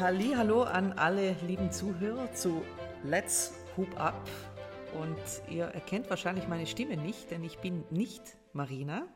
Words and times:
Halli, 0.00 0.32
hallo 0.34 0.62
an 0.62 0.94
alle 0.94 1.36
lieben 1.46 1.70
Zuhörer 1.70 2.32
zu 2.32 2.62
Let's 3.04 3.52
Hoop 3.76 4.00
Up. 4.00 4.26
Und 4.94 5.52
ihr 5.54 5.64
erkennt 5.64 6.08
wahrscheinlich 6.08 6.48
meine 6.48 6.66
Stimme 6.66 6.96
nicht, 6.96 7.30
denn 7.30 7.44
ich 7.44 7.58
bin 7.58 7.84
nicht 7.90 8.22
Marina. 8.54 9.06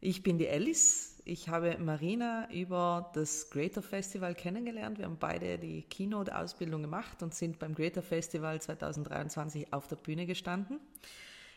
Ich 0.00 0.22
bin 0.22 0.38
die 0.38 0.48
Alice. 0.48 1.20
Ich 1.26 1.50
habe 1.50 1.76
Marina 1.78 2.50
über 2.50 3.10
das 3.12 3.50
Greater 3.50 3.82
Festival 3.82 4.34
kennengelernt. 4.34 4.96
Wir 4.96 5.04
haben 5.04 5.18
beide 5.20 5.58
die 5.58 5.82
Keynote-Ausbildung 5.82 6.80
gemacht 6.80 7.22
und 7.22 7.34
sind 7.34 7.58
beim 7.58 7.74
Greater 7.74 8.02
Festival 8.02 8.62
2023 8.62 9.74
auf 9.74 9.86
der 9.86 9.96
Bühne 9.96 10.24
gestanden. 10.24 10.80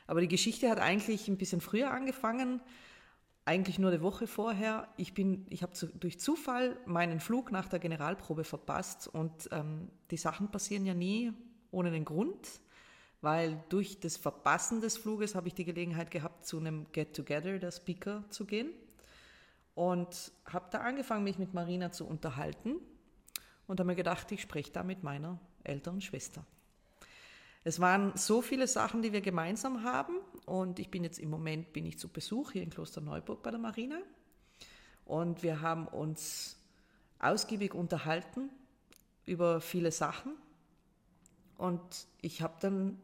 Aber 0.06 0.20
die 0.20 0.28
Geschichte 0.28 0.70
hat 0.70 0.80
eigentlich 0.80 1.30
ein 1.30 1.38
bisschen 1.38 1.62
früher 1.62 1.92
angefangen 1.92 2.60
eigentlich 3.46 3.80
nur 3.80 3.92
eine 3.92 4.02
Woche 4.02 4.28
vorher. 4.28 4.88
Ich, 4.98 5.14
ich 5.50 5.64
habe 5.64 5.74
zu, 5.74 5.88
durch 5.88 6.20
Zufall 6.20 6.78
meinen 6.86 7.20
Flug 7.20 7.52
nach 7.52 7.68
der 7.68 7.80
Generalprobe 7.80 8.44
verpasst 8.44 9.08
und 9.08 9.50
ähm, 9.52 9.90
die 10.12 10.18
Sachen 10.18 10.52
passieren 10.52 10.86
ja 10.86 10.94
nie 10.94 11.34
ohne 11.72 11.90
einen 11.90 12.06
Grund, 12.06 12.62
weil 13.22 13.64
durch 13.70 14.00
das 14.00 14.18
Verpassen 14.18 14.82
des 14.82 14.98
Fluges 14.98 15.36
habe 15.36 15.48
ich 15.48 15.54
die 15.54 15.66
Gelegenheit 15.66 16.12
gehabt, 16.12 16.46
zu 16.46 16.60
einem 16.60 16.86
Get-Together 16.92 17.58
der 17.58 17.72
Speaker 17.72 18.24
zu 18.30 18.46
gehen 18.46 18.70
und 19.74 20.32
habe 20.46 20.68
da 20.72 20.80
angefangen, 20.80 21.24
mich 21.24 21.40
mit 21.40 21.54
Marina 21.54 21.92
zu 21.92 22.06
unterhalten 22.06 22.76
und 23.68 23.80
habe 23.80 23.88
mir 23.88 23.96
gedacht, 23.96 24.32
ich 24.32 24.42
spreche 24.42 24.72
da 24.72 24.84
mit 24.84 25.04
meiner 25.04 25.40
älteren 25.64 26.02
Schwester. 26.02 26.46
Es 27.64 27.80
waren 27.80 28.16
so 28.16 28.42
viele 28.42 28.68
Sachen, 28.68 29.02
die 29.02 29.14
wir 29.14 29.22
gemeinsam 29.22 29.84
haben 29.84 30.16
und 30.52 30.80
ich 30.80 30.92
bin 30.92 31.06
jetzt 31.06 31.18
im 31.18 31.30
Moment 31.30 31.72
bin 31.72 31.86
ich 31.86 31.98
zu 31.98 32.10
Besuch 32.10 32.52
hier 32.52 32.62
in 32.62 32.72
Klosterneuburg 32.72 33.42
bei 33.42 33.52
der 33.52 33.60
Marina. 33.60 34.02
Und 35.06 35.44
wir 35.44 35.62
haben 35.62 35.88
uns 35.88 36.58
ausgiebig 37.20 37.74
unterhalten 37.74 38.50
über 39.26 39.62
viele 39.62 39.94
Sachen. 39.94 40.34
Und 41.58 42.06
ich 42.20 42.42
habe 42.42 42.56
dann, 42.60 43.00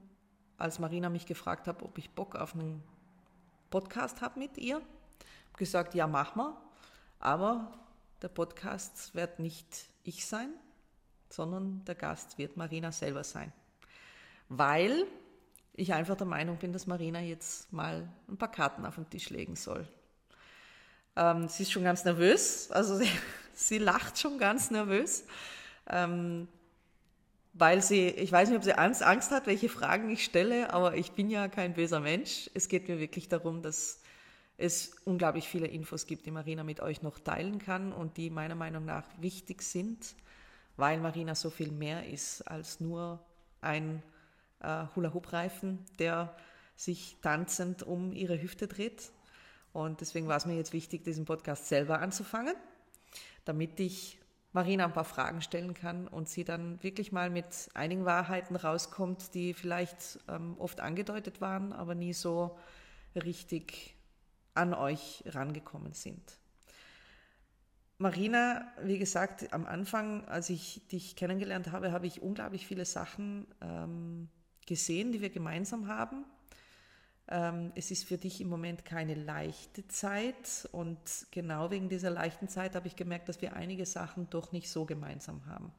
als 0.58 0.80
Marina 0.80 1.08
mich 1.08 1.26
gefragt 1.26 1.68
hat, 1.68 1.84
ob 1.84 1.98
ich 1.98 2.10
Bock 2.10 2.36
auf 2.36 2.54
einen 2.54 2.84
Podcast 3.70 4.20
habe 4.20 4.40
mit 4.40 4.58
ihr, 4.58 4.82
gesagt, 5.56 5.96
ja, 5.96 6.06
mach 6.06 6.36
mal, 6.36 6.54
aber 7.18 7.72
der 8.22 8.28
Podcast 8.28 9.16
wird 9.16 9.40
nicht 9.40 9.90
ich 10.04 10.26
sein, 10.26 10.50
sondern 11.30 11.86
der 11.86 11.96
Gast 11.96 12.38
wird 12.38 12.58
Marina 12.58 12.92
selber 12.92 13.24
sein. 13.24 13.54
Weil 14.50 15.08
ich 15.78 15.94
einfach 15.94 16.18
der 16.18 16.28
Meinung 16.28 16.58
bin, 16.58 16.74
dass 16.74 16.88
Marina 16.88 17.22
jetzt 17.22 17.72
mal 17.72 18.10
ein 18.28 18.36
paar 18.36 18.52
Karten 18.52 18.86
auf 18.86 18.96
den 18.96 19.10
Tisch 19.10 19.30
legen 19.30 19.56
soll. 19.56 19.88
Ähm, 21.16 21.48
sie 21.48 21.64
ist 21.64 21.72
schon 21.72 21.84
ganz 21.84 22.04
nervös, 22.04 22.70
also 22.72 22.98
sie, 22.98 23.10
sie 23.54 23.78
lacht 23.78 24.20
schon 24.20 24.40
ganz 24.40 24.72
nervös, 24.72 25.26
ähm, 25.88 26.48
weil 27.54 27.82
sie, 27.82 28.08
ich 28.08 28.32
weiß 28.32 28.50
nicht, 28.50 28.58
ob 28.58 28.64
sie 28.64 28.78
Angst, 28.78 29.04
Angst 29.04 29.32
hat, 29.32 29.48
welche 29.48 29.70
Fragen 29.70 30.10
ich 30.10 30.26
stelle, 30.26 30.74
aber 30.74 30.96
ich 30.96 31.12
bin 31.14 31.30
ja 31.30 31.48
kein 31.48 31.74
böser 31.74 32.00
Mensch. 32.00 32.50
Es 32.54 32.68
geht 32.68 32.88
mir 32.88 33.00
wirklich 33.00 33.30
darum, 33.30 33.62
dass 33.62 34.02
es 34.58 34.96
unglaublich 35.06 35.48
viele 35.48 35.68
Infos 35.68 36.08
gibt, 36.08 36.26
die 36.26 36.32
Marina 36.32 36.64
mit 36.64 36.80
euch 36.82 37.04
noch 37.04 37.20
teilen 37.20 37.60
kann 37.60 37.94
und 37.94 38.18
die 38.18 38.32
meiner 38.32 38.56
Meinung 38.56 38.86
nach 38.86 39.06
wichtig 39.20 39.62
sind, 39.62 40.16
weil 40.76 41.00
Marina 41.00 41.36
so 41.36 41.52
viel 41.52 41.72
mehr 41.72 42.08
ist 42.08 42.42
als 42.42 42.80
nur 42.80 43.20
ein 43.62 44.02
äh, 44.62 44.86
Hula-Hoop-Reifen, 44.96 45.86
der 46.00 46.36
sich 46.76 47.18
tanzend 47.22 47.84
um 47.84 48.14
ihre 48.14 48.42
Hüfte 48.42 48.68
dreht. 48.68 49.12
Und 49.74 50.02
deswegen 50.02 50.28
war 50.28 50.38
es 50.38 50.46
mir 50.46 50.56
jetzt 50.56 50.74
wichtig, 50.74 51.04
diesen 51.04 51.26
Podcast 51.26 51.68
selber 51.68 52.00
anzufangen, 52.00 52.56
damit 53.46 53.80
ich 53.80 54.20
Marina 54.54 54.86
ein 54.86 54.94
paar 54.94 55.06
Fragen 55.06 55.42
stellen 55.42 55.74
kann 55.74 56.08
und 56.08 56.30
sie 56.30 56.44
dann 56.44 56.82
wirklich 56.82 57.12
mal 57.12 57.30
mit 57.30 57.70
einigen 57.74 58.06
Wahrheiten 58.06 58.56
rauskommt, 58.56 59.34
die 59.34 59.54
vielleicht 59.54 60.20
ähm, 60.28 60.56
oft 60.58 60.80
angedeutet 60.80 61.42
waren, 61.42 61.74
aber 61.74 61.94
nie 61.94 62.14
so 62.14 62.58
richtig 63.16 63.96
an 64.54 64.74
euch 64.74 65.24
rangekommen 65.28 65.94
sind. 65.94 66.40
Marina, 68.00 68.68
wie 68.84 69.00
gesagt, 69.00 69.54
am 69.54 69.66
Anfang, 69.66 70.26
als 70.26 70.50
ich 70.50 70.88
dich 70.88 71.16
kennengelernt 71.16 71.72
habe, 71.72 71.92
habe 71.92 72.06
ich 72.08 72.22
unglaublich 72.22 72.68
viele 72.68 72.86
Sachen 72.86 73.48
ähm, 73.62 74.30
gesehen, 74.68 75.12
die 75.12 75.22
wir 75.22 75.32
gemeinsam 75.32 75.88
haben. 75.88 76.26
Ähm, 77.30 77.72
es 77.76 77.90
ist 77.90 78.06
für 78.06 78.18
dich 78.18 78.40
im 78.40 78.50
Moment 78.50 78.86
keine 78.86 79.16
leichte 79.16 79.88
Zeit 79.88 80.70
und 80.72 81.00
genau 81.32 81.72
wegen 81.72 81.90
dieser 81.90 82.12
leichten 82.12 82.48
Zeit 82.48 82.76
habe 82.76 82.88
ich 82.88 82.96
gemerkt, 82.96 83.28
dass 83.28 83.42
wir 83.42 83.54
einige 83.54 83.86
Sachen 83.86 84.30
doch 84.30 84.52
nicht 84.52 84.70
so 84.70 84.86
gemeinsam 84.86 85.46
haben. 85.48 85.72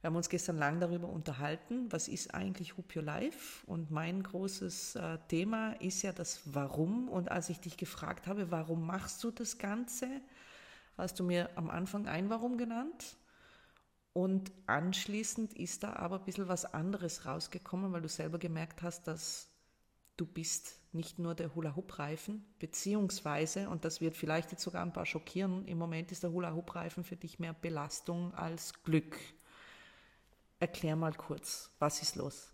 Wir 0.00 0.08
haben 0.08 0.16
uns 0.16 0.28
gestern 0.28 0.58
lang 0.58 0.80
darüber 0.80 1.08
unterhalten, 1.08 1.90
was 1.90 2.08
ist 2.08 2.34
eigentlich 2.34 2.76
Hoop 2.76 2.94
Your 2.94 3.02
Life? 3.02 3.66
Und 3.66 3.90
mein 3.90 4.22
großes 4.22 4.96
äh, 4.96 5.18
Thema 5.28 5.72
ist 5.80 6.02
ja 6.02 6.12
das 6.12 6.42
Warum. 6.44 7.08
Und 7.08 7.30
als 7.30 7.48
ich 7.48 7.58
dich 7.58 7.78
gefragt 7.78 8.26
habe, 8.26 8.50
warum 8.50 8.84
machst 8.86 9.24
du 9.24 9.30
das 9.30 9.56
Ganze, 9.56 10.20
hast 10.98 11.18
du 11.18 11.24
mir 11.24 11.48
am 11.54 11.70
Anfang 11.70 12.06
ein 12.06 12.28
Warum 12.28 12.58
genannt 12.58 13.16
und 14.14 14.52
anschließend 14.66 15.54
ist 15.54 15.82
da 15.82 15.94
aber 15.94 16.20
ein 16.20 16.24
bisschen 16.24 16.48
was 16.48 16.64
anderes 16.64 17.26
rausgekommen, 17.26 17.92
weil 17.92 18.00
du 18.00 18.08
selber 18.08 18.38
gemerkt 18.38 18.82
hast, 18.82 19.08
dass 19.08 19.50
du 20.16 20.24
bist 20.24 20.78
nicht 20.92 21.18
nur 21.18 21.34
der 21.34 21.52
Hula-Hoop-Reifen, 21.56 22.44
beziehungsweise, 22.60 23.68
und 23.68 23.84
das 23.84 24.00
wird 24.00 24.16
vielleicht 24.16 24.52
jetzt 24.52 24.62
sogar 24.62 24.82
ein 24.82 24.92
paar 24.92 25.04
schockieren, 25.04 25.66
im 25.66 25.78
Moment 25.78 26.12
ist 26.12 26.22
der 26.22 26.30
Hula-Hoop-Reifen 26.30 27.02
für 27.02 27.16
dich 27.16 27.40
mehr 27.40 27.54
Belastung 27.54 28.32
als 28.34 28.84
Glück. 28.84 29.18
Erklär 30.60 30.94
mal 30.94 31.12
kurz, 31.14 31.74
was 31.80 32.00
ist 32.00 32.14
los? 32.14 32.52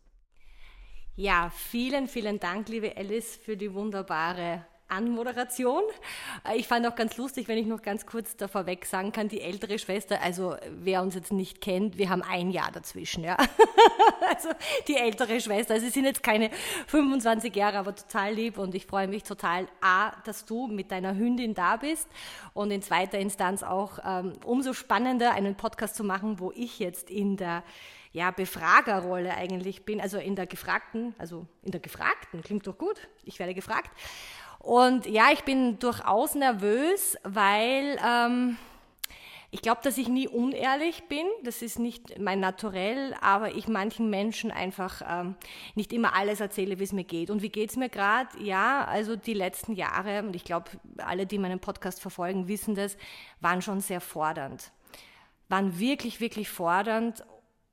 Ja, 1.16 1.50
vielen, 1.50 2.09
vielen 2.09 2.41
Dank, 2.41 2.71
liebe 2.71 2.97
Alice, 2.97 3.37
für 3.37 3.59
die 3.59 3.75
wunderbare 3.75 4.65
Anmoderation. 4.91 5.83
Äh, 6.49 6.56
ich 6.56 6.69
fand 6.69 6.87
auch 6.87 6.95
ganz 6.95 7.17
lustig, 7.17 7.49
wenn 7.49 7.59
ich 7.59 7.67
noch 7.67 7.83
ganz 7.83 8.06
kurz 8.06 8.37
da 8.37 8.49
vorweg 8.49 8.84
sagen 8.87 9.12
kann, 9.12 9.28
die 9.28 9.41
ältere 9.41 9.78
Schwester, 9.78 10.21
also 10.23 10.56
wer 10.71 11.03
uns 11.03 11.15
jetzt 11.15 11.33
nicht 11.33 11.61
kennt, 11.61 11.99
wir 11.99 12.11
haben 12.11 12.23
ein 12.23 12.51
Jahr 12.51 12.71
dazwischen, 12.73 13.25
ja. 13.25 13.37
Also 14.28 14.51
die 14.87 14.97
ältere 14.97 15.41
Schwester, 15.41 15.75
also 15.75 15.87
sie 15.87 15.93
sind 15.93 16.05
jetzt 16.05 16.23
keine 16.23 16.51
25 16.87 17.55
Jahre, 17.55 17.78
aber 17.78 17.95
total 17.95 18.33
lieb 18.33 18.59
und 18.59 18.75
ich 18.75 18.87
freue 18.87 19.09
mich 19.09 19.25
total, 19.25 19.67
A, 19.81 20.12
dass 20.25 20.45
du 20.45 20.69
mit 20.69 20.93
deiner 20.93 21.17
Hündin 21.17 21.55
da 21.55 21.77
bist 21.77 22.09
und 22.55 22.71
in 22.71 22.81
zweiter 22.81 23.19
Instanz 23.19 23.62
auch 23.62 23.99
ähm, 24.05 24.34
umso 24.45 24.72
spannender, 24.72 25.33
einen 25.33 25.57
Podcast 25.57 25.97
zu 25.97 26.05
machen, 26.05 26.39
wo 26.39 26.53
ich 26.53 26.78
jetzt 26.78 27.11
in 27.11 27.37
der 27.37 27.65
ja, 28.12 28.31
Befragerrolle 28.31 29.34
eigentlich 29.34 29.84
bin, 29.84 30.01
also 30.01 30.19
in 30.19 30.34
der 30.34 30.47
Gefragten, 30.47 31.15
also 31.19 31.47
in 31.62 31.71
der 31.71 31.81
Gefragten, 31.81 32.43
klingt 32.43 32.67
doch 32.67 32.77
gut, 32.77 33.09
ich 33.25 33.39
werde 33.39 33.55
gefragt. 33.55 33.91
Und 34.60 35.06
ja, 35.06 35.31
ich 35.32 35.43
bin 35.44 35.78
durchaus 35.78 36.34
nervös, 36.34 37.16
weil 37.25 37.98
ähm, 38.06 38.59
ich 39.50 39.62
glaube, 39.62 39.81
dass 39.82 39.98
ich 39.98 40.09
nie 40.09 40.28
unehrlich 40.28 41.04
bin. 41.09 41.26
Das 41.43 41.62
ist 41.62 41.78
nicht 41.78 42.21
mein 42.21 42.41
Naturell, 42.41 43.16
aber 43.22 43.54
ich 43.54 43.66
manchen 43.66 44.10
Menschen 44.10 44.50
einfach 44.50 45.03
ähm, 45.09 45.34
nicht 45.75 45.93
immer 45.94 46.15
alles 46.15 46.41
erzähle, 46.41 46.78
wie 46.78 46.84
es 46.84 46.93
mir 46.93 47.04
geht. 47.04 47.31
Und 47.31 47.41
wie 47.41 47.48
geht 47.48 47.71
es 47.71 47.76
mir 47.76 47.88
gerade? 47.88 48.28
Ja, 48.38 48.84
also 48.84 49.16
die 49.16 49.34
letzten 49.34 49.72
Jahre, 49.72 50.22
und 50.22 50.37
ich 50.37 50.44
glaube, 50.44 50.71
alle, 50.98 51.27
die 51.27 51.38
meinen 51.38 51.59
Podcast 51.59 52.00
verfolgen, 52.00 52.47
wissen 52.47 52.75
das, 52.75 52.98
waren 53.41 53.62
schon 53.62 53.81
sehr 53.81 54.03
fordernd. 54.03 54.71
Waren 55.48 55.81
wirklich, 55.81 56.21
wirklich 56.21 56.50
fordernd 56.50 57.25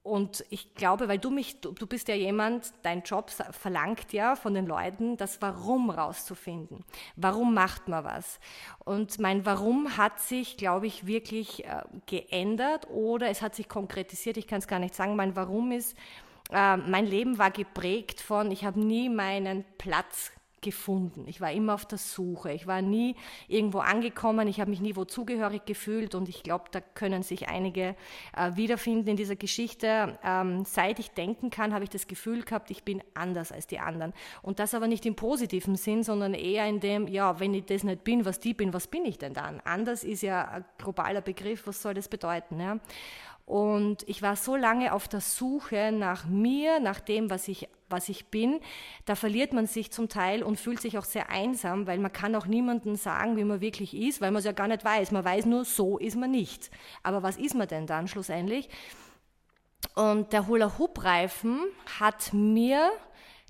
und 0.07 0.45
ich 0.49 0.73
glaube, 0.73 1.07
weil 1.07 1.19
du 1.19 1.29
mich, 1.29 1.59
du, 1.59 1.73
bist 1.73 2.07
ja 2.07 2.15
jemand, 2.15 2.71
dein 2.81 3.03
Job 3.03 3.29
verlangt 3.29 4.13
ja 4.13 4.35
von 4.35 4.53
den 4.53 4.65
Leuten, 4.65 5.17
das 5.17 5.41
Warum 5.41 5.89
rauszufinden. 5.89 6.85
Warum 7.15 7.53
macht 7.53 7.87
man 7.87 8.05
was? 8.05 8.39
Und 8.85 9.19
mein 9.19 9.45
Warum 9.45 9.97
hat 9.97 10.19
sich, 10.19 10.57
glaube 10.57 10.87
ich, 10.87 11.05
wirklich 11.05 11.65
äh, 11.65 11.83
geändert 12.05 12.89
oder 12.89 13.29
es 13.29 13.41
hat 13.41 13.53
sich 13.53 13.67
konkretisiert. 13.67 14.37
Ich 14.37 14.47
kann 14.47 14.59
es 14.59 14.67
gar 14.67 14.79
nicht 14.79 14.95
sagen. 14.95 15.15
Mein 15.15 15.35
Warum 15.35 15.71
ist, 15.71 15.97
äh, 16.51 16.77
mein 16.77 17.05
Leben 17.05 17.37
war 17.37 17.51
geprägt 17.51 18.21
von, 18.21 18.49
ich 18.51 18.63
habe 18.63 18.79
nie 18.79 19.09
meinen 19.09 19.65
Platz 19.77 20.31
gefunden. 20.61 21.25
Ich 21.27 21.39
war 21.39 21.51
immer 21.51 21.73
auf 21.73 21.85
der 21.85 21.97
Suche. 21.97 22.51
Ich 22.51 22.67
war 22.67 22.81
nie 22.81 23.15
irgendwo 23.47 23.79
angekommen. 23.79 24.47
Ich 24.47 24.59
habe 24.59 24.69
mich 24.69 24.81
nie 24.81 24.95
wo 24.95 25.05
zugehörig 25.05 25.65
gefühlt. 25.65 26.15
Und 26.15 26.29
ich 26.29 26.43
glaube, 26.43 26.65
da 26.71 26.81
können 26.81 27.23
sich 27.23 27.47
einige 27.47 27.95
äh, 28.35 28.55
wiederfinden 28.55 29.09
in 29.09 29.17
dieser 29.17 29.35
Geschichte. 29.35 30.17
Ähm, 30.23 30.65
seit 30.65 30.99
ich 30.99 31.11
denken 31.11 31.49
kann, 31.49 31.73
habe 31.73 31.83
ich 31.83 31.89
das 31.89 32.07
Gefühl 32.07 32.43
gehabt, 32.43 32.71
ich 32.71 32.83
bin 32.83 33.03
anders 33.13 33.51
als 33.51 33.67
die 33.67 33.79
anderen. 33.79 34.13
Und 34.41 34.59
das 34.59 34.73
aber 34.73 34.87
nicht 34.87 35.05
im 35.05 35.15
positiven 35.15 35.75
Sinn, 35.75 36.03
sondern 36.03 36.33
eher 36.33 36.67
in 36.67 36.79
dem, 36.79 37.07
ja, 37.07 37.39
wenn 37.39 37.53
ich 37.53 37.65
das 37.65 37.83
nicht 37.83 38.03
bin, 38.03 38.25
was 38.25 38.39
die 38.39 38.53
bin, 38.53 38.73
was 38.73 38.87
bin 38.87 39.05
ich 39.05 39.17
denn 39.17 39.33
dann? 39.33 39.61
Anders 39.63 40.03
ist 40.03 40.23
ja 40.23 40.47
ein 40.47 40.65
globaler 40.77 41.21
Begriff. 41.21 41.67
Was 41.67 41.81
soll 41.81 41.93
das 41.93 42.07
bedeuten? 42.07 42.59
Ja? 42.59 42.79
Und 43.47 44.03
ich 44.09 44.21
war 44.21 44.35
so 44.35 44.57
lange 44.57 44.91
auf 44.91 45.07
der 45.07 45.21
Suche 45.21 45.93
nach 45.93 46.25
mir, 46.25 46.81
nach 46.81 46.99
dem, 46.99 47.29
was 47.29 47.47
ich, 47.47 47.69
was 47.87 48.09
ich 48.09 48.25
bin. 48.25 48.59
Da 49.05 49.15
verliert 49.15 49.53
man 49.53 49.67
sich 49.67 49.89
zum 49.89 50.09
Teil 50.09 50.43
und 50.43 50.59
fühlt 50.59 50.81
sich 50.81 50.97
auch 50.97 51.05
sehr 51.05 51.29
einsam, 51.29 51.87
weil 51.87 51.97
man 51.97 52.11
kann 52.11 52.35
auch 52.35 52.45
niemandem 52.45 52.97
sagen, 52.97 53.37
wie 53.37 53.45
man 53.45 53.61
wirklich 53.61 53.95
ist, 53.95 54.19
weil 54.19 54.31
man 54.31 54.39
es 54.39 54.45
ja 54.45 54.51
gar 54.51 54.67
nicht 54.67 54.83
weiß. 54.83 55.11
Man 55.11 55.23
weiß 55.23 55.45
nur, 55.45 55.63
so 55.63 55.97
ist 55.97 56.17
man 56.17 56.29
nicht. 56.29 56.69
Aber 57.03 57.23
was 57.23 57.37
ist 57.37 57.55
man 57.55 57.69
denn 57.69 57.87
dann 57.87 58.09
schlussendlich? 58.09 58.67
Und 59.95 60.33
der 60.33 60.47
Hula-Hoop-Reifen 60.47 61.61
hat 62.01 62.33
mir 62.33 62.91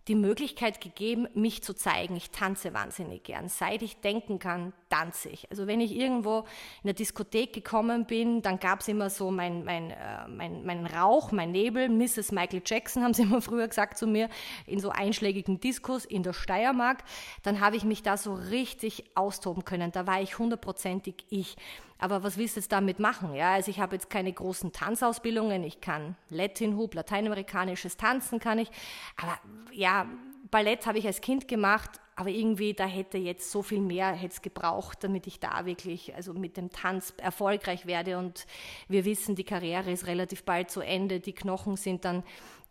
die 0.08 0.16
Möglichkeit 0.16 0.80
gegeben, 0.80 1.28
mich 1.34 1.64
zu 1.64 1.74
zeigen. 1.74 2.16
Ich 2.16 2.30
tanze 2.30 2.72
wahnsinnig 2.76 3.24
gern. 3.24 3.50
Seit 3.50 3.82
ich 3.82 4.00
denken 4.00 4.38
kann, 4.38 4.74
tanze 4.89 5.30
ich. 5.30 5.50
Also 5.50 5.68
wenn 5.68 5.81
ich 5.81 5.95
irgendwo 5.95 6.39
in 6.39 6.86
der 6.86 6.94
Diskothek 6.94 7.54
gekommen 7.54 8.06
bin, 8.06 8.42
dann 8.42 8.60
gab 8.60 8.81
es 8.81 8.88
immer 8.88 9.10
so 9.10 9.31
mein, 9.31 9.63
mein, 9.63 9.92
äh, 9.92 10.28
mein, 10.28 10.66
mein 10.66 10.86
Rauch, 10.86 11.31
mein 11.31 11.51
Nebel. 11.51 11.89
Mrs. 11.89 12.31
Michael 12.31 12.62
Jackson 12.66 13.04
haben 13.04 13.13
sie 13.13 13.24
immer 13.24 13.42
früher 13.42 13.68
gesagt 13.68 13.98
zu 13.98 14.07
mir, 14.07 14.30
in 14.66 14.80
so 14.80 14.89
einschlägigen 14.89 15.60
Diskos 15.60 16.06
in 16.06 16.24
der 16.24 16.34
Steiermark. 16.34 17.04
Dann 17.44 17.60
habe 17.60 17.75
ich 17.75 17.84
mich 17.84 18.04
da 18.04 18.18
so 18.18 18.34
richtig 18.34 19.06
austoben 19.16 19.66
können. 19.66 19.92
Da 19.92 20.07
war 20.07 20.22
ich 20.22 20.38
hundertprozentig 20.38 21.25
ich. 21.30 21.56
Aber 22.00 22.24
was 22.24 22.38
willst 22.38 22.56
du 22.56 22.60
jetzt 22.60 22.72
damit 22.72 23.00
machen? 23.00 23.34
Ja, 23.34 23.54
also 23.54 23.72
ich 23.72 23.80
habe 23.80 23.95
jetzt 23.95 24.10
keine 24.10 24.31
großen 24.31 24.72
Tanzausbildungen. 24.72 25.63
Ich 25.63 25.81
kann 25.81 26.16
Latin 26.30 26.78
Hoop, 26.78 26.94
lateinamerikanisches 26.94 27.98
Tanzen 27.98 28.39
kann 28.39 28.60
ich. 28.60 28.69
Aber 29.16 29.38
ja, 29.72 30.06
Ballett 30.51 30.86
habe 30.86 31.00
ich 31.00 31.07
als 31.07 31.22
Kind 31.22 31.48
gemacht, 31.48 32.00
aber 32.18 32.30
irgendwie 32.30 32.74
da 32.74 32.88
hätte 32.88 33.19
jetzt 33.19 33.52
so 33.52 33.62
viel 33.62 33.80
mehr 33.80 34.12
hätte 34.12 34.42
gebraucht, 34.42 35.04
damit 35.04 35.28
ich 35.28 35.40
da 35.40 35.68
wirklich 35.68 36.16
also 36.16 36.34
mit 36.34 36.58
dem 36.58 36.72
Tanz 36.72 37.14
erfolgreich 37.18 37.86
werde 37.86 38.18
und 38.18 38.48
wir 38.88 39.06
wissen, 39.06 39.36
die 39.36 39.44
Karriere 39.44 39.92
ist 39.92 40.08
relativ 40.08 40.44
bald 40.44 40.72
zu 40.72 40.81
Ende, 40.81 41.19
die 41.19 41.34
Knochen 41.34 41.78
sind 41.78 42.06
dann 42.06 42.24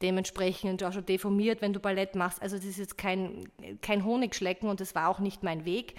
dementsprechend 0.02 0.82
auch 0.82 0.92
schon 0.92 1.06
deformiert, 1.06 1.62
wenn 1.62 1.72
du 1.72 1.78
Ballett 1.78 2.16
machst. 2.16 2.42
Also 2.42 2.56
das 2.56 2.64
ist 2.64 2.78
jetzt 2.78 2.98
kein, 2.98 3.48
kein 3.82 4.04
Honigschlecken 4.04 4.68
und 4.68 4.80
das 4.80 4.96
war 4.96 5.08
auch 5.08 5.20
nicht 5.20 5.44
mein 5.44 5.64
Weg. 5.64 5.94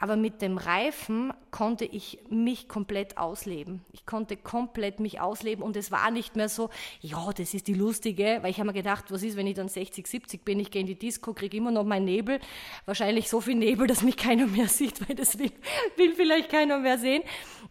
Aber 0.00 0.14
mit 0.14 0.42
dem 0.42 0.58
Reifen 0.58 1.32
konnte 1.50 1.84
ich 1.84 2.20
mich 2.30 2.68
komplett 2.68 3.18
ausleben. 3.18 3.84
Ich 3.92 4.06
konnte 4.06 4.36
komplett 4.36 5.00
mich 5.00 5.20
ausleben 5.20 5.64
und 5.64 5.76
es 5.76 5.90
war 5.90 6.12
nicht 6.12 6.36
mehr 6.36 6.48
so, 6.48 6.70
ja, 7.00 7.32
das 7.32 7.52
ist 7.52 7.66
die 7.66 7.74
lustige, 7.74 8.38
weil 8.42 8.50
ich 8.50 8.58
habe 8.58 8.68
mir 8.68 8.74
gedacht, 8.74 9.06
was 9.10 9.24
ist, 9.24 9.36
wenn 9.36 9.48
ich 9.48 9.56
dann 9.56 9.68
60, 9.68 10.06
70 10.06 10.44
bin, 10.44 10.60
ich 10.60 10.70
gehe 10.70 10.82
in 10.82 10.86
die 10.86 10.94
Disco, 10.94 11.34
kriege 11.34 11.56
immer 11.56 11.72
noch 11.72 11.82
meinen 11.82 12.04
Nebel, 12.04 12.38
wahrscheinlich 12.86 13.28
so 13.28 13.40
viel 13.40 13.56
Nebel, 13.56 13.88
dass 13.88 14.02
mich 14.02 14.16
keiner 14.16 14.46
mehr 14.46 14.68
sieht, 14.68 15.08
weil 15.08 15.16
das 15.16 15.36
will, 15.38 15.50
will 15.96 16.14
vielleicht 16.14 16.48
keiner 16.48 16.78
mehr 16.78 16.98
sehen. 16.98 17.24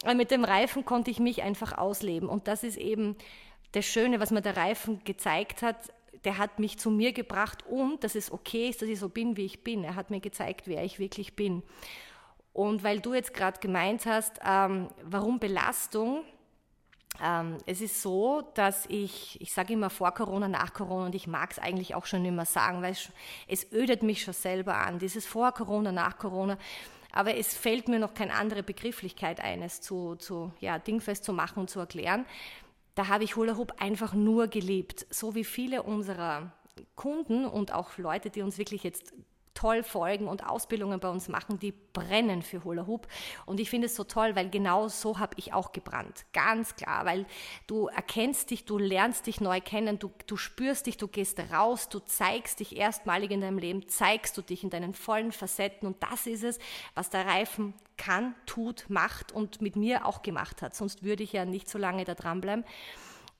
Aber 0.04 0.16
mit 0.16 0.30
dem 0.30 0.44
Reifen 0.44 0.84
konnte 0.84 1.12
ich 1.12 1.20
mich 1.20 1.44
einfach 1.44 1.78
ausleben 1.78 2.28
und 2.28 2.50
das 2.50 2.64
ist 2.64 2.78
eben 2.78 3.16
das 3.72 3.86
Schöne, 3.86 4.20
was 4.20 4.32
mir 4.32 4.42
der 4.42 4.58
Reifen 4.58 5.02
gezeigt 5.06 5.62
hat, 5.62 5.78
der 6.26 6.38
hat 6.38 6.60
mich 6.60 6.78
zu 6.78 6.90
mir 6.90 7.14
gebracht 7.14 7.66
und 7.68 8.04
dass 8.04 8.16
es 8.16 8.32
okay 8.32 8.70
ist, 8.70 8.82
dass 8.82 8.90
ich 8.90 9.00
so 9.00 9.08
bin, 9.08 9.38
wie 9.38 9.46
ich 9.46 9.64
bin. 9.64 9.84
Er 9.84 9.96
hat 9.96 10.10
mir 10.10 10.20
gezeigt, 10.20 10.68
wer 10.68 10.84
ich 10.84 11.00
wirklich 11.00 11.36
bin. 11.36 11.64
Und 12.58 12.84
weil 12.84 13.02
du 13.02 13.14
jetzt 13.14 13.36
gerade 13.36 13.60
gemeint 13.60 14.08
hast, 14.08 14.40
ähm, 14.44 14.88
warum 15.04 15.38
Belastung? 15.38 16.24
Ähm, 17.24 17.60
es 17.68 17.82
ist 17.82 18.02
so, 18.02 18.42
dass 18.56 18.88
ich, 18.88 19.40
ich 19.40 19.54
sage 19.54 19.74
immer 19.74 19.92
vor 19.92 20.12
Corona, 20.12 20.48
nach 20.48 20.74
Corona 20.74 21.06
und 21.06 21.14
ich 21.14 21.28
mag 21.28 21.52
es 21.52 21.60
eigentlich 21.60 21.94
auch 21.94 22.08
schon 22.08 22.26
immer 22.26 22.46
sagen, 22.46 22.82
weil 22.82 22.96
es, 23.48 23.72
ödet 23.72 24.02
mich 24.02 24.24
schon 24.24 24.34
selber 24.34 24.78
an, 24.78 24.98
dieses 24.98 25.28
vor 25.28 25.52
Corona, 25.52 25.92
nach 25.92 26.18
Corona. 26.18 26.58
Aber 27.12 27.36
es 27.36 27.56
fällt 27.56 27.90
mir 27.90 28.00
noch 28.00 28.16
keine 28.16 28.34
andere 28.34 28.64
Begrifflichkeit 28.64 29.40
ein, 29.40 29.62
es 29.62 29.80
zu, 29.82 30.16
zu 30.16 30.52
ja, 30.60 30.80
dingfest 30.80 31.26
zu 31.26 31.34
machen 31.34 31.60
und 31.60 31.70
zu 31.70 31.80
erklären. 31.80 32.26
Da 32.96 33.08
habe 33.08 33.24
ich 33.24 33.36
Hula 33.36 33.56
Hoop 33.58 33.80
einfach 33.80 34.16
nur 34.16 34.48
geliebt, 34.48 35.06
so 35.12 35.36
wie 35.36 35.44
viele 35.44 35.84
unserer 35.84 36.54
Kunden 36.96 37.46
und 37.46 37.72
auch 37.72 38.00
Leute, 38.00 38.32
die 38.32 38.42
uns 38.42 38.58
wirklich 38.58 38.82
jetzt 38.82 39.14
toll 39.58 39.82
folgen 39.82 40.28
und 40.28 40.46
Ausbildungen 40.46 41.00
bei 41.00 41.10
uns 41.10 41.30
machen, 41.30 41.58
die 41.58 41.72
brennen 41.72 42.44
für 42.44 42.64
Hula 42.64 42.86
Hoop. 42.86 43.08
Und 43.48 43.60
ich 43.60 43.72
finde 43.72 43.88
es 43.88 43.96
so 43.96 44.04
toll, 44.04 44.36
weil 44.36 44.52
genau 44.52 44.88
so 44.88 45.18
habe 45.18 45.34
ich 45.38 45.52
auch 45.52 45.72
gebrannt. 45.72 46.26
Ganz 46.32 46.76
klar, 46.76 47.06
weil 47.06 47.26
du 47.66 47.88
erkennst 47.88 48.52
dich, 48.52 48.66
du 48.66 48.78
lernst 48.78 49.26
dich 49.26 49.42
neu 49.42 49.60
kennen, 49.60 49.98
du, 49.98 50.12
du 50.28 50.38
spürst 50.38 50.86
dich, 50.86 50.98
du 50.98 51.08
gehst 51.08 51.40
raus, 51.52 51.90
du 51.90 51.98
zeigst 51.98 52.60
dich 52.60 52.78
erstmalig 52.78 53.32
in 53.32 53.42
deinem 53.42 53.58
Leben, 53.58 53.90
zeigst 53.90 54.38
du 54.38 54.44
dich 54.44 54.64
in 54.64 54.70
deinen 54.70 54.94
vollen 54.94 55.32
Facetten. 55.32 55.88
Und 55.88 56.04
das 56.04 56.28
ist 56.28 56.44
es, 56.44 56.60
was 56.94 57.10
der 57.10 57.26
Reifen 57.26 57.74
kann, 57.98 58.36
tut, 58.46 58.86
macht 58.90 59.32
und 59.32 59.60
mit 59.60 59.76
mir 59.76 60.06
auch 60.06 60.22
gemacht 60.22 60.62
hat. 60.62 60.76
Sonst 60.76 61.02
würde 61.02 61.24
ich 61.24 61.34
ja 61.34 61.46
nicht 61.46 61.68
so 61.68 61.80
lange 61.80 62.06
da 62.06 62.14
dranbleiben. 62.14 62.64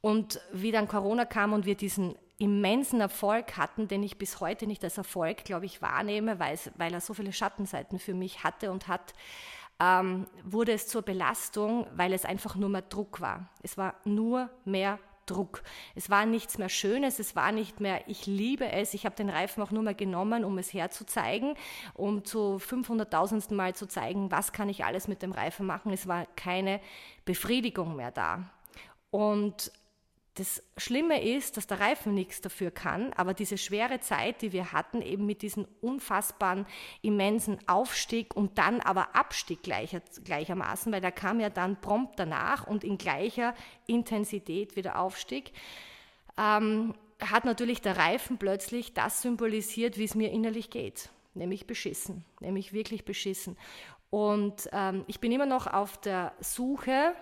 Und 0.02 0.42
wie 0.52 0.72
dann 0.72 0.88
Corona 0.88 1.26
kam 1.26 1.54
und 1.54 1.68
wir 1.68 1.76
diesen 1.76 2.16
immensen 2.38 3.02
Erfolg 3.02 3.58
hatten, 3.58 3.88
den 3.88 4.04
ich 4.04 4.18
bis 4.18 4.40
heute 4.40 4.68
nicht 4.68 4.84
als 4.84 4.98
Erfolg, 4.98 5.44
glaube 5.44 5.66
ich, 5.66 5.82
wahrnehme, 5.82 6.40
weil, 6.40 6.58
weil 6.76 6.94
er 6.94 7.02
so 7.02 7.14
viele 7.14 7.34
Schattenseiten 7.34 8.00
für 8.00 8.14
mich 8.14 8.44
hatte 8.44 8.72
und 8.72 8.88
hat, 8.88 9.14
ähm, 9.80 10.28
wurde 10.44 10.72
es 10.72 10.88
zur 10.88 11.02
Belastung, 11.02 11.88
weil 11.96 12.14
es 12.14 12.26
einfach 12.26 12.56
nur 12.56 12.70
mehr 12.70 12.84
Druck 12.84 13.22
war. 13.22 13.50
Es 13.64 13.78
war 13.78 13.96
nur 14.06 14.50
mehr 14.66 15.00
Druck. 15.26 15.62
Es 15.94 16.10
war 16.10 16.26
nichts 16.26 16.58
mehr 16.58 16.70
Schönes, 16.70 17.20
es 17.20 17.36
war 17.36 17.52
nicht 17.52 17.80
mehr, 17.80 18.08
ich 18.08 18.26
liebe 18.26 18.72
es, 18.72 18.94
ich 18.94 19.06
habe 19.06 19.16
den 19.16 19.30
Reifen 19.30 19.62
auch 19.62 19.72
nur 19.72 19.84
mehr 19.84 19.94
genommen, 19.94 20.46
um 20.46 20.58
es 20.58 20.74
herzuzeigen, 20.74 21.56
um 21.94 22.24
zu 22.24 22.58
500.000. 22.58 23.54
Mal 23.54 23.76
zu 23.76 23.88
zeigen, 23.88 24.32
was 24.32 24.54
kann 24.54 24.70
ich 24.70 24.86
alles 24.86 25.08
mit 25.08 25.22
dem 25.22 25.32
Reifen 25.32 25.66
machen. 25.66 25.92
Es 25.92 26.08
war 26.08 26.26
keine 26.36 26.80
Befriedigung 27.26 27.96
mehr 27.96 28.12
da. 28.12 28.50
Und 29.12 29.72
das 30.38 30.64
Schlimme 30.78 31.24
ist, 31.24 31.58
dass 31.58 31.66
der 31.66 31.80
Reifen 31.80 32.14
nichts 32.14 32.42
dafür 32.42 32.70
kann, 32.70 33.12
aber 33.14 33.34
diese 33.34 33.58
schwere 33.58 34.00
Zeit, 34.00 34.42
die 34.42 34.52
wir 34.52 34.72
hatten, 34.72 35.02
eben 35.02 35.26
mit 35.26 35.42
diesem 35.42 35.68
unfassbaren, 35.82 36.68
immensen 37.02 37.58
Aufstieg 37.68 38.36
und 38.36 38.58
dann 38.58 38.80
aber 38.82 39.16
Abstieg 39.16 39.64
gleicher, 39.64 40.02
gleichermaßen, 40.24 40.92
weil 40.94 41.02
der 41.02 41.12
kam 41.12 41.40
ja 41.40 41.50
dann 41.50 41.82
prompt 41.82 42.20
danach 42.20 42.68
und 42.68 42.84
in 42.84 42.98
gleicher 42.98 43.56
Intensität 43.88 44.76
wieder 44.76 45.00
Aufstieg, 45.00 45.54
ähm, 46.38 46.94
hat 47.20 47.46
natürlich 47.46 47.82
der 47.82 47.98
Reifen 47.98 48.38
plötzlich 48.38 48.94
das 48.94 49.24
symbolisiert, 49.24 49.98
wie 49.98 50.04
es 50.04 50.14
mir 50.14 50.32
innerlich 50.32 50.70
geht, 50.70 51.10
nämlich 51.34 51.66
beschissen, 51.66 52.26
nämlich 52.42 52.74
wirklich 52.74 53.06
beschissen. 53.06 53.58
Und 54.12 54.70
ähm, 54.72 55.04
ich 55.08 55.20
bin 55.20 55.32
immer 55.32 55.48
noch 55.48 55.68
auf 55.68 56.00
der 56.00 56.34
Suche 56.40 57.14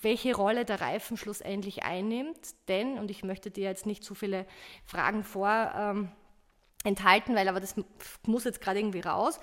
welche 0.00 0.34
Rolle 0.34 0.64
der 0.64 0.80
Reifen 0.80 1.16
schlussendlich 1.16 1.82
einnimmt. 1.82 2.54
Denn, 2.68 2.98
und 2.98 3.10
ich 3.10 3.22
möchte 3.22 3.50
dir 3.50 3.64
jetzt 3.64 3.86
nicht 3.86 4.04
zu 4.04 4.14
viele 4.14 4.46
Fragen 4.84 5.24
vor 5.24 5.72
ähm, 5.76 6.08
weil 6.84 7.48
aber 7.48 7.60
das 7.60 7.76
muss 8.26 8.44
jetzt 8.44 8.60
gerade 8.60 8.80
irgendwie 8.80 9.00
raus. 9.00 9.38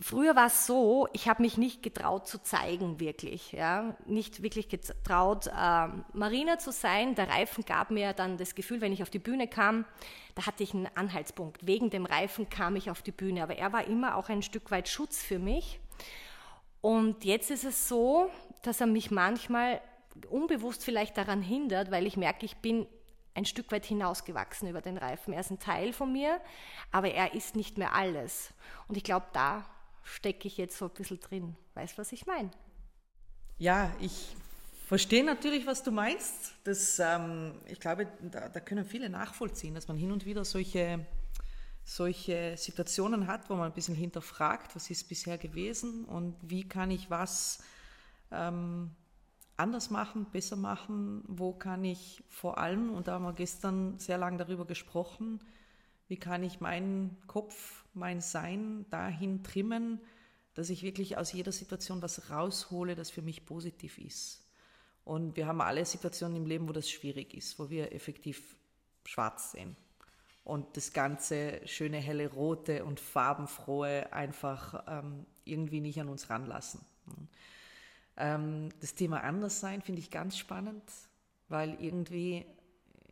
Früher 0.00 0.34
war 0.34 0.46
es 0.46 0.66
so, 0.66 1.06
ich 1.12 1.28
habe 1.28 1.42
mich 1.42 1.58
nicht 1.58 1.82
getraut 1.82 2.26
zu 2.26 2.42
zeigen, 2.42 2.98
wirklich. 2.98 3.52
Ja? 3.52 3.96
Nicht 4.06 4.42
wirklich 4.42 4.68
getraut, 4.68 5.48
äh, 5.48 5.88
Marina 6.14 6.58
zu 6.58 6.72
sein. 6.72 7.14
Der 7.14 7.28
Reifen 7.28 7.64
gab 7.64 7.90
mir 7.90 8.14
dann 8.14 8.38
das 8.38 8.54
Gefühl, 8.54 8.80
wenn 8.80 8.92
ich 8.92 9.02
auf 9.02 9.10
die 9.10 9.18
Bühne 9.18 9.48
kam, 9.48 9.84
da 10.34 10.46
hatte 10.46 10.62
ich 10.62 10.72
einen 10.72 10.88
Anhaltspunkt. 10.94 11.66
Wegen 11.66 11.90
dem 11.90 12.06
Reifen 12.06 12.48
kam 12.48 12.76
ich 12.76 12.90
auf 12.90 13.02
die 13.02 13.12
Bühne. 13.12 13.42
Aber 13.42 13.56
er 13.56 13.72
war 13.72 13.86
immer 13.86 14.16
auch 14.16 14.30
ein 14.30 14.42
Stück 14.42 14.70
weit 14.70 14.88
Schutz 14.88 15.22
für 15.22 15.38
mich. 15.38 15.78
Und 16.80 17.24
jetzt 17.24 17.50
ist 17.50 17.64
es 17.64 17.88
so, 17.88 18.30
dass 18.62 18.80
er 18.80 18.86
mich 18.86 19.10
manchmal 19.10 19.80
unbewusst 20.28 20.84
vielleicht 20.84 21.16
daran 21.16 21.42
hindert, 21.42 21.90
weil 21.90 22.06
ich 22.06 22.16
merke, 22.16 22.46
ich 22.46 22.56
bin 22.56 22.86
ein 23.34 23.44
Stück 23.44 23.72
weit 23.72 23.84
hinausgewachsen 23.84 24.68
über 24.68 24.80
den 24.80 24.98
Reifen. 24.98 25.32
Er 25.32 25.40
ist 25.40 25.50
ein 25.50 25.58
Teil 25.58 25.92
von 25.92 26.12
mir, 26.12 26.40
aber 26.90 27.10
er 27.10 27.34
ist 27.34 27.56
nicht 27.56 27.78
mehr 27.78 27.94
alles. 27.94 28.52
Und 28.88 28.96
ich 28.96 29.04
glaube, 29.04 29.26
da 29.32 29.64
stecke 30.02 30.48
ich 30.48 30.58
jetzt 30.58 30.76
so 30.76 30.86
ein 30.86 30.90
bisschen 30.90 31.20
drin. 31.20 31.56
Weißt 31.74 31.94
du, 31.94 31.98
was 31.98 32.12
ich 32.12 32.26
meine? 32.26 32.50
Ja, 33.58 33.90
ich 34.00 34.36
verstehe 34.86 35.24
natürlich, 35.24 35.66
was 35.66 35.82
du 35.82 35.92
meinst. 35.92 36.52
Das, 36.64 36.98
ähm, 36.98 37.54
ich 37.66 37.80
glaube, 37.80 38.06
da, 38.20 38.48
da, 38.48 38.60
können 38.60 38.84
viele 38.84 39.08
nachvollziehen, 39.08 39.74
dass 39.74 39.88
man 39.88 39.96
hin 39.96 40.12
und 40.12 40.26
wieder 40.26 40.44
solche 40.44 41.06
solche 41.84 42.56
Situationen 42.56 43.26
hat, 43.26 43.50
wo 43.50 43.54
man 43.54 43.66
ein 43.66 43.74
bisschen 43.74 43.94
hinterfragt, 43.94 44.76
was 44.76 44.90
ist 44.90 45.08
bisher 45.08 45.38
gewesen 45.38 46.04
und 46.04 46.36
wie 46.42 46.68
kann 46.68 46.90
ich 46.90 47.10
was 47.10 47.58
ähm, 48.32 48.90
anders 49.56 49.90
machen, 49.90 50.26
besser 50.30 50.56
machen, 50.56 51.22
wo 51.26 51.52
kann 51.52 51.84
ich 51.84 52.22
vor 52.28 52.58
allem, 52.58 52.90
und 52.90 53.08
da 53.08 53.14
haben 53.14 53.24
wir 53.24 53.32
gestern 53.32 53.98
sehr 53.98 54.18
lange 54.18 54.38
darüber 54.38 54.64
gesprochen, 54.64 55.40
wie 56.08 56.16
kann 56.16 56.42
ich 56.42 56.60
meinen 56.60 57.16
Kopf, 57.26 57.84
mein 57.94 58.20
Sein 58.20 58.86
dahin 58.90 59.42
trimmen, 59.42 60.00
dass 60.54 60.70
ich 60.70 60.82
wirklich 60.82 61.16
aus 61.16 61.32
jeder 61.32 61.52
Situation 61.52 62.02
was 62.02 62.30
raushole, 62.30 62.94
das 62.94 63.10
für 63.10 63.22
mich 63.22 63.46
positiv 63.46 63.98
ist. 63.98 64.46
Und 65.04 65.36
wir 65.36 65.46
haben 65.46 65.60
alle 65.60 65.84
Situationen 65.84 66.36
im 66.36 66.46
Leben, 66.46 66.68
wo 66.68 66.72
das 66.72 66.90
schwierig 66.90 67.34
ist, 67.34 67.58
wo 67.58 67.70
wir 67.70 67.92
effektiv 67.92 68.56
schwarz 69.04 69.52
sehen 69.52 69.76
und 70.44 70.76
das 70.76 70.92
ganze 70.92 71.60
schöne 71.66 71.98
helle 71.98 72.30
rote 72.30 72.84
und 72.84 72.98
farbenfrohe 73.00 74.12
einfach 74.12 74.84
ähm, 74.88 75.26
irgendwie 75.44 75.80
nicht 75.80 76.00
an 76.00 76.08
uns 76.08 76.30
ranlassen. 76.30 76.80
Ähm, 78.22 78.68
das 78.80 78.94
Thema 78.94 79.24
Anderssein 79.24 79.82
finde 79.82 80.00
ich 80.00 80.10
ganz 80.10 80.38
spannend, 80.38 80.84
weil 81.48 81.76
irgendwie 81.82 82.46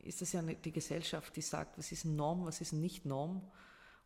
ist 0.05 0.23
das 0.23 0.33
ja 0.33 0.41
die 0.41 0.71
Gesellschaft, 0.71 1.35
die 1.35 1.43
sagt, 1.43 1.77
was 1.77 1.91
ist 1.91 2.05
Norm, 2.05 2.47
was 2.47 2.61
ist 2.61 2.73
nicht 2.73 3.05
Norm. 3.05 3.43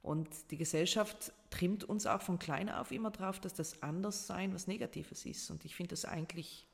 Und 0.03 0.29
die 0.51 0.57
Gesellschaft 0.57 1.33
trimmt 1.51 1.85
uns 1.85 2.07
auch 2.07 2.23
von 2.23 2.39
klein 2.39 2.71
auf 2.71 2.91
immer 2.91 3.11
drauf, 3.11 3.39
dass 3.39 3.53
das 3.53 3.83
Anderssein 3.83 4.55
was 4.55 4.67
Negatives 4.67 5.27
ist. 5.27 5.51
Und 5.51 5.65
ich 5.67 5.77
finde 5.77 5.91
das 5.91 6.07
eigentlich 6.07 6.67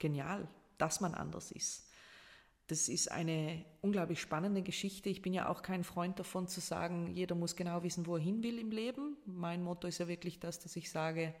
genial, 0.00 0.48
dass 0.76 1.00
man 1.00 1.14
anders 1.14 1.52
ist. 1.52 1.88
Das 2.66 2.88
ist 2.88 3.10
eine 3.10 3.64
unglaublich 3.80 4.20
spannende 4.20 4.62
Geschichte. 4.62 5.08
Ich 5.08 5.22
bin 5.22 5.32
ja 5.32 5.48
auch 5.48 5.62
kein 5.62 5.84
Freund 5.84 6.18
davon 6.18 6.48
zu 6.48 6.60
sagen, 6.60 7.14
jeder 7.14 7.36
muss 7.36 7.54
genau 7.54 7.84
wissen, 7.84 8.06
wo 8.06 8.16
er 8.16 8.22
hin 8.22 8.42
will 8.42 8.58
im 8.58 8.72
Leben. 8.72 9.16
Mein 9.24 9.62
Motto 9.62 9.86
ist 9.86 9.98
ja 9.98 10.08
wirklich 10.08 10.40
das, 10.40 10.58
dass 10.58 10.76
ich 10.76 10.90
sage, 10.90 11.34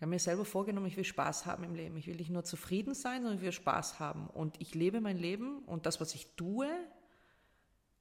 ich 0.00 0.02
habe 0.02 0.12
mir 0.12 0.18
selber 0.18 0.46
vorgenommen, 0.46 0.86
ich 0.86 0.96
will 0.96 1.04
Spaß 1.04 1.44
haben 1.44 1.62
im 1.62 1.74
Leben. 1.74 1.94
Ich 1.98 2.06
will 2.06 2.16
nicht 2.16 2.30
nur 2.30 2.42
zufrieden 2.42 2.94
sein, 2.94 3.20
sondern 3.20 3.36
ich 3.36 3.44
will 3.44 3.52
Spaß 3.52 4.00
haben. 4.00 4.28
Und 4.28 4.58
ich 4.58 4.74
lebe 4.74 5.02
mein 5.02 5.18
Leben 5.18 5.58
und 5.66 5.84
das, 5.84 6.00
was 6.00 6.14
ich 6.14 6.36
tue, 6.36 6.70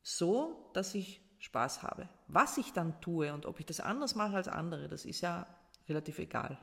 so, 0.02 0.70
dass 0.72 0.96
ich 0.96 1.20
Spaß 1.40 1.84
habe. 1.84 2.08
Was 2.30 2.58
ich 2.58 2.72
dann 2.72 3.02
tue 3.02 3.34
und 3.34 3.46
ob 3.46 3.60
ich 3.60 3.66
das 3.66 3.82
anders 3.82 4.16
mache 4.16 4.38
als 4.38 4.48
andere, 4.48 4.88
das 4.88 5.04
ist 5.04 5.20
ja 5.20 5.46
relativ 5.90 6.20
egal. 6.20 6.58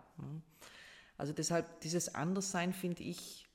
Also 1.19 1.35
deshalb, 1.35 1.83
dieses 1.83 2.14
Anderssein, 2.14 2.73
finde 2.73 3.02
ich, 3.02 3.47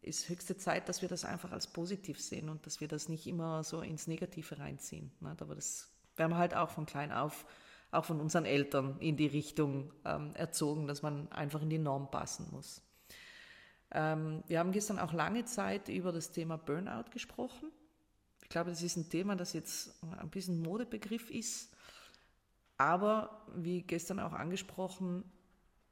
ist 0.00 0.30
höchste 0.30 0.56
Zeit, 0.56 0.88
dass 0.88 1.02
wir 1.02 1.10
das 1.10 1.26
einfach 1.26 1.52
als 1.52 1.66
positiv 1.66 2.18
sehen 2.18 2.48
und 2.48 2.64
dass 2.64 2.80
wir 2.80 2.88
das 2.88 3.10
nicht 3.10 3.26
immer 3.26 3.62
so 3.62 3.82
ins 3.82 4.06
Negative 4.06 4.58
reinziehen. 4.58 5.12
Aber 5.22 5.54
das 5.54 5.90
werden 6.16 6.32
wir 6.32 6.38
halt 6.38 6.54
auch 6.54 6.70
von 6.70 6.86
klein 6.86 7.12
auf, 7.12 7.44
auch 7.92 8.04
von 8.04 8.20
unseren 8.20 8.44
Eltern 8.44 8.98
in 9.00 9.16
die 9.16 9.26
Richtung 9.26 9.92
ähm, 10.04 10.34
erzogen, 10.34 10.86
dass 10.86 11.02
man 11.02 11.30
einfach 11.32 11.62
in 11.62 11.70
die 11.70 11.78
Norm 11.78 12.10
passen 12.10 12.48
muss. 12.52 12.82
Ähm, 13.92 14.44
wir 14.46 14.58
haben 14.58 14.72
gestern 14.72 14.98
auch 14.98 15.12
lange 15.12 15.44
Zeit 15.44 15.88
über 15.88 16.12
das 16.12 16.30
Thema 16.30 16.56
Burnout 16.56 17.10
gesprochen. 17.10 17.70
Ich 18.42 18.48
glaube, 18.48 18.70
das 18.70 18.82
ist 18.82 18.96
ein 18.96 19.08
Thema, 19.08 19.36
das 19.36 19.52
jetzt 19.52 19.94
ein 20.18 20.30
bisschen 20.30 20.62
Modebegriff 20.62 21.30
ist. 21.30 21.70
Aber 22.76 23.44
wie 23.54 23.82
gestern 23.82 24.20
auch 24.20 24.32
angesprochen, 24.32 25.24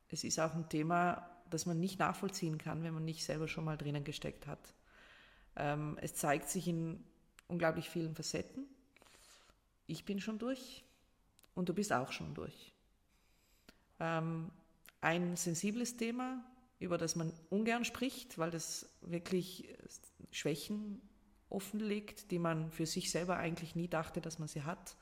es 0.08 0.24
ist 0.24 0.38
auch 0.38 0.54
ein 0.54 0.68
Thema, 0.68 1.28
das 1.50 1.66
man 1.66 1.78
nicht 1.78 1.98
nachvollziehen 1.98 2.58
kann, 2.58 2.82
wenn 2.82 2.94
man 2.94 3.04
nicht 3.04 3.24
selber 3.24 3.48
schon 3.48 3.64
mal 3.64 3.76
drinnen 3.76 4.04
gesteckt 4.04 4.46
hat. 4.46 4.74
Ähm, 5.56 5.98
es 6.00 6.14
zeigt 6.14 6.48
sich 6.48 6.68
in 6.68 7.04
unglaublich 7.48 7.90
vielen 7.90 8.14
Facetten. 8.14 8.66
Ich 9.86 10.04
bin 10.04 10.20
schon 10.20 10.38
durch 10.38 10.84
und 11.58 11.68
du 11.68 11.74
bist 11.74 11.92
auch 11.92 12.12
schon 12.12 12.34
durch. 12.34 12.72
Ähm, 13.98 14.52
ein 15.00 15.36
sensibles 15.36 15.96
Thema, 15.96 16.44
über 16.78 16.98
das 16.98 17.16
man 17.16 17.32
ungern 17.50 17.84
spricht, 17.84 18.38
weil 18.38 18.52
das 18.52 18.88
wirklich 19.00 19.68
Schwächen 20.30 21.02
offenlegt, 21.50 22.30
die 22.30 22.38
man 22.38 22.70
für 22.70 22.86
sich 22.86 23.10
selber 23.10 23.38
eigentlich 23.38 23.74
nie 23.74 23.88
dachte, 23.88 24.20
dass 24.20 24.38
man 24.38 24.46
sie 24.46 24.62
hat. 24.62 24.96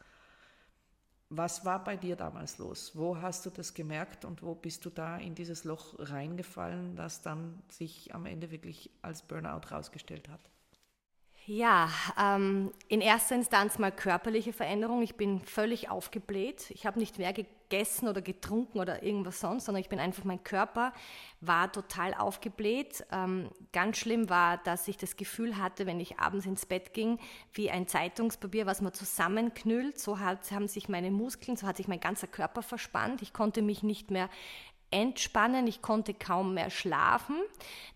Was 1.29 1.67
war 1.67 1.85
bei 1.85 1.97
dir 1.97 2.17
damals 2.17 2.57
los? 2.57 2.93
Wo 2.95 3.21
hast 3.21 3.45
du 3.45 3.51
das 3.51 3.75
gemerkt 3.75 4.25
und 4.25 4.43
wo 4.43 4.55
bist 4.55 4.87
du 4.87 4.91
da 4.91 5.19
in 5.19 5.35
dieses 5.35 5.65
Loch 5.65 5.95
reingefallen, 5.99 6.97
das 6.97 7.21
dann 7.21 7.63
sich 7.69 8.15
am 8.15 8.25
Ende 8.25 8.51
wirklich 8.51 8.91
als 9.03 9.21
Burnout 9.23 9.69
rausgestellt 9.71 10.31
hat? 10.31 10.41
Ja, 11.49 11.89
ähm, 12.21 12.73
in 12.89 13.01
erster 13.01 13.37
Instanz 13.37 13.79
mal 13.79 13.93
körperliche 13.93 14.53
Veränderung. 14.53 15.03
Ich 15.03 15.15
bin 15.15 15.41
völlig 15.43 15.89
aufgebläht. 15.89 16.73
Ich 16.73 16.87
habe 16.87 16.99
nicht 16.99 17.19
mehr 17.19 17.33
gegessen 17.33 18.09
oder 18.09 18.21
getrunken 18.21 18.81
oder 18.81 19.05
irgendwas 19.05 19.39
sonst, 19.39 19.67
sondern 19.67 19.81
ich 19.81 19.89
bin 19.89 20.01
einfach, 20.01 20.25
mein 20.25 20.43
Körper 20.43 20.93
war 21.41 21.71
total 21.71 22.15
aufgebläht. 22.15 23.07
Ähm, 23.13 23.49
ganz 23.73 23.99
schlimm 23.99 24.29
war, 24.29 24.59
dass 24.59 24.89
ich 24.89 24.97
das 24.97 25.15
Gefühl 25.15 25.57
hatte, 25.57 25.87
wenn 25.87 26.01
ich 26.01 26.19
abends 26.19 26.47
ins 26.47 26.67
Bett 26.67 26.93
ging, 26.93 27.21
wie 27.53 27.71
ein 27.71 27.87
Zeitungspapier, 27.87 28.67
was 28.67 28.81
man 28.81 28.93
zusammenknüllt. 28.93 30.01
So 30.01 30.19
hat, 30.19 30.51
haben 30.51 30.67
sich 30.67 30.89
meine 30.89 31.13
Muskeln, 31.13 31.57
so 31.57 31.69
hat 31.69 31.77
sich 31.77 31.87
mein 31.87 32.01
ganzer 32.01 32.27
Körper 32.27 32.63
verspannt. 32.63 33.23
Ich 33.23 33.33
konnte 33.33 33.63
mich 33.63 33.85
nicht 33.85 34.11
mehr 34.11 34.29
entspannen, 34.97 35.67
ich 35.67 35.83
konnte 35.83 36.15
kaum 36.15 36.55
mehr 36.55 36.71
schlafen. 36.71 37.37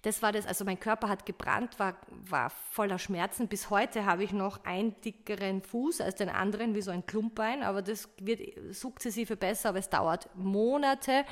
Das 0.02 0.22
war 0.22 0.32
das, 0.32 0.46
also 0.46 0.66
mein 0.66 0.78
Körper 0.78 1.08
hat 1.08 1.24
gebrannt, 1.24 1.78
war, 1.78 1.94
war 2.28 2.50
voller 2.50 2.98
Schmerzen. 2.98 3.48
Bis 3.48 3.70
heute 3.70 4.04
habe 4.04 4.22
ich 4.22 4.32
noch 4.32 4.64
einen 4.64 5.00
dickeren 5.00 5.62
Fuß 5.62 6.02
als 6.02 6.16
den 6.16 6.28
anderen, 6.28 6.74
wie 6.74 6.82
so 6.82 6.90
ein 6.90 7.06
Klumpbein, 7.06 7.62
aber 7.62 7.80
das 7.80 8.10
wird 8.18 8.40
sukzessive 8.74 9.36
besser, 9.36 9.70
aber 9.70 9.78
es 9.78 9.88
dauert 9.88 10.28
Monate, 10.34 11.24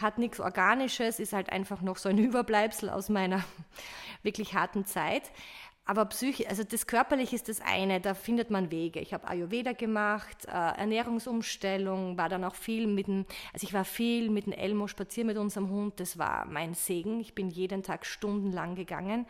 hat 0.00 0.18
nichts 0.18 0.40
Organisches, 0.40 1.20
ist 1.20 1.32
halt 1.32 1.50
einfach 1.52 1.82
noch 1.82 1.98
so 1.98 2.08
ein 2.08 2.18
Überbleibsel 2.18 2.90
aus 2.90 3.08
meiner 3.08 3.44
wirklich 4.24 4.54
harten 4.54 4.86
Zeit. 4.86 5.30
Aber 5.84 6.04
Psyche, 6.04 6.48
also 6.48 6.62
das 6.62 6.86
Körperliche 6.86 7.34
ist 7.34 7.48
das 7.48 7.60
eine, 7.60 8.00
da 8.00 8.14
findet 8.14 8.50
man 8.50 8.70
Wege. 8.70 9.00
Ich 9.00 9.12
habe 9.12 9.26
Ayurveda 9.26 9.72
gemacht, 9.72 10.44
äh, 10.46 10.50
Ernährungsumstellung, 10.50 12.16
war 12.16 12.28
dann 12.28 12.44
auch 12.44 12.54
viel 12.54 12.86
mit 12.86 13.08
dem, 13.08 13.26
also 13.52 13.66
ich 13.66 13.74
war 13.74 13.84
viel 13.84 14.30
mit 14.30 14.46
dem 14.46 14.52
Elmo 14.52 14.86
spazieren 14.86 15.26
mit 15.26 15.38
unserem 15.38 15.70
Hund, 15.70 15.98
das 15.98 16.18
war 16.18 16.46
mein 16.46 16.74
Segen. 16.74 17.20
Ich 17.20 17.34
bin 17.34 17.50
jeden 17.50 17.82
Tag 17.82 18.06
stundenlang 18.06 18.76
gegangen. 18.76 19.26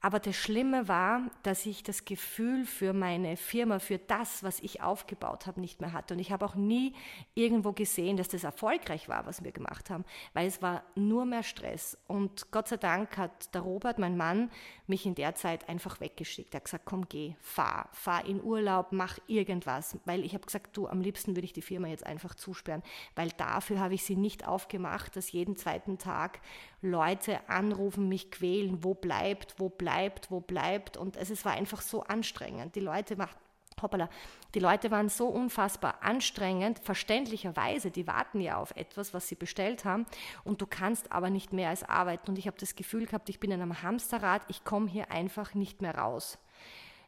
Aber 0.00 0.20
das 0.20 0.36
Schlimme 0.36 0.86
war, 0.86 1.22
dass 1.42 1.66
ich 1.66 1.82
das 1.82 2.04
Gefühl 2.04 2.64
für 2.64 2.92
meine 2.92 3.36
Firma, 3.36 3.80
für 3.80 3.98
das, 3.98 4.44
was 4.44 4.60
ich 4.60 4.80
aufgebaut 4.80 5.46
habe, 5.46 5.60
nicht 5.60 5.80
mehr 5.80 5.92
hatte. 5.92 6.14
Und 6.14 6.20
ich 6.20 6.30
habe 6.30 6.44
auch 6.44 6.54
nie 6.54 6.94
irgendwo 7.34 7.72
gesehen, 7.72 8.16
dass 8.16 8.28
das 8.28 8.44
erfolgreich 8.44 9.08
war, 9.08 9.26
was 9.26 9.42
wir 9.42 9.50
gemacht 9.50 9.90
haben, 9.90 10.04
weil 10.34 10.46
es 10.46 10.62
war 10.62 10.84
nur 10.94 11.24
mehr 11.24 11.42
Stress. 11.42 11.98
Und 12.06 12.52
Gott 12.52 12.68
sei 12.68 12.76
Dank 12.76 13.16
hat 13.18 13.52
der 13.54 13.62
Robert, 13.62 13.98
mein 13.98 14.16
Mann, 14.16 14.50
mich 14.86 15.04
in 15.04 15.16
der 15.16 15.34
Zeit 15.34 15.68
einfach 15.68 16.00
weggeschickt. 16.00 16.54
Er 16.54 16.58
hat 16.58 16.66
gesagt, 16.66 16.84
komm, 16.86 17.08
geh, 17.08 17.34
fahr, 17.40 17.88
fahr 17.92 18.24
in 18.24 18.40
Urlaub, 18.40 18.92
mach 18.92 19.18
irgendwas. 19.26 19.98
Weil 20.04 20.24
ich 20.24 20.34
habe 20.34 20.46
gesagt, 20.46 20.76
du, 20.76 20.86
am 20.86 21.00
liebsten 21.00 21.34
würde 21.34 21.46
ich 21.46 21.52
die 21.52 21.62
Firma 21.62 21.88
jetzt 21.88 22.06
einfach 22.06 22.36
zusperren, 22.36 22.84
weil 23.16 23.30
dafür 23.30 23.80
habe 23.80 23.94
ich 23.94 24.04
sie 24.04 24.16
nicht 24.16 24.46
aufgemacht, 24.46 25.16
dass 25.16 25.32
jeden 25.32 25.56
zweiten 25.56 25.98
Tag 25.98 26.38
Leute 26.80 27.48
anrufen, 27.48 28.08
mich 28.08 28.30
quälen, 28.30 28.84
wo 28.84 28.94
bleibt, 28.94 29.58
wo 29.58 29.68
bleibt, 29.68 30.30
wo 30.30 30.40
bleibt. 30.40 30.96
Und 30.96 31.16
es 31.16 31.44
war 31.44 31.52
einfach 31.52 31.80
so 31.80 32.02
anstrengend. 32.02 32.74
Die 32.74 32.80
Leute 32.80 33.16
machten 33.16 33.40
Hoppala, 33.82 34.08
die 34.54 34.60
Leute 34.60 34.90
waren 34.90 35.08
so 35.08 35.28
unfassbar 35.28 36.02
anstrengend, 36.02 36.78
verständlicherweise, 36.80 37.90
die 37.90 38.06
warten 38.06 38.40
ja 38.40 38.56
auf 38.56 38.74
etwas, 38.76 39.14
was 39.14 39.28
sie 39.28 39.34
bestellt 39.34 39.84
haben 39.84 40.06
und 40.44 40.60
du 40.60 40.66
kannst 40.66 41.12
aber 41.12 41.30
nicht 41.30 41.52
mehr 41.52 41.70
als 41.70 41.84
arbeiten. 41.84 42.30
Und 42.30 42.38
ich 42.38 42.46
habe 42.46 42.58
das 42.58 42.74
Gefühl 42.74 43.06
gehabt, 43.06 43.28
ich 43.28 43.40
bin 43.40 43.50
in 43.50 43.62
einem 43.62 43.82
Hamsterrad, 43.82 44.42
ich 44.48 44.64
komme 44.64 44.88
hier 44.88 45.10
einfach 45.10 45.54
nicht 45.54 45.82
mehr 45.82 45.96
raus. 45.96 46.38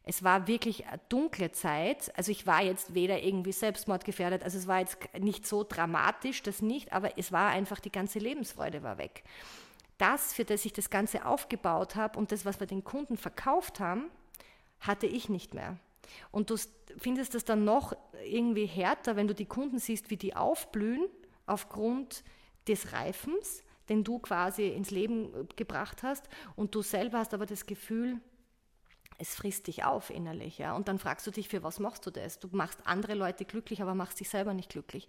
Es 0.04 0.24
war 0.24 0.46
wirklich 0.46 0.86
eine 0.86 1.00
dunkle 1.08 1.52
Zeit. 1.52 2.12
Also 2.16 2.32
ich 2.32 2.46
war 2.46 2.62
jetzt 2.62 2.94
weder 2.94 3.22
irgendwie 3.22 3.52
selbstmordgefährdet, 3.52 4.42
also 4.42 4.58
es 4.58 4.66
war 4.66 4.80
jetzt 4.80 4.98
nicht 5.18 5.46
so 5.46 5.64
dramatisch, 5.64 6.42
das 6.42 6.62
nicht, 6.62 6.92
aber 6.92 7.18
es 7.18 7.32
war 7.32 7.50
einfach, 7.50 7.80
die 7.80 7.92
ganze 7.92 8.18
Lebensfreude 8.18 8.82
war 8.82 8.98
weg. 8.98 9.22
Das, 9.98 10.32
für 10.32 10.44
das 10.44 10.64
ich 10.64 10.72
das 10.72 10.88
Ganze 10.88 11.26
aufgebaut 11.26 11.96
habe 11.96 12.18
und 12.18 12.32
das, 12.32 12.46
was 12.46 12.58
wir 12.58 12.66
den 12.66 12.84
Kunden 12.84 13.18
verkauft 13.18 13.80
haben, 13.80 14.10
hatte 14.80 15.06
ich 15.06 15.28
nicht 15.28 15.52
mehr. 15.52 15.76
Und 16.30 16.50
du 16.50 16.56
findest 16.96 17.34
es 17.34 17.44
dann 17.44 17.64
noch 17.64 17.94
irgendwie 18.24 18.66
härter, 18.66 19.16
wenn 19.16 19.28
du 19.28 19.34
die 19.34 19.46
Kunden 19.46 19.78
siehst, 19.78 20.10
wie 20.10 20.16
die 20.16 20.34
aufblühen 20.34 21.06
aufgrund 21.46 22.24
des 22.66 22.92
Reifens, 22.92 23.62
den 23.88 24.04
du 24.04 24.18
quasi 24.18 24.68
ins 24.68 24.90
Leben 24.90 25.48
gebracht 25.56 26.02
hast. 26.02 26.28
Und 26.56 26.74
du 26.74 26.82
selber 26.82 27.18
hast 27.18 27.34
aber 27.34 27.46
das 27.46 27.66
Gefühl, 27.66 28.20
es 29.20 29.34
frisst 29.34 29.66
dich 29.66 29.84
auf 29.84 30.10
innerlich. 30.10 30.58
Ja? 30.58 30.74
Und 30.74 30.88
dann 30.88 30.98
fragst 30.98 31.26
du 31.26 31.30
dich, 31.30 31.48
für 31.48 31.62
was 31.62 31.78
machst 31.78 32.06
du 32.06 32.10
das? 32.10 32.38
Du 32.38 32.48
machst 32.52 32.78
andere 32.84 33.14
Leute 33.14 33.44
glücklich, 33.44 33.82
aber 33.82 33.94
machst 33.94 34.18
dich 34.18 34.30
selber 34.30 34.54
nicht 34.54 34.70
glücklich. 34.70 35.06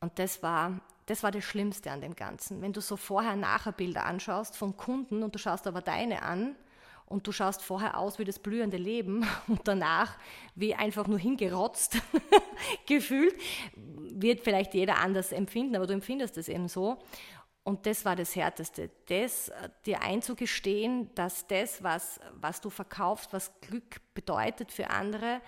Und 0.00 0.18
das 0.18 0.42
war, 0.42 0.80
das 1.06 1.22
war 1.22 1.32
das 1.32 1.44
Schlimmste 1.44 1.90
an 1.90 2.00
dem 2.00 2.14
Ganzen. 2.14 2.62
Wenn 2.62 2.72
du 2.72 2.80
so 2.80 2.96
Vorher-Nachher-Bilder 2.96 4.04
anschaust 4.04 4.56
von 4.56 4.76
Kunden 4.76 5.22
und 5.22 5.34
du 5.34 5.38
schaust 5.38 5.66
aber 5.66 5.80
deine 5.80 6.22
an 6.22 6.54
und 7.06 7.26
du 7.26 7.32
schaust 7.32 7.62
vorher 7.62 7.98
aus 7.98 8.18
wie 8.18 8.24
das 8.24 8.38
blühende 8.38 8.76
Leben 8.76 9.26
und 9.48 9.66
danach 9.66 10.16
wie 10.54 10.74
einfach 10.74 11.08
nur 11.08 11.18
hingerotzt 11.18 11.98
gefühlt, 12.86 13.34
wird 13.74 14.40
vielleicht 14.40 14.74
jeder 14.74 14.98
anders 14.98 15.32
empfinden, 15.32 15.74
aber 15.74 15.88
du 15.88 15.94
empfindest 15.94 16.36
es 16.38 16.48
eben 16.48 16.68
so. 16.68 16.98
Und 17.64 17.86
das 17.86 18.04
war 18.04 18.16
das 18.16 18.34
Härteste, 18.34 18.90
das 19.06 19.48
äh, 19.48 19.68
dir 19.86 20.02
einzugestehen, 20.02 21.14
dass 21.14 21.46
das, 21.46 21.82
was, 21.82 22.18
was 22.34 22.60
du 22.60 22.70
verkaufst, 22.70 23.32
was 23.32 23.52
Glück 23.60 24.00
bedeutet 24.14 24.72
für 24.72 24.90
andere, 24.90 25.40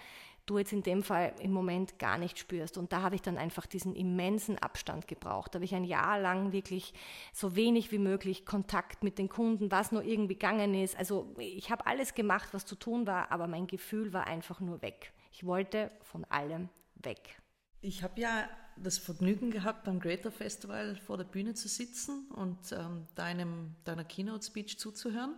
du 0.46 0.58
jetzt 0.58 0.72
in 0.72 0.82
dem 0.82 1.02
Fall 1.02 1.34
im 1.40 1.52
Moment 1.52 1.98
gar 1.98 2.18
nicht 2.18 2.38
spürst. 2.38 2.76
Und 2.78 2.92
da 2.92 3.02
habe 3.02 3.14
ich 3.14 3.22
dann 3.22 3.38
einfach 3.38 3.66
diesen 3.66 3.94
immensen 3.94 4.58
Abstand 4.58 5.08
gebraucht. 5.08 5.54
Da 5.54 5.56
habe 5.56 5.64
ich 5.64 5.74
ein 5.74 5.84
Jahr 5.84 6.20
lang 6.20 6.52
wirklich 6.52 6.92
so 7.32 7.56
wenig 7.56 7.90
wie 7.92 7.98
möglich 7.98 8.44
Kontakt 8.44 9.02
mit 9.02 9.18
den 9.18 9.28
Kunden, 9.28 9.70
was 9.70 9.90
nur 9.90 10.04
irgendwie 10.04 10.34
gegangen 10.34 10.74
ist. 10.74 10.96
Also 10.96 11.34
ich 11.38 11.70
habe 11.70 11.86
alles 11.86 12.14
gemacht, 12.14 12.50
was 12.52 12.66
zu 12.66 12.76
tun 12.76 13.06
war, 13.06 13.32
aber 13.32 13.46
mein 13.46 13.66
Gefühl 13.66 14.12
war 14.12 14.26
einfach 14.26 14.60
nur 14.60 14.82
weg. 14.82 15.12
Ich 15.32 15.44
wollte 15.44 15.90
von 16.02 16.24
allem 16.26 16.68
weg. 16.94 17.40
Ich 17.80 18.02
habe 18.02 18.20
ja 18.20 18.48
das 18.76 18.98
Vergnügen 18.98 19.50
gehabt, 19.50 19.84
beim 19.84 20.00
Greater 20.00 20.30
Festival 20.30 20.96
vor 20.96 21.16
der 21.16 21.24
Bühne 21.24 21.54
zu 21.54 21.68
sitzen 21.68 22.26
und 22.30 22.72
ähm, 22.72 23.06
deinem, 23.14 23.74
deiner 23.84 24.04
Keynote-Speech 24.04 24.78
zuzuhören, 24.78 25.34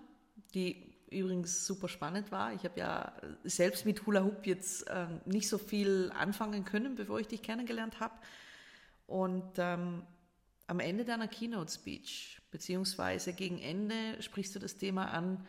die 0.55 0.95
übrigens 1.11 1.67
super 1.67 1.89
spannend 1.89 2.33
war. 2.33 2.53
Ich 2.53 2.65
habe 2.65 2.79
ja 2.81 3.13
selbst 3.45 3.87
mit 3.87 4.07
Hula 4.07 4.25
Hoop 4.25 4.47
jetzt 4.47 4.87
ähm, 4.89 5.21
nicht 5.25 5.49
so 5.49 5.59
viel 5.59 6.11
anfangen 6.15 6.65
können, 6.65 6.97
bevor 6.97 7.21
ich 7.21 7.29
dich 7.29 7.43
kennengelernt 7.43 8.01
habe. 8.01 8.15
Und 9.07 9.53
ähm, 9.59 10.03
am 10.67 10.81
Ende 10.81 11.05
deiner 11.05 11.29
Keynote-Speech, 11.29 12.43
beziehungsweise 12.51 13.33
gegen 13.33 13.59
Ende, 13.59 14.21
sprichst 14.21 14.55
du 14.55 14.59
das 14.59 14.77
Thema 14.77 15.13
an, 15.13 15.47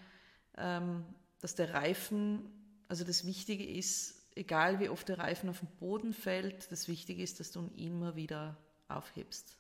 ähm, 0.58 1.04
dass 1.40 1.56
der 1.56 1.74
Reifen, 1.74 2.42
also 2.88 3.04
das 3.04 3.26
Wichtige 3.26 3.66
ist, 3.66 4.17
egal 4.38 4.80
wie 4.80 4.90
oft 4.90 5.10
der 5.10 5.20
Reifen 5.20 5.50
auf 5.50 5.60
den 5.60 5.70
Boden 5.80 6.14
fällt, 6.14 6.72
das 6.72 6.88
Wichtige 6.88 7.22
ist, 7.22 7.40
dass 7.40 7.52
du 7.52 7.62
ihn 7.76 7.88
immer 7.88 8.16
wieder 8.16 8.58
aufhebst. 8.88 9.58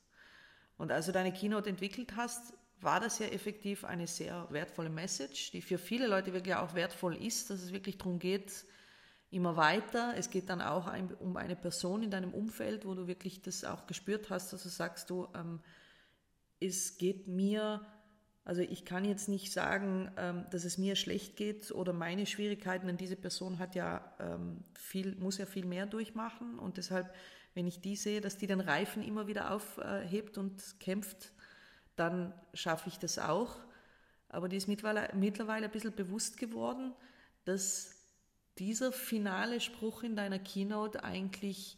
Und 0.77 0.91
als 0.91 1.07
du 1.07 1.12
deine 1.12 1.34
Keynote 1.34 1.69
entwickelt 1.69 2.15
hast, 2.15 2.53
war 2.79 3.00
das 3.00 3.19
ja 3.19 3.27
effektiv 3.27 3.84
eine 3.84 4.05
sehr 4.05 4.48
wertvolle 4.51 4.89
Message, 4.89 5.51
die 5.51 5.62
für 5.62 5.77
viele 5.77 6.07
Leute 6.07 6.34
wirklich 6.34 6.55
auch 6.55 6.75
wertvoll 6.75 7.15
ist, 7.15 7.50
dass 7.50 7.62
es 7.62 7.74
wirklich 7.74 7.98
darum 7.98 8.19
geht, 8.19 8.65
immer 9.31 9.57
weiter. 9.57 10.13
Es 10.15 10.29
geht 10.29 10.50
dann 10.50 10.62
auch 10.62 10.91
um 11.19 11.38
eine 11.38 11.55
Person 11.55 12.03
in 12.03 12.12
deinem 12.12 12.34
Umfeld, 12.34 12.86
wo 12.86 12.93
du 12.93 13.07
wirklich 13.07 13.41
das 13.41 13.63
auch 13.63 13.88
gespürt 13.88 14.29
hast, 14.29 14.53
dass 14.53 14.63
du 14.63 14.69
sagst, 14.69 15.10
du, 15.10 15.27
ähm, 15.34 15.60
es 16.60 16.98
geht 16.98 17.27
mir 17.27 17.86
also 18.48 18.62
ich 18.62 18.86
kann 18.86 19.04
jetzt 19.04 19.27
nicht 19.27 19.51
sagen, 19.51 20.10
ähm, 20.16 20.46
dass 20.51 20.63
es 20.63 20.77
mir 20.77 20.96
schlecht 20.96 21.36
geht 21.36 21.70
oder 21.72 21.92
meine 21.92 22.25
Schwierigkeiten, 22.25 22.88
denn 22.88 22.96
diese 22.96 23.18
Person 23.18 23.60
hat 23.60 23.75
ja 23.75 24.10
ähm, 24.22 24.63
viel, 24.74 25.16
muss 25.16 25.38
ja 25.38 25.46
viel 25.46 25.66
mehr 25.66 25.86
durchmachen 25.86 26.58
und 26.58 26.77
deshalb, 26.77 27.13
wenn 27.56 27.68
ich 27.68 27.82
die 27.82 27.98
sehe, 27.98 28.22
dass 28.22 28.38
die 28.38 28.48
den 28.48 28.62
Reifen 28.62 29.04
immer 29.04 29.27
wieder 29.27 29.51
aufhebt 29.51 30.38
und 30.38 30.80
kämpft, 30.80 31.34
dann 31.98 32.34
schaffe 32.54 32.88
ich 32.88 32.98
das 32.98 33.20
auch. 33.20 33.58
Aber 34.30 34.48
die 34.48 34.56
ist 34.56 34.70
mittlerweile, 34.70 35.13
mittlerweile 35.13 35.66
ein 35.66 35.72
bisschen 35.72 35.94
bewusst 35.94 36.38
geworden, 36.38 36.94
dass 37.44 37.98
dieser 38.60 38.94
finale 38.94 39.60
Spruch 39.60 40.04
in 40.04 40.16
deiner 40.16 40.39
Keynote 40.39 41.04
eigentlich 41.04 41.77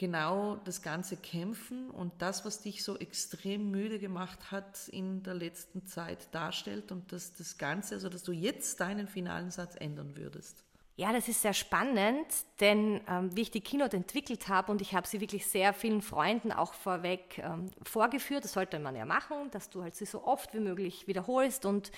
genau 0.00 0.56
das 0.64 0.80
ganze 0.80 1.18
Kämpfen 1.18 1.90
und 1.90 2.10
das, 2.22 2.46
was 2.46 2.62
dich 2.62 2.82
so 2.82 2.96
extrem 2.96 3.70
müde 3.70 3.98
gemacht 3.98 4.50
hat 4.50 4.88
in 4.88 5.22
der 5.22 5.34
letzten 5.34 5.86
Zeit 5.86 6.34
darstellt 6.34 6.90
und 6.90 7.12
dass 7.12 7.34
das 7.34 7.58
Ganze, 7.58 7.96
also 7.96 8.08
dass 8.08 8.22
du 8.22 8.32
jetzt 8.32 8.80
deinen 8.80 9.06
finalen 9.06 9.50
Satz 9.50 9.76
ändern 9.78 10.16
würdest. 10.16 10.64
Ja, 10.96 11.12
das 11.12 11.28
ist 11.28 11.40
sehr 11.40 11.54
spannend, 11.54 12.26
denn 12.60 13.00
ähm, 13.08 13.34
wie 13.34 13.42
ich 13.42 13.50
die 13.50 13.60
Keynote 13.60 13.96
entwickelt 13.96 14.48
habe 14.48 14.72
und 14.72 14.82
ich 14.82 14.94
habe 14.94 15.06
sie 15.06 15.20
wirklich 15.20 15.46
sehr 15.46 15.72
vielen 15.72 16.02
Freunden 16.02 16.50
auch 16.52 16.74
vorweg 16.74 17.38
ähm, 17.38 17.70
vorgeführt, 17.82 18.44
das 18.44 18.52
sollte 18.52 18.78
man 18.78 18.96
ja 18.96 19.06
machen, 19.06 19.50
dass 19.50 19.70
du 19.70 19.82
halt 19.82 19.94
sie 19.96 20.04
so 20.04 20.24
oft 20.24 20.52
wie 20.52 20.60
möglich 20.60 21.06
wiederholst 21.06 21.64
und, 21.64 21.90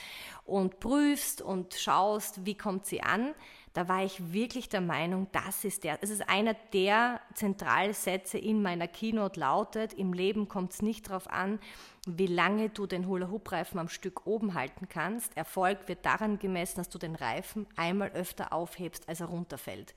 und 0.45 0.79
prüfst 0.79 1.41
und 1.41 1.75
schaust, 1.75 2.45
wie 2.47 2.57
kommt 2.57 2.87
sie 2.87 3.03
an 3.03 3.35
da 3.73 3.89
war 3.89 4.05
ich 4.05 4.33
wirklich 4.33 4.69
der 4.69 4.83
Meinung, 4.83 5.29
das 5.33 5.65
ist 5.65 5.85
der, 5.85 5.99
es 6.03 6.11
ist 6.11 6.29
einer 6.29 6.55
der 6.73 7.21
Zentralsätze 7.35 8.37
in 8.37 8.61
meiner 8.61 8.87
Keynote 8.87 9.41
lautet, 9.41 9.95
im 9.95 10.13
Leben 10.13 10.47
kommt 10.47 10.73
es 10.73 10.83
nicht 10.83 11.09
darauf 11.09 11.31
an, 11.31 11.59
wie 12.07 12.27
lange 12.27 12.69
du 12.69 12.87
den 12.87 13.07
Hula-Hoop-Reifen 13.07 13.79
am 13.79 13.89
Stück 13.89 14.27
oben 14.27 14.55
halten 14.55 14.89
kannst. 14.89 15.37
Erfolg 15.37 15.89
wird 15.89 16.05
daran 16.05 16.39
gemessen, 16.39 16.79
dass 16.79 16.91
du 16.91 16.99
den 16.99 17.15
Reifen 17.15 17.67
einmal 17.77 18.11
öfter 18.11 18.53
aufhebst, 18.53 19.09
als 19.09 19.21
er 19.21 19.27
runterfällt. 19.27 19.95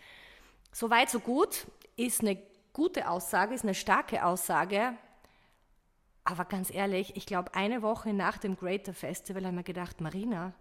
So 0.72 0.89
weit, 0.89 1.10
so 1.10 1.20
gut, 1.20 1.67
ist 1.98 2.22
eine 2.22 2.38
gute 2.72 3.10
Aussage, 3.10 3.55
ist 3.55 3.63
eine 3.63 3.74
starke 3.74 4.24
Aussage. 4.25 4.94
Aber 6.24 6.46
ganz 6.46 6.74
ehrlich, 6.74 7.15
ich 7.17 7.25
glaube, 7.25 7.53
eine 7.55 7.82
Woche 7.82 8.13
nach 8.13 8.38
dem 8.38 8.55
Greater 8.55 8.94
Festival 8.94 9.46
haben 9.46 9.55
wir 9.55 9.63
gedacht, 9.63 10.00
Marina, 10.00 10.53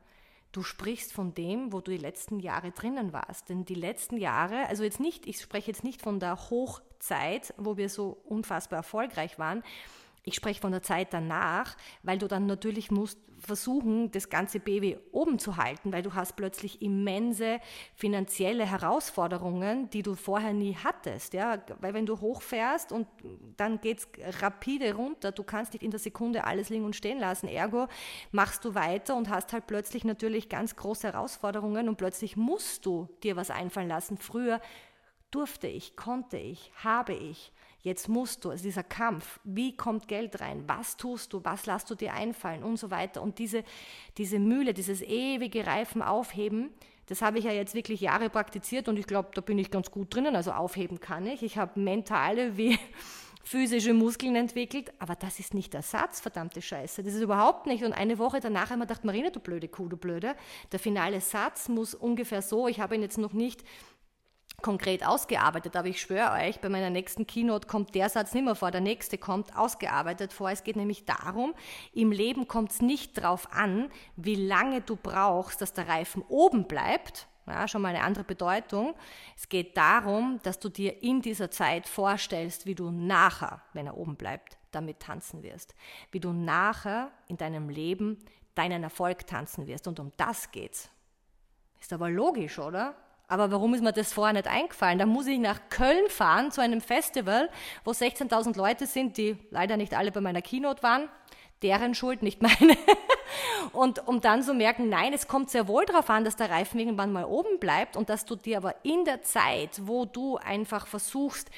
du 0.55 0.63
sprichst 0.63 1.13
von 1.13 1.35
dem, 1.35 1.73
wo 1.73 1.81
du 1.81 1.91
die 1.91 1.99
letzten 1.99 2.39
Jahre 2.39 2.71
drinnen 2.71 3.13
warst. 3.13 3.49
Denn 3.49 3.65
die 3.65 3.75
letzten 3.75 4.17
Jahre, 4.17 4.69
also 4.69 4.85
jetzt 4.85 5.01
nicht, 5.01 5.27
ich 5.27 5.41
spreche 5.41 5.69
jetzt 5.69 5.85
nicht 5.85 6.01
von 6.01 6.21
der 6.21 6.51
Hochzeit, 6.51 7.53
wo 7.57 7.77
wir 7.77 7.89
so 7.89 8.21
unfassbar 8.25 8.79
erfolgreich 8.79 9.39
waren, 9.39 9.63
ich 10.27 10.35
spreche 10.35 10.61
von 10.61 10.73
der 10.73 10.83
Zeit 10.83 11.13
danach, 11.13 11.77
weil 12.03 12.19
du 12.19 12.29
dann 12.29 12.47
natürlich 12.47 12.91
musst 12.91 13.19
versuchen, 13.45 14.11
das 14.11 14.29
ganze 14.29 14.61
Baby 14.61 14.99
oben 15.13 15.39
zu 15.39 15.57
halten, 15.57 15.93
weil 15.93 16.03
du 16.03 16.15
hast 16.15 16.37
plötzlich 16.37 16.83
immense 16.83 17.61
finanzielle 17.95 18.67
Herausforderungen, 18.67 19.91
die 19.91 20.03
du 20.03 20.15
vorher 20.15 20.53
nie 20.53 20.77
hattest. 20.83 21.35
Ja? 21.35 21.63
Weil 21.81 21.95
wenn 21.95 22.07
du 22.07 22.21
hochfährst 22.21 22.93
und 22.93 23.07
dann 23.57 23.81
geht 23.81 23.99
es 23.99 24.09
rapide 24.41 24.95
runter, 24.95 25.33
du 25.33 25.43
kannst 25.43 25.73
nicht 25.73 25.83
in 25.83 25.91
der 25.91 26.01
Sekunde 26.01 26.45
alles 26.45 26.69
liegen 26.69 26.85
und 26.85 26.97
stehen 26.97 27.19
lassen. 27.19 27.49
Ergo 27.49 27.89
machst 28.33 28.65
du 28.65 28.75
weiter 28.75 29.17
und 29.17 29.29
hast 29.29 29.53
halt 29.53 29.67
plötzlich 29.67 30.05
natürlich 30.05 30.49
ganz 30.49 30.77
große 30.77 31.13
Herausforderungen 31.13 31.89
und 31.89 31.97
plötzlich 31.97 32.37
musst 32.37 32.87
du 32.87 33.09
dir 33.23 33.37
was 33.37 33.51
einfallen 33.51 33.89
lassen. 33.89 34.19
Früher 34.19 34.61
durfte 35.31 35.67
ich, 35.67 35.97
konnte 35.97 36.37
ich, 36.37 36.73
habe 36.83 37.15
ich. 37.15 37.53
Jetzt 37.85 38.09
musst 38.09 38.45
du, 38.45 38.51
also 38.51 38.63
dieser 38.65 38.83
Kampf, 38.83 39.39
wie 39.45 39.77
kommt 39.77 40.09
Geld 40.09 40.41
rein, 40.41 40.65
was 40.67 40.97
tust 40.97 41.35
du, 41.35 41.45
was 41.45 41.67
lässt 41.67 41.91
du 41.91 41.95
dir 41.95 42.15
einfallen 42.15 42.63
und 42.63 42.79
so 42.79 42.91
weiter. 42.91 43.21
Und 43.21 43.39
diese, 43.39 43.63
diese 44.17 44.39
Mühle, 44.39 44.73
dieses 44.73 45.03
ewige 45.03 45.67
Reifen 45.67 46.01
aufheben, 46.01 46.71
das 47.07 47.21
habe 47.21 47.39
ich 47.39 47.45
ja 47.45 47.53
jetzt 47.53 47.75
wirklich 47.75 48.01
Jahre 48.01 48.31
praktiziert 48.31 48.89
und 48.89 48.99
ich 48.99 49.07
glaube, 49.07 49.29
da 49.35 49.43
bin 49.43 49.59
ich 49.59 49.71
ganz 49.71 49.91
gut 49.91 50.15
drinnen. 50.15 50.35
Also 50.35 50.53
aufheben 50.53 50.99
kann 50.99 51.27
ich. 51.27 51.43
Ich 51.43 51.59
habe 51.59 51.79
mentale 51.79 52.57
wie 52.57 52.79
physische 53.45 53.93
Muskeln 53.93 54.35
entwickelt, 54.35 54.91
aber 54.99 55.15
das 55.15 55.39
ist 55.39 55.53
nicht 55.53 55.75
der 55.75 55.83
Satz, 55.83 56.21
verdammte 56.21 56.63
Scheiße. 56.63 57.03
Das 57.03 57.13
ist 57.13 57.21
überhaupt 57.21 57.67
nicht. 57.67 57.85
Und 57.85 57.93
eine 57.93 58.19
Woche 58.19 58.41
danach 58.41 58.71
haben 58.71 58.79
wir 58.79 58.87
gedacht, 58.87 59.05
Marina, 59.05 59.29
du 59.29 59.41
blöde 59.41 59.69
Kuh, 59.69 59.89
du 59.89 59.99
blöde. 59.99 60.35
Der 60.73 60.79
finale 60.79 61.21
Satz 61.21 61.69
muss 61.69 61.95
ungefähr 61.95 62.41
so, 62.41 62.67
ich 62.67 62.81
habe 62.81 62.95
ihn 62.95 63.03
jetzt 63.03 63.19
noch 63.19 63.35
nicht 63.35 63.63
konkret 64.63 65.07
ausgearbeitet, 65.07 65.77
aber 65.77 65.89
ich 65.89 66.01
schwöre 66.01 66.33
euch, 66.33 66.61
bei 66.61 66.69
meiner 66.69 66.91
nächsten 66.91 67.27
Keynote 67.27 67.69
kommt 67.69 67.95
der 67.95 68.09
Satz 68.09 68.33
nicht 68.33 68.45
mehr 68.45 68.55
vor, 68.55 68.71
der 68.71 68.81
nächste 68.81 69.19
kommt 69.19 69.57
ausgearbeitet 69.57 70.33
vor. 70.33 70.51
Es 70.51 70.65
geht 70.65 70.77
nämlich 70.77 71.05
darum, 71.05 71.55
im 71.93 72.13
Leben 72.13 72.49
kommt 72.49 72.71
es 72.71 72.81
nicht 72.81 73.19
darauf 73.19 73.53
an, 73.53 73.91
wie 74.17 74.37
lange 74.37 74.81
du 74.81 74.97
brauchst, 74.97 75.61
dass 75.61 75.75
der 75.75 75.89
Reifen 75.89 76.23
oben 76.29 76.67
bleibt, 76.67 77.29
ja, 77.47 77.69
schon 77.69 77.83
mal 77.83 77.91
eine 77.91 78.03
andere 78.03 78.25
Bedeutung. 78.25 78.95
Es 79.37 79.49
geht 79.49 79.77
darum, 79.77 80.41
dass 80.45 80.59
du 80.59 80.71
dir 80.71 81.03
in 81.03 81.21
dieser 81.21 81.51
Zeit 81.51 81.87
vorstellst, 81.87 82.65
wie 82.65 82.75
du 82.75 82.91
nachher, 82.91 83.61
wenn 83.75 83.87
er 83.87 83.99
oben 83.99 84.17
bleibt, 84.17 84.57
damit 84.71 85.01
tanzen 85.01 85.43
wirst. 85.43 85.75
Wie 86.11 86.21
du 86.21 86.33
nachher 86.33 87.11
in 87.29 87.37
deinem 87.37 87.69
Leben 87.69 88.19
deinen 88.55 88.83
Erfolg 88.83 89.27
tanzen 89.27 89.67
wirst. 89.67 89.87
Und 89.87 90.01
um 90.01 90.13
das 90.17 90.51
geht's. 90.53 90.91
Ist 91.81 91.93
aber 91.93 92.09
logisch, 92.09 92.59
oder? 92.59 92.95
Aber 93.35 93.51
warum 93.51 93.75
ist 93.75 93.83
mir 93.83 93.93
das 93.93 94.13
vorher 94.13 94.33
nicht 94.33 94.47
eingefallen? 94.47 94.97
Da 94.97 95.07
muss 95.07 95.27
ich 95.27 95.41
nach 95.41 95.59
Köln 95.69 96.09
fahren 96.09 96.53
zu 96.53 96.61
einem 96.61 96.81
Festival, 96.81 97.51
wo 97.85 97.91
16.000 97.91 98.57
Leute 98.57 98.87
sind, 98.87 99.17
die 99.17 99.37
leider 99.51 99.77
nicht 99.77 99.93
alle 99.93 100.13
bei 100.13 100.21
meiner 100.21 100.41
Keynote 100.41 100.85
waren. 100.85 101.09
Deren 101.61 101.97
Schuld, 101.97 102.23
nicht 102.23 102.43
meine. 102.43 102.77
Und 103.73 104.07
um 104.07 104.21
dann 104.21 104.43
zu 104.43 104.49
so 104.49 104.55
merken, 104.55 104.89
nein, 104.89 105.13
es 105.13 105.27
kommt 105.27 105.51
sehr 105.51 105.67
wohl 105.67 105.85
darauf 105.85 106.09
an, 106.11 106.25
dass 106.25 106.37
der 106.37 106.49
Reifen 106.49 106.79
irgendwann 106.79 107.13
mal 107.13 107.25
oben 107.25 107.59
bleibt 107.59 107.97
und 107.97 108.09
dass 108.09 108.25
du 108.25 108.37
dir 108.37 108.59
aber 108.59 108.77
in 108.85 109.05
der 109.05 109.23
Zeit, 109.23 109.81
wo 109.83 110.05
du 110.05 110.37
einfach 110.37 110.87
versuchst, 110.87 111.51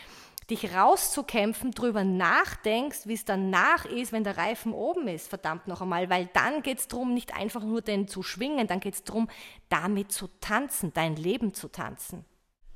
dich 0.50 0.74
rauszukämpfen, 0.74 1.72
drüber 1.72 2.04
nachdenkst, 2.04 3.06
wie 3.06 3.14
es 3.14 3.24
danach 3.24 3.84
ist, 3.84 4.12
wenn 4.12 4.24
der 4.24 4.36
Reifen 4.36 4.72
oben 4.72 5.08
ist, 5.08 5.28
verdammt 5.28 5.66
noch 5.66 5.82
einmal, 5.82 6.08
weil 6.08 6.26
dann 6.32 6.62
geht 6.62 6.78
es 6.78 6.88
darum, 6.88 7.14
nicht 7.14 7.34
einfach 7.34 7.62
nur 7.62 7.82
den 7.82 8.06
zu 8.06 8.22
schwingen, 8.22 8.66
dann 8.66 8.80
geht 8.80 8.94
es 8.94 9.04
darum, 9.04 9.28
damit 9.68 10.12
zu 10.12 10.28
tanzen, 10.40 10.92
dein 10.92 11.16
Leben 11.16 11.52
zu 11.52 11.68
tanzen. 11.68 12.24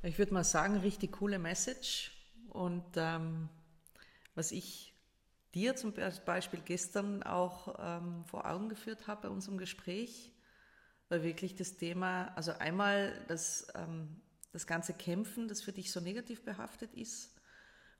Ich 0.03 0.17
würde 0.17 0.33
mal 0.33 0.43
sagen, 0.43 0.77
richtig 0.77 1.13
coole 1.13 1.39
Message. 1.39 2.11
Und 2.49 2.83
ähm, 2.95 3.47
was 4.35 4.51
ich 4.51 4.93
dir 5.53 5.75
zum 5.75 5.93
Beispiel 6.25 6.61
gestern 6.63 7.23
auch 7.23 7.75
ähm, 7.79 8.25
vor 8.25 8.45
Augen 8.49 8.67
geführt 8.67 9.07
habe 9.07 9.23
bei 9.23 9.29
unserem 9.29 9.57
Gespräch, 9.57 10.31
war 11.09 11.23
wirklich 11.23 11.55
das 11.55 11.77
Thema, 11.77 12.33
also 12.35 12.53
einmal 12.53 13.13
das, 13.27 13.67
ähm, 13.75 14.21
das 14.51 14.65
ganze 14.65 14.93
Kämpfen, 14.93 15.47
das 15.47 15.61
für 15.61 15.73
dich 15.73 15.91
so 15.91 15.99
negativ 15.99 16.43
behaftet 16.43 16.93
ist, 16.93 17.35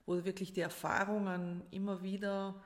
wo 0.06 0.14
du 0.14 0.24
wirklich 0.24 0.52
die 0.52 0.60
Erfahrungen 0.60 1.62
immer 1.70 2.02
wieder 2.02 2.60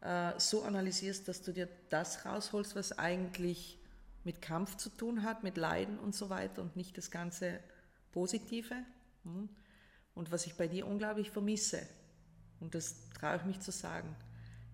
äh, 0.00 0.32
so 0.38 0.62
analysierst, 0.62 1.28
dass 1.28 1.42
du 1.42 1.52
dir 1.52 1.68
das 1.88 2.24
rausholst, 2.24 2.74
was 2.74 2.98
eigentlich 2.98 3.78
mit 4.24 4.42
Kampf 4.42 4.76
zu 4.76 4.90
tun 4.90 5.22
hat, 5.22 5.42
mit 5.42 5.56
Leiden 5.56 5.98
und 5.98 6.14
so 6.14 6.28
weiter 6.30 6.62
und 6.62 6.76
nicht 6.76 6.96
das 6.98 7.10
ganze 7.10 7.60
Positive. 8.12 8.74
Hm? 9.24 9.48
Und 10.14 10.32
was 10.32 10.46
ich 10.46 10.54
bei 10.54 10.68
dir 10.68 10.86
unglaublich 10.86 11.30
vermisse, 11.30 11.86
und 12.58 12.74
das 12.74 13.08
traue 13.10 13.36
ich 13.36 13.44
mich 13.44 13.60
zu 13.60 13.70
sagen, 13.70 14.14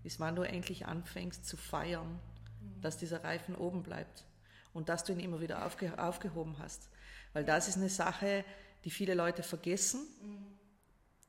ist, 0.03 0.19
wann 0.19 0.35
du 0.35 0.41
endlich 0.41 0.85
anfängst 0.85 1.45
zu 1.45 1.55
feiern, 1.55 2.19
mhm. 2.61 2.81
dass 2.81 2.97
dieser 2.97 3.23
Reifen 3.23 3.55
oben 3.55 3.83
bleibt 3.83 4.25
und 4.73 4.89
dass 4.89 5.03
du 5.03 5.13
ihn 5.13 5.19
immer 5.19 5.39
wieder 5.39 5.65
aufge 5.65 5.97
aufgehoben 5.97 6.57
hast. 6.59 6.89
Weil 7.33 7.45
das 7.45 7.67
ist 7.67 7.77
eine 7.77 7.89
Sache, 7.89 8.43
die 8.83 8.89
viele 8.89 9.13
Leute 9.13 9.43
vergessen. 9.43 10.01
Mhm 10.21 10.56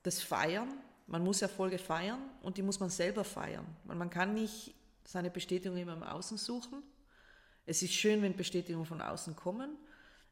das 0.09 0.23
Feiern, 0.23 0.69
man 1.07 1.23
muss 1.23 1.43
Erfolge 1.43 1.79
feiern 1.79 2.19
und 2.43 2.57
die 2.57 2.63
muss 2.63 2.81
man 2.81 2.89
selber 2.89 3.25
feiern. 3.25 3.67
Man 3.85 4.09
kann 4.09 4.33
nicht 4.33 4.75
seine 5.05 5.31
Bestätigung 5.31 5.77
immer 5.77 5.93
im 5.93 6.03
Außen 6.03 6.39
suchen. 6.39 6.83
Es 7.67 7.83
ist 7.83 7.93
schön, 7.93 8.23
wenn 8.23 8.35
Bestätigungen 8.35 8.87
von 8.87 9.03
außen 9.03 9.37
kommen. 9.37 9.77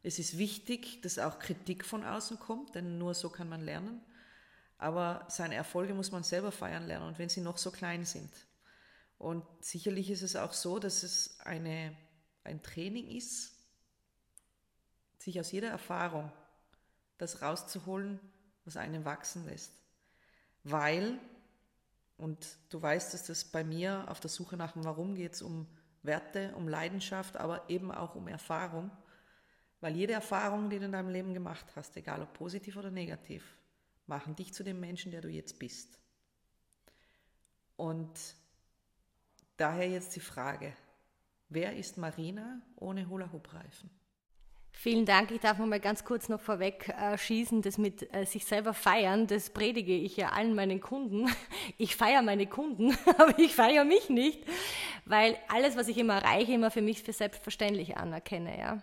Es 0.01 0.17
ist 0.17 0.39
wichtig, 0.39 1.01
dass 1.01 1.19
auch 1.19 1.37
Kritik 1.37 1.85
von 1.85 2.03
außen 2.03 2.39
kommt, 2.39 2.73
denn 2.73 2.97
nur 2.97 3.13
so 3.13 3.29
kann 3.29 3.49
man 3.49 3.61
lernen. 3.61 4.01
Aber 4.79 5.25
seine 5.29 5.53
Erfolge 5.53 5.93
muss 5.93 6.11
man 6.11 6.23
selber 6.23 6.51
feiern 6.51 6.87
lernen 6.87 7.07
und 7.07 7.19
wenn 7.19 7.29
sie 7.29 7.41
noch 7.41 7.59
so 7.59 7.69
klein 7.69 8.03
sind. 8.03 8.31
Und 9.19 9.43
sicherlich 9.59 10.09
ist 10.09 10.23
es 10.23 10.35
auch 10.35 10.53
so, 10.53 10.79
dass 10.79 11.03
es 11.03 11.39
eine, 11.41 11.95
ein 12.43 12.63
Training 12.63 13.09
ist, 13.09 13.53
sich 15.19 15.39
aus 15.39 15.51
jeder 15.51 15.69
Erfahrung 15.69 16.31
das 17.19 17.43
rauszuholen, 17.43 18.19
was 18.67 18.77
einen 18.77 19.05
wachsen 19.05 19.45
lässt. 19.45 19.71
Weil, 20.63 21.17
und 22.17 22.57
du 22.69 22.81
weißt, 22.81 23.13
dass 23.13 23.25
das 23.25 23.45
bei 23.45 23.63
mir 23.63 24.05
auf 24.09 24.19
der 24.19 24.29
Suche 24.29 24.57
nach 24.57 24.73
dem 24.73 24.83
Warum 24.83 25.15
geht 25.15 25.33
es 25.33 25.41
um 25.41 25.65
Werte, 26.03 26.53
um 26.55 26.67
Leidenschaft, 26.67 27.37
aber 27.37 27.69
eben 27.69 27.91
auch 27.91 28.15
um 28.15 28.27
Erfahrung. 28.27 28.91
Weil 29.79 29.95
jede 29.95 30.13
Erfahrung, 30.13 30.69
die 30.69 30.79
du 30.79 30.85
in 30.85 30.91
deinem 30.91 31.09
Leben 31.09 31.33
gemacht 31.33 31.65
hast, 31.75 31.95
egal 31.97 32.21
ob 32.21 32.33
positiv 32.33 32.77
oder 32.77 32.91
negativ, 32.91 33.57
machen 34.07 34.35
dich 34.35 34.53
zu 34.53 34.63
dem 34.63 34.79
Menschen, 34.79 35.11
der 35.11 35.21
du 35.21 35.29
jetzt 35.29 35.59
bist. 35.59 35.99
Und 37.75 38.35
daher 39.57 39.89
jetzt 39.89 40.15
die 40.15 40.21
Frage, 40.21 40.73
wer 41.49 41.75
ist 41.75 41.97
Marina 41.97 42.61
ohne 42.75 43.07
Hula-Hoop-Reifen? 43.07 43.89
Vielen 44.79 45.07
Dank. 45.07 45.31
Ich 45.31 45.41
darf 45.41 45.57
noch 45.57 45.65
mal 45.65 45.79
ganz 45.79 46.05
kurz 46.05 46.29
noch 46.29 46.39
vorweg 46.39 46.89
äh, 46.89 47.17
schießen, 47.17 47.63
das 47.63 47.79
mit 47.79 48.13
äh, 48.13 48.25
sich 48.25 48.45
selber 48.45 48.75
feiern, 48.75 49.25
das 49.25 49.49
predige 49.49 49.95
ich 49.95 50.15
ja 50.17 50.29
allen 50.29 50.53
meinen 50.53 50.79
Kunden. 50.81 51.27
Ich 51.79 51.95
feiere 51.95 52.21
meine 52.21 52.47
Kunden, 52.47 52.95
aber 53.17 53.37
ich 53.39 53.53
feiere 53.55 53.83
mich 53.83 54.09
nicht, 54.09 54.39
weil 55.05 55.35
alles, 55.47 55.75
was 55.75 55.87
ich 55.87 55.97
immer 55.97 56.15
erreiche, 56.15 56.53
immer 56.53 56.71
für 56.71 56.81
mich 56.81 57.03
für 57.03 57.11
selbstverständlich 57.11 57.97
anerkenne. 57.97 58.57
Ja. 58.57 58.81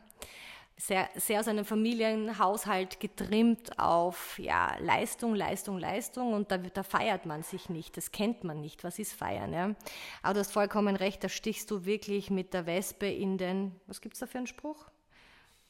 Sehr, 0.76 1.08
sehr 1.14 1.40
aus 1.40 1.48
einem 1.48 1.64
Familienhaushalt 1.64 2.98
getrimmt 2.98 3.78
auf 3.78 4.38
ja, 4.38 4.76
Leistung, 4.80 5.34
Leistung, 5.34 5.78
Leistung 5.78 6.32
und 6.34 6.50
da, 6.50 6.58
da 6.58 6.82
feiert 6.82 7.24
man 7.24 7.44
sich 7.44 7.68
nicht, 7.68 7.96
das 7.96 8.10
kennt 8.10 8.42
man 8.42 8.60
nicht. 8.60 8.82
Was 8.82 8.98
ist 8.98 9.12
Feiern? 9.12 9.52
Ja? 9.52 9.74
Aber 10.22 10.34
du 10.34 10.40
hast 10.40 10.52
vollkommen 10.52 10.96
recht, 10.96 11.22
da 11.22 11.28
stichst 11.28 11.70
du 11.70 11.84
wirklich 11.84 12.30
mit 12.30 12.52
der 12.52 12.66
Wespe 12.66 13.06
in 13.06 13.38
den, 13.38 13.72
was 13.86 14.00
gibt 14.00 14.14
es 14.14 14.20
da 14.20 14.26
für 14.26 14.38
einen 14.38 14.48
Spruch? 14.48 14.86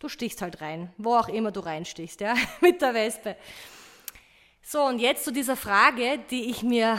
Du 0.04 0.10
stichst 0.10 0.42
halt 0.42 0.60
rein, 0.60 0.92
wo 0.98 1.14
auch 1.14 1.28
immer 1.28 1.50
du 1.50 1.60
reinstichst, 1.60 2.20
ja, 2.20 2.34
mit 2.60 2.82
der 2.82 2.92
Wespe. 2.92 3.38
So, 4.60 4.84
und 4.84 4.98
jetzt 4.98 5.24
zu 5.24 5.32
dieser 5.32 5.56
Frage, 5.56 6.18
die 6.30 6.50
ich 6.50 6.62
mir, 6.62 6.98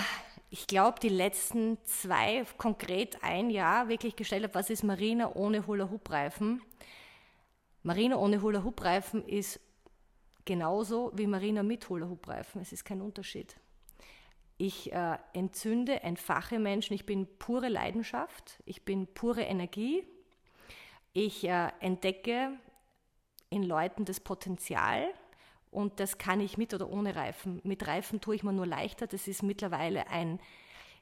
ich 0.50 0.66
glaube, 0.66 1.00
die 1.00 1.10
letzten 1.10 1.78
zwei, 1.86 2.46
konkret 2.58 3.22
ein 3.22 3.52
Jahr 3.52 3.90
wirklich 3.90 4.16
gestellt 4.16 4.42
habe, 4.46 4.56
was 4.56 4.72
ist 4.72 4.84
Marina 4.84 5.36
ohne 5.36 5.68
Hula-Hoop-Reifen? 5.68 6.64
Marina 7.84 8.16
ohne 8.16 8.42
Hula-Hoop-Reifen 8.42 9.24
ist 9.28 9.60
genauso 10.44 11.12
wie 11.14 11.28
Marina 11.28 11.62
mit 11.62 11.88
Hula-Hoop-Reifen. 11.88 12.60
Es 12.60 12.72
ist 12.72 12.86
kein 12.86 13.02
Unterschied. 13.02 13.56
Ich 14.58 14.92
äh, 14.92 15.20
entzünde, 15.34 16.02
entfache 16.02 16.58
Menschen. 16.58 16.96
Ich 16.96 17.06
bin 17.06 17.28
pure 17.38 17.70
Leidenschaft. 17.70 18.64
Ich 18.66 18.84
bin 18.84 19.06
pure 19.06 19.44
Energie. 19.44 20.08
Ich 21.14 21.48
äh, 21.48 21.70
entdecke 21.82 22.58
in 23.56 23.64
Leuten 23.64 24.06
das 24.06 24.20
Potenzial 24.20 25.08
und 25.72 26.00
das 26.00 26.18
kann 26.18 26.40
ich 26.40 26.58
mit 26.58 26.74
oder 26.74 26.90
ohne 26.90 27.16
Reifen. 27.16 27.62
Mit 27.64 27.88
Reifen 27.88 28.22
tue 28.22 28.36
ich 28.36 28.44
mir 28.44 28.54
nur 28.54 28.66
leichter. 28.66 29.08
Das 29.08 29.28
ist 29.28 29.44
mittlerweile 29.44 30.08
ein, 30.08 30.40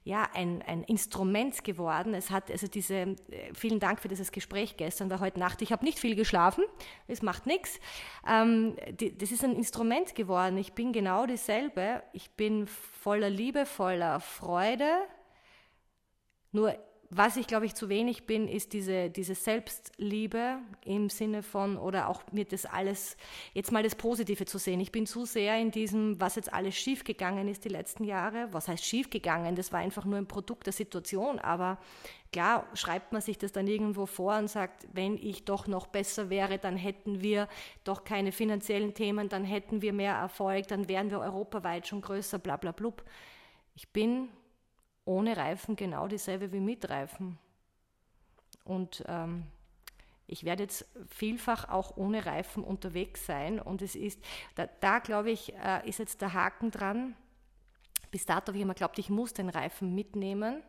ja, 0.03 0.27
ein, 0.33 0.61
ein 0.63 0.83
Instrument 0.83 1.63
geworden. 1.63 2.13
Es 2.13 2.31
hat 2.31 2.49
also 2.49 2.67
diese, 2.67 2.95
äh, 2.95 3.15
vielen 3.53 3.79
Dank 3.79 4.01
für 4.01 4.07
dieses 4.07 4.31
Gespräch 4.31 4.77
gestern, 4.77 5.09
weil 5.09 5.19
heute 5.19 5.39
Nacht, 5.39 5.61
ich 5.61 5.71
habe 5.71 5.85
nicht 5.85 5.99
viel 5.99 6.15
geschlafen, 6.15 6.63
es 7.07 7.21
macht 7.21 7.45
nichts. 7.45 7.79
Ähm, 8.27 8.75
das 9.17 9.31
ist 9.31 9.43
ein 9.43 9.55
Instrument 9.55 10.15
geworden. 10.15 10.57
Ich 10.57 10.73
bin 10.73 10.91
genau 10.91 11.25
dieselbe. 11.25 12.01
Ich 12.13 12.31
bin 12.31 12.67
voller 12.67 13.29
Liebe, 13.29 13.65
voller 13.65 14.19
Freude. 14.19 14.89
Nur 16.51 16.75
was 17.15 17.37
ich, 17.37 17.47
glaube 17.47 17.65
ich, 17.65 17.75
zu 17.75 17.89
wenig 17.89 18.25
bin, 18.25 18.47
ist 18.47 18.73
diese, 18.73 19.09
diese 19.09 19.35
Selbstliebe 19.35 20.57
im 20.85 21.09
Sinne 21.09 21.43
von, 21.43 21.77
oder 21.77 22.09
auch 22.09 22.23
mir 22.31 22.45
das 22.45 22.65
alles, 22.65 23.17
jetzt 23.53 23.71
mal 23.71 23.83
das 23.83 23.95
Positive 23.95 24.45
zu 24.45 24.57
sehen. 24.57 24.79
Ich 24.79 24.91
bin 24.91 25.05
zu 25.05 25.25
sehr 25.25 25.59
in 25.59 25.71
diesem, 25.71 26.19
was 26.19 26.35
jetzt 26.35 26.53
alles 26.53 26.75
schiefgegangen 26.75 27.47
ist 27.47 27.65
die 27.65 27.69
letzten 27.69 28.03
Jahre. 28.03 28.47
Was 28.51 28.67
heißt 28.67 28.85
schiefgegangen? 28.85 29.55
Das 29.55 29.71
war 29.71 29.79
einfach 29.79 30.05
nur 30.05 30.17
ein 30.17 30.27
Produkt 30.27 30.65
der 30.65 30.73
Situation. 30.73 31.39
Aber 31.39 31.77
klar, 32.31 32.65
schreibt 32.73 33.11
man 33.11 33.21
sich 33.21 33.37
das 33.37 33.51
dann 33.51 33.67
irgendwo 33.67 34.05
vor 34.05 34.37
und 34.37 34.49
sagt, 34.49 34.87
wenn 34.93 35.17
ich 35.17 35.45
doch 35.45 35.67
noch 35.67 35.87
besser 35.87 36.29
wäre, 36.29 36.57
dann 36.57 36.77
hätten 36.77 37.21
wir 37.21 37.47
doch 37.83 38.03
keine 38.03 38.31
finanziellen 38.31 38.93
Themen, 38.93 39.29
dann 39.29 39.43
hätten 39.43 39.81
wir 39.81 39.93
mehr 39.93 40.15
Erfolg, 40.15 40.67
dann 40.67 40.87
wären 40.87 41.11
wir 41.11 41.19
europaweit 41.19 41.87
schon 41.87 42.01
größer, 42.01 42.39
bla 42.39 42.57
bla 42.57 42.71
blub. 42.71 43.03
Ich 43.75 43.89
bin 43.89 44.29
ohne 45.05 45.37
Reifen 45.37 45.75
genau 45.75 46.07
dieselbe 46.07 46.51
wie 46.51 46.59
mit 46.59 46.89
Reifen. 46.89 47.37
Und 48.63 49.03
ähm, 49.07 49.45
ich 50.27 50.45
werde 50.45 50.63
jetzt 50.63 50.85
vielfach 51.09 51.69
auch 51.69 51.97
ohne 51.97 52.25
Reifen 52.25 52.63
unterwegs 52.63 53.25
sein. 53.25 53.59
Und 53.59 53.81
es 53.81 53.95
ist, 53.95 54.19
da, 54.55 54.67
da 54.79 54.99
glaube 54.99 55.31
ich, 55.31 55.53
äh, 55.55 55.87
ist 55.87 55.99
jetzt 55.99 56.21
der 56.21 56.33
Haken 56.33 56.71
dran. 56.71 57.15
Bis 58.11 58.25
dato 58.25 58.47
habe 58.47 58.57
ich 58.57 58.63
immer 58.63 58.73
geglaubt, 58.73 58.99
ich 58.99 59.09
muss 59.09 59.33
den 59.33 59.49
Reifen 59.49 59.93
mitnehmen, 59.93 60.61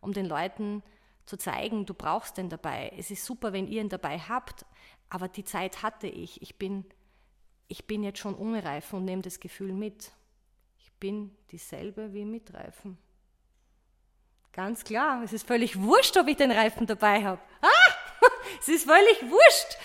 um 0.00 0.12
den 0.12 0.26
Leuten 0.26 0.82
zu 1.26 1.36
zeigen, 1.36 1.86
du 1.86 1.94
brauchst 1.94 2.36
den 2.36 2.48
dabei. 2.48 2.92
Es 2.96 3.10
ist 3.10 3.24
super, 3.24 3.52
wenn 3.52 3.68
ihr 3.68 3.80
ihn 3.80 3.88
dabei 3.88 4.18
habt, 4.18 4.64
aber 5.08 5.28
die 5.28 5.44
Zeit 5.44 5.82
hatte 5.82 6.06
ich. 6.06 6.40
Ich 6.42 6.56
bin, 6.56 6.84
ich 7.68 7.86
bin 7.86 8.02
jetzt 8.02 8.18
schon 8.18 8.34
ohne 8.34 8.64
Reifen 8.64 8.96
und 8.98 9.04
nehme 9.04 9.22
das 9.22 9.40
Gefühl 9.40 9.72
mit. 9.72 10.12
Ich 10.78 10.92
bin 10.94 11.36
dieselbe 11.50 12.12
wie 12.12 12.24
mit 12.24 12.54
Reifen. 12.54 12.98
Ganz 14.52 14.84
klar, 14.84 15.22
es 15.22 15.32
ist 15.32 15.46
völlig 15.46 15.80
wurscht, 15.80 16.14
ob 16.18 16.28
ich 16.28 16.36
den 16.36 16.50
Reifen 16.50 16.86
dabei 16.86 17.24
habe. 17.24 17.40
Ah, 17.62 17.92
es 18.60 18.68
ist 18.68 18.84
völlig 18.84 19.22
wurscht. 19.22 19.78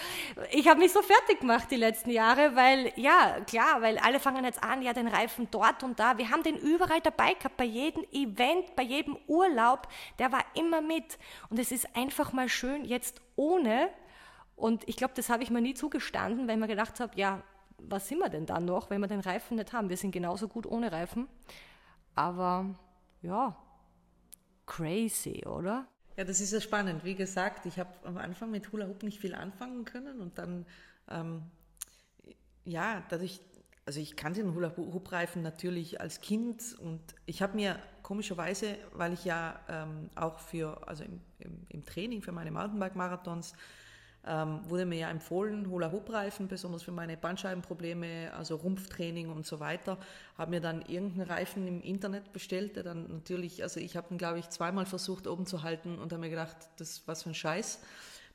Ich 0.52 0.68
habe 0.68 0.82
mich 0.82 0.92
so 0.92 1.02
fertig 1.02 1.40
gemacht 1.40 1.72
die 1.72 1.78
letzten 1.78 2.10
Jahre, 2.10 2.54
weil, 2.54 2.92
ja, 2.98 3.40
klar, 3.48 3.82
weil 3.82 3.98
alle 4.00 4.20
fangen 4.20 4.44
jetzt 4.44 4.62
an, 4.62 4.82
ja, 4.82 4.92
den 4.92 5.08
Reifen 5.08 5.48
dort 5.52 5.84
und 5.84 5.98
da. 6.02 6.18
Wir 6.18 6.32
haben 6.32 6.44
den 6.44 6.58
überall 6.58 7.00
dabei 7.00 7.34
gehabt, 7.34 7.56
bei 7.56 7.64
jedem 7.64 8.04
Event, 8.12 8.76
bei 8.76 8.84
jedem 8.84 9.18
Urlaub, 9.28 9.88
der 10.20 10.34
war 10.34 10.44
immer 10.54 10.82
mit. 10.82 11.18
Und 11.50 11.60
es 11.60 11.72
ist 11.72 11.96
einfach 11.96 12.34
mal 12.34 12.50
schön, 12.50 12.84
jetzt 12.84 13.22
ohne. 13.38 13.90
Und 14.58 14.86
ich 14.90 14.98
glaube, 14.98 15.14
das 15.16 15.30
habe 15.30 15.44
ich 15.44 15.50
mir 15.50 15.62
nie 15.62 15.76
zugestanden, 15.76 16.46
weil 16.46 16.56
ich 16.56 16.60
mir 16.60 16.68
gedacht 16.68 17.00
habe, 17.00 17.18
ja, 17.18 17.42
was 17.78 18.10
sind 18.10 18.20
wir 18.20 18.28
denn 18.28 18.46
dann 18.46 18.66
noch, 18.66 18.90
wenn 18.90 19.00
wir 19.00 19.08
den 19.08 19.22
Reifen 19.22 19.56
nicht 19.56 19.72
haben? 19.72 19.88
Wir 19.88 19.98
sind 19.98 20.12
genauso 20.12 20.50
gut 20.50 20.66
ohne 20.66 20.92
Reifen. 20.92 21.30
Aber 22.16 22.66
ja, 23.22 23.56
crazy, 24.68 25.44
oder? 25.48 25.88
Ja, 26.18 26.24
das 26.24 26.40
ist 26.42 26.52
ja 26.52 26.62
spannend. 26.62 27.04
Wie 27.04 27.16
gesagt, 27.16 27.66
ich 27.66 27.80
habe 27.80 27.90
am 28.04 28.18
Anfang 28.18 28.52
mit 28.52 28.72
Hula 28.72 28.88
Hoop 28.88 29.04
nicht 29.04 29.20
viel 29.20 29.34
anfangen 29.34 29.86
können 29.86 30.20
und 30.20 30.38
dann, 30.38 30.66
ähm, 31.10 31.44
ja, 32.66 33.04
dadurch, 33.10 33.40
also 33.86 34.00
ich 34.00 34.16
kannte 34.16 34.44
den 34.44 34.54
Hula 34.54 34.76
Hoop 34.78 35.12
Reifen 35.12 35.42
natürlich 35.42 36.02
als 36.02 36.22
Kind 36.22 36.76
und 36.80 37.02
ich 37.26 37.42
habe 37.42 37.56
mir 37.56 37.80
komischerweise, 38.04 38.78
weil 38.94 39.14
ich 39.14 39.26
ja 39.26 39.60
ähm, 39.70 40.10
auch 40.16 40.40
für, 40.40 40.88
also 40.88 41.04
im, 41.04 41.22
im, 41.40 41.66
im 41.70 41.86
Training 41.86 42.22
für 42.22 42.32
meine 42.32 42.52
Mountainbike-Marathons 42.52 43.54
ähm, 44.28 44.60
wurde 44.70 44.86
mir 44.86 45.00
ja 45.00 45.10
empfohlen, 45.10 45.70
Hula-Hoop-Reifen, 45.70 46.48
besonders 46.48 46.84
für 46.84 46.92
meine 46.92 47.18
Bandscheibenprobleme, 47.18 48.34
also 48.34 48.56
Rumpftraining 48.56 49.30
und 49.30 49.46
so 49.46 49.60
weiter. 49.60 49.98
Habe 50.38 50.52
mir 50.52 50.62
dann 50.62 50.82
irgendeinen 50.82 51.30
Reifen 51.30 51.68
im 51.68 51.82
Internet 51.82 52.34
bestellt, 52.34 52.76
der 52.76 52.84
dann 52.84 53.08
natürlich, 53.12 53.64
also 53.64 53.80
ich 53.80 53.96
habe 53.96 54.14
ihn, 54.14 54.18
glaube 54.18 54.40
ich, 54.40 54.50
zweimal 54.50 54.86
versucht 54.86 55.28
oben 55.28 55.46
zu 55.46 55.64
halten 55.64 55.98
und 55.98 56.12
habe 56.12 56.22
mir 56.22 56.30
gedacht, 56.30 56.58
das 56.78 57.04
was 57.08 57.24
für 57.24 57.30
ein 57.30 57.36
Scheiß. 57.36 57.80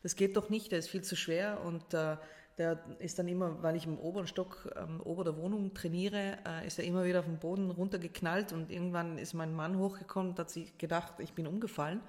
Das 0.02 0.16
geht 0.16 0.36
doch 0.36 0.50
nicht, 0.50 0.72
der 0.72 0.78
ist 0.78 0.88
viel 0.88 1.02
zu 1.02 1.14
schwer 1.14 1.60
und 1.64 1.94
äh, 1.94 2.16
der 2.58 2.78
ist 2.98 3.18
dann 3.18 3.28
immer, 3.28 3.62
weil 3.62 3.76
ich 3.76 3.86
im 3.86 3.98
oberen 3.98 4.26
Stock, 4.26 4.70
ähm, 4.76 5.00
ober 5.02 5.24
der 5.24 5.36
Wohnung 5.36 5.72
trainiere, 5.74 6.38
äh, 6.46 6.66
ist 6.66 6.78
er 6.78 6.84
immer 6.84 7.04
wieder 7.04 7.20
auf 7.20 7.24
den 7.24 7.38
Boden 7.38 7.70
runtergeknallt 7.70 8.52
und 8.52 8.70
irgendwann 8.70 9.18
ist 9.18 9.32
mein 9.32 9.54
Mann 9.54 9.78
hochgekommen 9.78 10.32
und 10.32 10.38
hat 10.38 10.50
sich 10.50 10.76
gedacht, 10.76 11.14
ich 11.18 11.32
bin 11.32 11.46
umgefallen. 11.46 12.00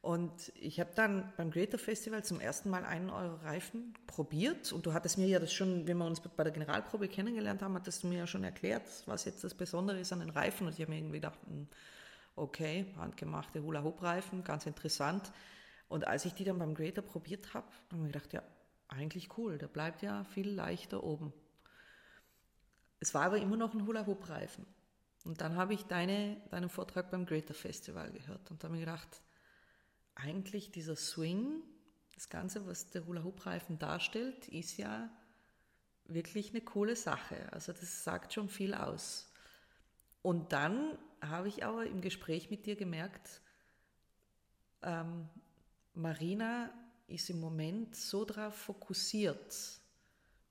Und 0.00 0.52
ich 0.54 0.78
habe 0.78 0.90
dann 0.94 1.32
beim 1.36 1.50
Creator 1.50 1.78
Festival 1.78 2.24
zum 2.24 2.40
ersten 2.40 2.70
Mal 2.70 2.84
einen 2.84 3.10
eurer 3.10 3.42
Reifen 3.42 3.94
probiert. 4.06 4.72
Und 4.72 4.86
du 4.86 4.92
hattest 4.92 5.18
mir 5.18 5.26
ja 5.26 5.40
das 5.40 5.52
schon, 5.52 5.86
wenn 5.88 5.98
wir 5.98 6.06
uns 6.06 6.20
bei 6.20 6.44
der 6.44 6.52
Generalprobe 6.52 7.08
kennengelernt 7.08 7.62
haben, 7.62 7.74
hattest 7.74 8.02
du 8.02 8.06
mir 8.06 8.18
ja 8.18 8.26
schon 8.26 8.44
erklärt, 8.44 8.84
was 9.06 9.24
jetzt 9.24 9.42
das 9.42 9.54
Besondere 9.54 9.98
ist 9.98 10.12
an 10.12 10.20
den 10.20 10.30
Reifen. 10.30 10.66
Und 10.66 10.74
ich 10.74 10.80
habe 10.80 10.92
mir 10.92 10.98
irgendwie 10.98 11.16
gedacht, 11.16 11.38
hm, 11.46 11.66
okay, 12.36 12.86
handgemachte 12.96 13.62
Hula-Hoop-Reifen, 13.62 14.44
ganz 14.44 14.66
interessant. 14.66 15.32
Und 15.88 16.06
als 16.06 16.24
ich 16.24 16.34
die 16.34 16.44
dann 16.44 16.58
beim 16.58 16.74
Creator 16.74 17.02
probiert 17.02 17.54
habe, 17.54 17.66
habe 17.66 17.96
ich 17.96 17.98
mir 17.98 18.06
gedacht, 18.08 18.32
ja, 18.32 18.42
eigentlich 18.88 19.36
cool, 19.36 19.58
der 19.58 19.68
bleibt 19.68 20.02
ja 20.02 20.24
viel 20.24 20.48
leichter 20.48 21.02
oben. 21.02 21.32
Es 23.00 23.14
war 23.14 23.24
aber 23.24 23.38
immer 23.38 23.56
noch 23.56 23.74
ein 23.74 23.86
Hula-Hoop-Reifen. 23.86 24.64
Und 25.24 25.40
dann 25.40 25.56
habe 25.56 25.74
ich 25.74 25.84
deine, 25.84 26.40
deinen 26.50 26.68
Vortrag 26.68 27.10
beim 27.10 27.26
Greater 27.26 27.54
Festival 27.54 28.10
gehört 28.12 28.50
und 28.50 28.62
habe 28.62 28.74
mir 28.74 28.80
gedacht, 28.80 29.08
eigentlich 30.18 30.70
dieser 30.70 30.96
Swing, 30.96 31.62
das 32.14 32.28
Ganze, 32.28 32.66
was 32.66 32.90
der 32.90 33.06
Hula-Hoop-Reifen 33.06 33.78
darstellt, 33.78 34.48
ist 34.48 34.76
ja 34.76 35.08
wirklich 36.04 36.50
eine 36.50 36.60
coole 36.60 36.96
Sache. 36.96 37.36
Also 37.52 37.72
das 37.72 38.04
sagt 38.04 38.32
schon 38.32 38.48
viel 38.48 38.74
aus. 38.74 39.32
Und 40.22 40.52
dann 40.52 40.98
habe 41.20 41.48
ich 41.48 41.64
aber 41.64 41.86
im 41.86 42.00
Gespräch 42.00 42.50
mit 42.50 42.66
dir 42.66 42.76
gemerkt, 42.76 43.40
ähm, 44.82 45.28
Marina 45.94 46.70
ist 47.06 47.30
im 47.30 47.40
Moment 47.40 47.96
so 47.96 48.24
darauf 48.24 48.54
fokussiert, 48.54 49.78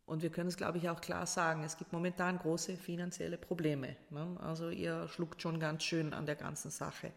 und 0.08 0.22
wir 0.24 0.30
können 0.30 0.48
es, 0.48 0.56
glaube 0.56 0.78
ich, 0.78 0.90
auch 0.90 1.02
klar 1.02 1.26
sagen, 1.26 1.66
es 1.66 1.78
gibt 1.78 1.92
momentan 1.92 2.40
große 2.40 2.78
finanzielle 2.78 3.38
Probleme. 3.38 3.98
Ne? 4.10 4.38
Also 4.40 4.70
ihr 4.70 5.06
schluckt 5.10 5.42
schon 5.42 5.60
ganz 5.60 5.84
schön 5.84 6.14
an 6.14 6.26
der 6.26 6.38
ganzen 6.38 6.72
Sache. 6.72 7.12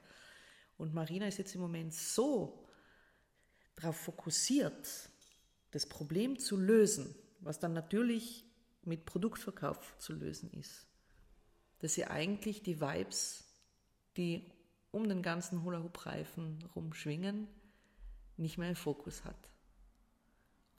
Und 0.80 0.94
Marina 0.94 1.26
ist 1.26 1.36
jetzt 1.36 1.54
im 1.54 1.60
Moment 1.60 1.92
so 1.92 2.66
darauf 3.76 3.96
fokussiert, 3.96 5.10
das 5.72 5.86
Problem 5.86 6.38
zu 6.38 6.56
lösen, 6.56 7.14
was 7.40 7.58
dann 7.58 7.74
natürlich 7.74 8.46
mit 8.82 9.04
Produktverkauf 9.04 9.98
zu 9.98 10.14
lösen 10.14 10.50
ist, 10.52 10.86
dass 11.80 11.92
sie 11.92 12.06
eigentlich 12.06 12.62
die 12.62 12.80
Vibes, 12.80 13.44
die 14.16 14.50
um 14.90 15.06
den 15.06 15.20
ganzen 15.20 15.62
Hula-Hoop-Reifen 15.64 16.64
rumschwingen, 16.74 17.46
nicht 18.38 18.56
mehr 18.56 18.70
im 18.70 18.76
Fokus 18.76 19.24
hat. 19.24 19.50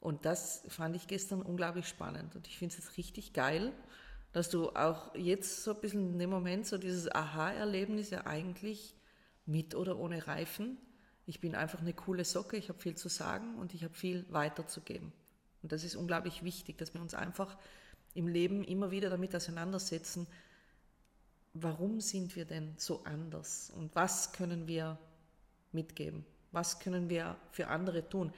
Und 0.00 0.24
das 0.24 0.64
fand 0.66 0.96
ich 0.96 1.06
gestern 1.06 1.42
unglaublich 1.42 1.86
spannend. 1.86 2.34
Und 2.34 2.48
ich 2.48 2.58
finde 2.58 2.74
es 2.76 2.84
jetzt 2.84 2.96
richtig 2.96 3.34
geil, 3.34 3.72
dass 4.32 4.50
du 4.50 4.70
auch 4.70 5.14
jetzt 5.14 5.62
so 5.62 5.72
ein 5.74 5.80
bisschen 5.80 6.12
in 6.14 6.18
dem 6.18 6.30
Moment 6.30 6.66
so 6.66 6.76
dieses 6.76 7.08
Aha-Erlebnis 7.08 8.10
ja 8.10 8.26
eigentlich 8.26 8.96
mit 9.46 9.74
oder 9.74 9.98
ohne 9.98 10.26
Reifen. 10.26 10.78
Ich 11.26 11.40
bin 11.40 11.54
einfach 11.54 11.80
eine 11.80 11.92
coole 11.92 12.24
Socke, 12.24 12.56
ich 12.56 12.68
habe 12.68 12.78
viel 12.78 12.96
zu 12.96 13.08
sagen 13.08 13.56
und 13.56 13.74
ich 13.74 13.84
habe 13.84 13.94
viel 13.94 14.26
weiterzugeben. 14.30 15.12
Und 15.62 15.72
das 15.72 15.84
ist 15.84 15.94
unglaublich 15.94 16.42
wichtig, 16.42 16.78
dass 16.78 16.94
wir 16.94 17.00
uns 17.00 17.14
einfach 17.14 17.56
im 18.14 18.26
Leben 18.28 18.64
immer 18.64 18.90
wieder 18.90 19.10
damit 19.10 19.34
auseinandersetzen, 19.34 20.26
warum 21.54 22.00
sind 22.00 22.34
wir 22.34 22.44
denn 22.44 22.74
so 22.76 23.04
anders 23.04 23.70
und 23.76 23.94
was 23.94 24.32
können 24.32 24.66
wir 24.66 24.98
mitgeben, 25.70 26.24
was 26.50 26.80
können 26.80 27.08
wir 27.08 27.36
für 27.52 27.68
andere 27.68 28.08
tun 28.08 28.32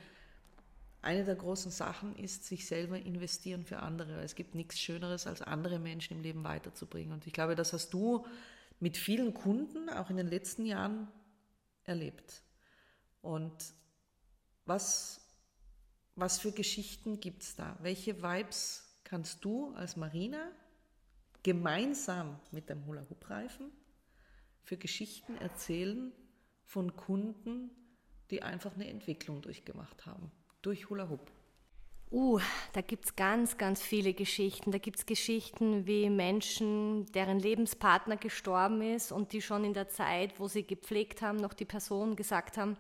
eine 1.05 1.25
der 1.25 1.37
großen 1.37 1.71
Sachen 1.71 2.17
ist, 2.17 2.45
sich 2.45 2.67
selber 2.67 2.99
investieren 2.99 3.65
für 3.65 3.81
andere. 3.81 4.23
Es 4.23 4.35
gibt 4.35 4.55
nichts 4.55 4.81
Schöneres, 4.81 5.27
als 5.27 5.43
andere 5.43 5.79
Menschen 5.79 6.17
im 6.17 6.23
Leben 6.23 6.45
weiterzubringen. 6.45 7.13
Und 7.13 7.27
ich 7.27 7.33
glaube, 7.33 7.55
das 7.55 7.73
hast 7.73 7.93
du 7.93 8.27
mit 8.85 8.99
vielen 8.99 9.33
Kunden 9.33 9.89
auch 9.89 10.11
in 10.11 10.19
den 10.19 10.29
letzten 10.29 10.67
Jahren 10.67 11.09
erlebt. 11.85 12.43
Und 13.23 13.73
was, 14.67 15.27
was 16.17 16.39
für 16.39 16.53
Geschichten 16.53 17.19
gibt 17.19 17.45
es 17.45 17.57
da? 17.57 17.79
Welche 17.81 18.23
Vibes 18.23 18.85
kannst 19.03 19.43
du 19.43 19.73
als 19.73 19.97
Marina 19.97 20.51
gemeinsam 21.43 22.39
mit 22.51 22.69
dem 22.69 22.85
Hula-Hoop-Reifen 22.85 23.73
für 24.65 24.77
Geschichten 24.77 25.39
erzählen 25.39 26.13
von 26.67 26.95
Kunden, 26.95 27.71
die 28.31 28.43
einfach 28.43 28.75
eine 28.75 28.89
Entwicklung 28.91 29.41
durchgemacht 29.41 30.05
haben? 30.05 30.31
durch 30.61 30.89
Hula 30.89 31.09
Hoop? 31.09 31.31
Uh, 32.11 32.39
da 32.73 32.81
gibt 32.81 33.07
es 33.07 33.17
ganz, 33.17 33.59
ganz 33.59 33.83
viele 33.83 34.15
Geschichten. 34.15 34.71
Da 34.71 34.79
gibt 34.79 34.99
es 34.99 35.07
Geschichten 35.07 35.87
wie 35.87 36.09
Menschen, 36.11 37.07
deren 37.13 37.41
Lebenspartner 37.41 38.17
gestorben 38.17 38.83
ist 38.83 39.11
und 39.11 39.33
die 39.33 39.43
schon 39.43 39.65
in 39.65 39.75
der 39.75 39.89
Zeit, 39.89 40.39
wo 40.39 40.47
sie 40.47 40.65
gepflegt 40.65 41.23
haben, 41.23 41.39
noch 41.39 41.55
die 41.55 41.65
Person 41.65 42.15
gesagt 42.15 42.57
haben, 42.57 42.77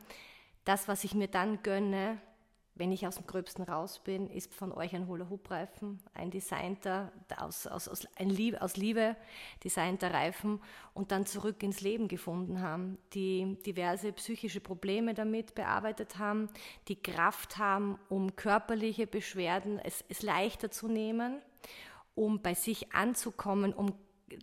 das, 0.64 0.86
was 0.86 1.04
ich 1.04 1.14
mir 1.14 1.28
dann 1.28 1.62
gönne, 1.62 2.20
wenn 2.76 2.90
ich 2.90 3.06
aus 3.06 3.16
dem 3.16 3.26
Gröbsten 3.26 3.62
raus 3.64 4.00
bin, 4.02 4.28
ist 4.28 4.52
von 4.52 4.72
euch 4.72 4.94
ein 4.94 5.06
Hula-Hoop-Reifen, 5.06 6.00
ein 6.12 6.30
designter, 6.30 7.12
aus, 7.36 7.68
aus, 7.68 7.86
aus, 7.86 8.06
ein 8.16 8.28
Liebe, 8.28 8.60
aus 8.60 8.76
Liebe 8.76 9.16
designter 9.62 10.12
Reifen 10.12 10.60
und 10.92 11.12
dann 11.12 11.24
zurück 11.24 11.62
ins 11.62 11.82
Leben 11.82 12.08
gefunden 12.08 12.60
haben, 12.60 12.98
die 13.12 13.56
diverse 13.64 14.12
psychische 14.12 14.60
Probleme 14.60 15.14
damit 15.14 15.54
bearbeitet 15.54 16.18
haben, 16.18 16.48
die 16.88 17.00
Kraft 17.00 17.58
haben, 17.58 17.98
um 18.08 18.34
körperliche 18.34 19.06
Beschwerden 19.06 19.78
es, 19.78 20.04
es 20.08 20.22
leichter 20.22 20.70
zu 20.70 20.88
nehmen, 20.88 21.40
um 22.16 22.42
bei 22.42 22.54
sich 22.54 22.92
anzukommen, 22.92 23.72
um 23.72 23.92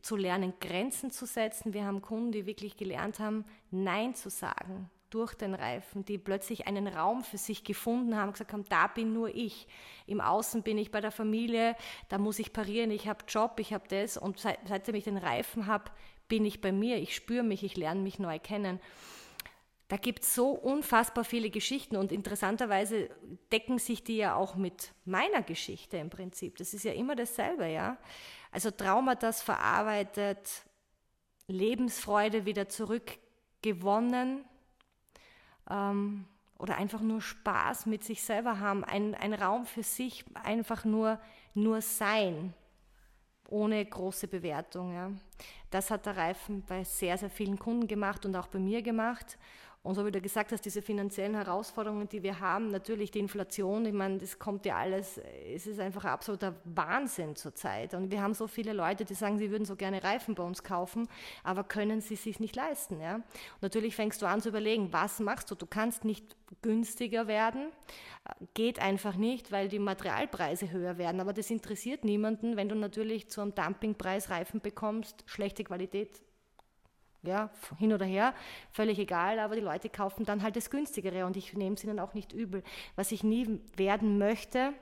zu 0.02 0.15
lernen, 0.15 0.54
Grenzen 0.62 1.12
zu 1.12 1.26
setzen. 1.26 1.74
Wir 1.74 1.86
haben 1.86 2.02
Kunden, 2.02 2.32
die 2.32 2.46
wirklich 2.46 2.78
gelernt 2.78 3.20
haben, 3.20 3.44
Nein 3.72 4.15
zu 4.15 4.30
sagen, 4.30 4.89
durch 5.12 5.36
den 5.36 5.54
Reifen, 5.54 6.04
die 6.06 6.17
plötzlich 6.17 6.67
einen 6.67 6.88
Raum 6.88 7.24
für 7.24 7.38
sich 7.38 7.63
gefunden 7.63 8.15
haben, 8.15 8.32
gesagt 8.32 8.54
haben, 8.54 8.65
da 8.69 8.88
bin 8.88 9.13
nur 9.13 9.30
ich. 9.36 9.67
Im 10.08 10.21
Außen 10.21 10.63
bin 10.63 10.78
ich 10.78 10.89
bei 10.89 11.02
der 11.02 11.12
Familie, 11.12 11.76
da 12.10 12.17
muss 12.17 12.39
ich 12.39 12.54
parieren, 12.54 12.89
ich 12.91 13.08
habe 13.08 13.26
Job, 13.28 13.60
ich 13.60 13.74
habe 13.74 13.88
das. 13.88 14.17
Und 14.17 14.39
seit, 14.39 14.60
seitdem 14.67 14.95
ich 14.95 15.04
den 15.04 15.17
Reifen 15.17 15.67
habe, 15.67 15.91
bin 16.28 16.45
ich 16.45 16.62
bei 16.62 16.71
mir, 16.71 16.97
ich 16.97 17.13
spüre 17.13 17.43
mich, 17.43 17.63
ich 17.63 17.78
lerne 17.78 18.02
mich 18.02 18.17
neu 18.17 18.39
kennen. 18.39 18.80
Da 19.89 19.97
gibt 19.97 20.24
es 20.24 20.34
so 20.34 20.52
unfassbar 20.52 21.26
viele 21.26 21.50
Geschichten 21.50 21.97
und 21.97 22.13
interessanterweise 22.13 23.10
decken 23.52 23.78
sich 23.78 24.06
die 24.06 24.15
ja 24.15 24.36
auch 24.36 24.56
mit 24.56 24.93
meiner 25.04 25.41
Geschichte 25.41 25.97
im 25.97 26.10
Prinzip. 26.10 26.58
Das 26.58 26.74
ist 26.74 26.86
ja 26.86 26.93
immer 26.93 27.13
dasselbe, 27.13 27.67
ja. 27.67 27.97
Also 28.52 28.71
Traumata 28.71 29.34
verarbeitet, 29.34 30.63
Lebensfreude 31.47 32.45
wieder 32.45 32.69
zurückgewonnen, 32.69 34.45
ähm, 35.69 36.26
oder 36.58 36.78
einfach 36.78 37.02
nur 37.02 37.21
Spaß 37.21 37.88
mit 37.88 38.04
sich 38.04 38.21
selber 38.21 38.60
haben, 38.60 38.84
ein, 38.84 39.15
ein 39.15 39.34
Raum 39.34 39.65
für 39.65 39.84
sich, 39.84 40.24
einfach 40.36 40.86
nur, 40.86 41.19
nur 41.54 41.82
sein, 41.82 42.54
ohne 43.50 43.84
große 43.84 44.28
Bewertung. 44.28 44.93
Ja. 44.93 45.12
Das 45.71 45.89
hat 45.89 46.06
der 46.06 46.17
Reifen 46.17 46.63
bei 46.65 46.84
sehr, 46.84 47.17
sehr 47.17 47.30
vielen 47.30 47.58
Kunden 47.58 47.88
gemacht 47.88 48.26
und 48.26 48.36
auch 48.36 48.47
bei 48.47 48.60
mir 48.60 48.82
gemacht. 48.82 49.38
Und 49.84 49.96
so 49.96 50.06
wie 50.06 50.12
du 50.12 50.22
gesagt 50.22 50.52
hast, 50.52 50.63
diese 50.63 50.84
finanziellen 50.84 51.34
Herausforderungen, 51.34 52.08
die 52.08 52.22
wir 52.22 52.39
haben, 52.39 52.67
natürlich 52.67 53.10
die 53.10 53.17
Inflation, 53.17 53.84
ich 53.88 53.94
meine, 53.94 54.20
das 54.20 54.38
kommt 54.38 54.63
ja 54.67 54.78
alles, 54.78 55.20
es 55.52 55.65
ist 55.65 55.80
einfach 55.80 56.06
ein 56.06 56.12
absoluter 56.12 56.56
Wahnsinn 56.65 57.36
zurzeit. 57.36 57.96
Und 57.96 58.12
wir 58.12 58.22
haben 58.22 58.36
so 58.36 58.46
viele 58.46 58.74
Leute, 58.74 59.06
die 59.06 59.15
sagen, 59.15 59.39
sie 59.39 59.50
würden 59.50 59.65
so 59.65 59.76
gerne 59.76 60.04
Reifen 60.04 60.36
bei 60.36 60.44
uns 60.44 60.62
kaufen, 60.62 61.08
aber 61.44 61.63
können 61.63 62.00
sie 62.00 62.15
sich 62.15 62.39
nicht 62.39 62.56
leisten. 62.56 63.02
Ja? 63.02 63.15
Und 63.15 63.62
natürlich 63.62 63.96
fängst 63.96 64.22
du 64.22 64.28
an 64.28 64.39
zu 64.39 64.50
überlegen, 64.50 64.94
was 64.94 65.20
machst 65.20 65.50
du? 65.50 65.56
Du 65.56 65.65
kannst 65.65 66.06
nicht 66.06 66.36
günstiger 66.62 67.26
werden, 67.26 67.72
geht 68.54 68.80
einfach 68.80 69.15
nicht, 69.15 69.52
weil 69.52 69.67
die 69.67 69.80
Materialpreise 69.80 70.70
höher 70.70 71.00
werden. 71.00 71.20
Aber 71.20 71.34
das 71.34 71.50
interessiert 71.50 72.06
niemanden, 72.06 72.56
wenn 72.56 72.70
du 72.70 72.76
natürlich 72.76 73.32
zu 73.32 73.41
einem 73.41 73.56
Dumpingpreis 73.56 74.30
Reifen 74.30 74.62
bekommst, 74.62 75.24
schlechte 75.26 75.63
Qualität 75.63 76.22
ja, 77.24 77.50
hin 77.78 77.94
oder 77.94 78.06
her, 78.06 78.34
völlig 78.72 78.98
egal, 79.00 79.40
aber 79.40 79.56
die 79.56 79.62
Leute 79.62 79.90
kaufen 79.90 80.26
dann 80.26 80.42
halt 80.42 80.56
das 80.56 80.70
günstigere 80.70 81.26
und 81.26 81.38
ich 81.38 81.54
nehme 81.54 81.76
es 81.76 81.84
ihnen 81.84 82.00
auch 82.00 82.14
nicht 82.14 82.34
übel. 82.34 82.64
Was 82.96 83.12
ich 83.12 83.24
nie 83.24 83.60
werden 83.76 84.18
möchte, 84.18 84.74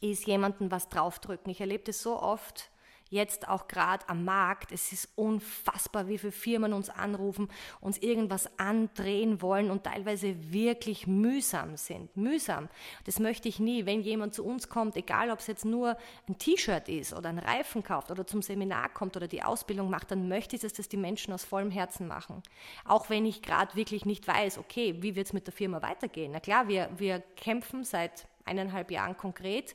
ist 0.00 0.26
jemanden 0.26 0.70
was 0.70 0.88
draufdrücken. 0.88 1.50
Ich 1.50 1.60
erlebe 1.60 1.84
das 1.84 2.02
so 2.02 2.20
oft, 2.20 2.70
jetzt 3.10 3.48
auch 3.48 3.68
gerade 3.68 4.08
am 4.08 4.24
Markt. 4.24 4.72
Es 4.72 4.92
ist 4.92 5.08
unfassbar, 5.16 6.08
wie 6.08 6.18
viele 6.18 6.32
Firmen 6.32 6.72
uns 6.72 6.90
anrufen, 6.90 7.48
uns 7.80 7.98
irgendwas 7.98 8.48
andrehen 8.58 9.42
wollen 9.42 9.70
und 9.70 9.84
teilweise 9.84 10.52
wirklich 10.52 11.06
mühsam 11.06 11.76
sind. 11.76 12.16
Mühsam. 12.16 12.68
Das 13.04 13.18
möchte 13.18 13.48
ich 13.48 13.60
nie. 13.60 13.86
Wenn 13.86 14.02
jemand 14.02 14.34
zu 14.34 14.44
uns 14.44 14.68
kommt, 14.68 14.96
egal 14.96 15.30
ob 15.30 15.38
es 15.38 15.46
jetzt 15.46 15.64
nur 15.64 15.96
ein 16.28 16.38
T-Shirt 16.38 16.88
ist 16.88 17.14
oder 17.14 17.28
ein 17.28 17.38
Reifen 17.38 17.82
kauft 17.82 18.10
oder 18.10 18.26
zum 18.26 18.42
Seminar 18.42 18.88
kommt 18.90 19.16
oder 19.16 19.28
die 19.28 19.42
Ausbildung 19.42 19.90
macht, 19.90 20.10
dann 20.10 20.28
möchte 20.28 20.56
ich, 20.56 20.62
dass 20.62 20.72
das 20.72 20.88
die 20.88 20.96
Menschen 20.96 21.32
aus 21.32 21.44
vollem 21.44 21.70
Herzen 21.70 22.06
machen. 22.06 22.42
Auch 22.84 23.10
wenn 23.10 23.24
ich 23.24 23.42
gerade 23.42 23.74
wirklich 23.76 24.04
nicht 24.04 24.26
weiß, 24.26 24.58
okay, 24.58 24.96
wie 25.00 25.14
wird 25.16 25.26
es 25.26 25.32
mit 25.32 25.46
der 25.46 25.54
Firma 25.54 25.82
weitergehen? 25.82 26.32
Na 26.32 26.40
klar, 26.40 26.68
wir, 26.68 26.90
wir 26.96 27.20
kämpfen 27.36 27.84
seit 27.84 28.26
eineinhalb 28.46 28.90
Jahren 28.90 29.16
konkret 29.16 29.74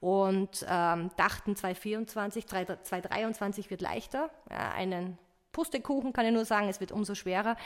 und 0.00 0.66
ähm, 0.68 1.10
dachten 1.16 1.54
2024, 1.54 2.46
2023 2.46 3.70
wird 3.70 3.80
leichter. 3.80 4.30
Ja, 4.50 4.72
einen 4.72 5.18
Pustekuchen 5.52 6.12
kann 6.12 6.26
ich 6.26 6.32
nur 6.32 6.44
sagen, 6.44 6.68
es 6.68 6.80
wird 6.80 6.92
umso 6.92 7.14
schwerer. 7.14 7.56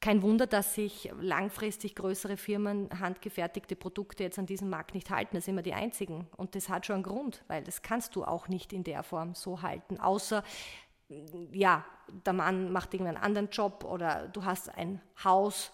Kein 0.00 0.22
Wunder, 0.22 0.46
dass 0.46 0.74
sich 0.74 1.10
langfristig 1.20 1.94
größere 1.94 2.36
Firmen 2.36 2.88
handgefertigte 2.98 3.76
Produkte 3.76 4.24
jetzt 4.24 4.38
an 4.38 4.46
diesem 4.46 4.68
Markt 4.68 4.94
nicht 4.94 5.10
halten. 5.10 5.36
Das 5.36 5.44
sind 5.44 5.54
wir 5.54 5.62
die 5.62 5.74
einzigen. 5.74 6.28
Und 6.36 6.56
das 6.56 6.68
hat 6.68 6.86
schon 6.86 6.94
einen 6.94 7.02
Grund, 7.04 7.44
weil 7.46 7.62
das 7.62 7.82
kannst 7.82 8.16
du 8.16 8.24
auch 8.24 8.48
nicht 8.48 8.72
in 8.72 8.82
der 8.82 9.04
Form 9.04 9.34
so 9.34 9.62
halten. 9.62 10.00
Außer, 10.00 10.42
ja, 11.52 11.84
der 12.26 12.32
Mann 12.32 12.72
macht 12.72 12.94
irgendeinen 12.94 13.22
anderen 13.22 13.50
Job 13.50 13.84
oder 13.84 14.28
du 14.28 14.44
hast 14.44 14.76
ein 14.76 15.00
Haus 15.22 15.72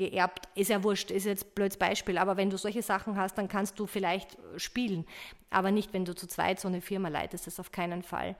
geerbt. 0.00 0.48
Ist 0.54 0.70
ja 0.70 0.82
wurscht, 0.82 1.10
ist 1.10 1.26
jetzt 1.26 1.44
ein 1.44 1.54
blödes 1.54 1.76
Beispiel, 1.76 2.18
aber 2.18 2.36
wenn 2.36 2.50
du 2.50 2.58
solche 2.58 2.82
Sachen 2.82 3.16
hast, 3.16 3.38
dann 3.38 3.48
kannst 3.48 3.78
du 3.78 3.86
vielleicht 3.86 4.36
spielen, 4.56 5.06
aber 5.50 5.70
nicht, 5.70 5.92
wenn 5.92 6.04
du 6.04 6.14
zu 6.14 6.26
zweit 6.26 6.58
so 6.58 6.68
eine 6.68 6.80
Firma 6.80 7.08
leitest, 7.08 7.46
das 7.46 7.60
auf 7.60 7.70
keinen 7.70 8.02
Fall. 8.02 8.36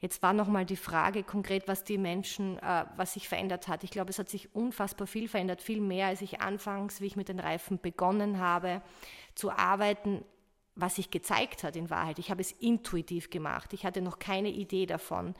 Jetzt 0.00 0.22
war 0.22 0.32
nochmal 0.32 0.64
die 0.64 0.76
Frage 0.76 1.22
konkret, 1.22 1.68
was 1.68 1.84
die 1.84 1.98
Menschen, 1.98 2.58
äh, 2.58 2.84
was 2.96 3.12
sich 3.12 3.28
verändert 3.28 3.68
hat. 3.68 3.84
Ich 3.84 3.90
glaube, 3.90 4.10
es 4.10 4.18
hat 4.18 4.28
sich 4.28 4.52
unfassbar 4.52 5.06
viel 5.06 5.28
verändert, 5.28 5.62
viel 5.62 5.80
mehr, 5.80 6.08
als 6.08 6.22
ich 6.22 6.40
anfangs, 6.40 7.00
wie 7.00 7.06
ich 7.06 7.14
mit 7.14 7.28
den 7.28 7.38
Reifen 7.38 7.78
begonnen 7.80 8.40
habe, 8.40 8.82
zu 9.36 9.52
arbeiten, 9.52 10.24
was 10.74 10.96
sich 10.96 11.10
gezeigt 11.10 11.62
hat 11.62 11.76
in 11.76 11.90
Wahrheit. 11.90 12.18
Ich 12.18 12.30
habe 12.30 12.40
es 12.40 12.50
intuitiv 12.52 13.30
gemacht. 13.30 13.72
Ich 13.74 13.84
hatte 13.84 14.00
noch 14.00 14.18
keine 14.18 14.48
Idee 14.48 14.86
davon. 14.86 15.34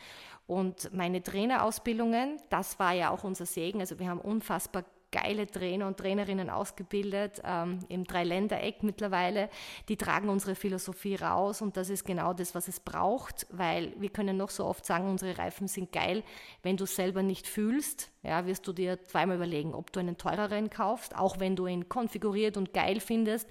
Und 0.46 0.92
meine 0.92 1.22
Trainerausbildungen, 1.22 2.40
das 2.50 2.78
war 2.78 2.92
ja 2.92 3.10
auch 3.10 3.24
unser 3.24 3.46
Segen. 3.46 3.80
Also 3.80 3.98
wir 3.98 4.08
haben 4.08 4.20
unfassbar 4.20 4.84
geile 5.12 5.46
Trainer 5.46 5.86
und 5.86 5.98
Trainerinnen 5.98 6.50
ausgebildet 6.50 7.40
ähm, 7.44 7.78
im 7.88 8.04
Dreiländereck 8.04 8.82
mittlerweile. 8.82 9.48
Die 9.88 9.96
tragen 9.96 10.28
unsere 10.28 10.56
Philosophie 10.56 11.14
raus 11.14 11.62
und 11.62 11.76
das 11.76 11.90
ist 11.90 12.04
genau 12.04 12.32
das, 12.32 12.54
was 12.54 12.66
es 12.66 12.80
braucht, 12.80 13.46
weil 13.50 13.92
wir 13.98 14.08
können 14.08 14.36
noch 14.36 14.50
so 14.50 14.64
oft 14.64 14.84
sagen, 14.84 15.08
unsere 15.08 15.38
Reifen 15.38 15.68
sind 15.68 15.92
geil. 15.92 16.24
Wenn 16.62 16.76
du 16.76 16.86
selber 16.86 17.22
nicht 17.22 17.46
fühlst, 17.46 18.10
ja, 18.24 18.46
wirst 18.46 18.66
du 18.66 18.72
dir 18.72 19.04
zweimal 19.04 19.36
überlegen, 19.36 19.74
ob 19.74 19.92
du 19.92 20.00
einen 20.00 20.16
teureren 20.16 20.70
kaufst, 20.70 21.16
auch 21.16 21.38
wenn 21.38 21.54
du 21.54 21.66
ihn 21.66 21.88
konfiguriert 21.88 22.56
und 22.56 22.72
geil 22.72 22.98
findest. 22.98 23.48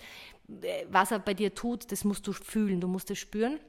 Äh, 0.62 0.86
was 0.90 1.12
er 1.12 1.20
bei 1.20 1.34
dir 1.34 1.54
tut, 1.54 1.92
das 1.92 2.04
musst 2.04 2.28
du 2.28 2.34
fühlen, 2.34 2.82
du 2.82 2.88
musst 2.88 3.12
es 3.12 3.20
spüren. 3.20 3.60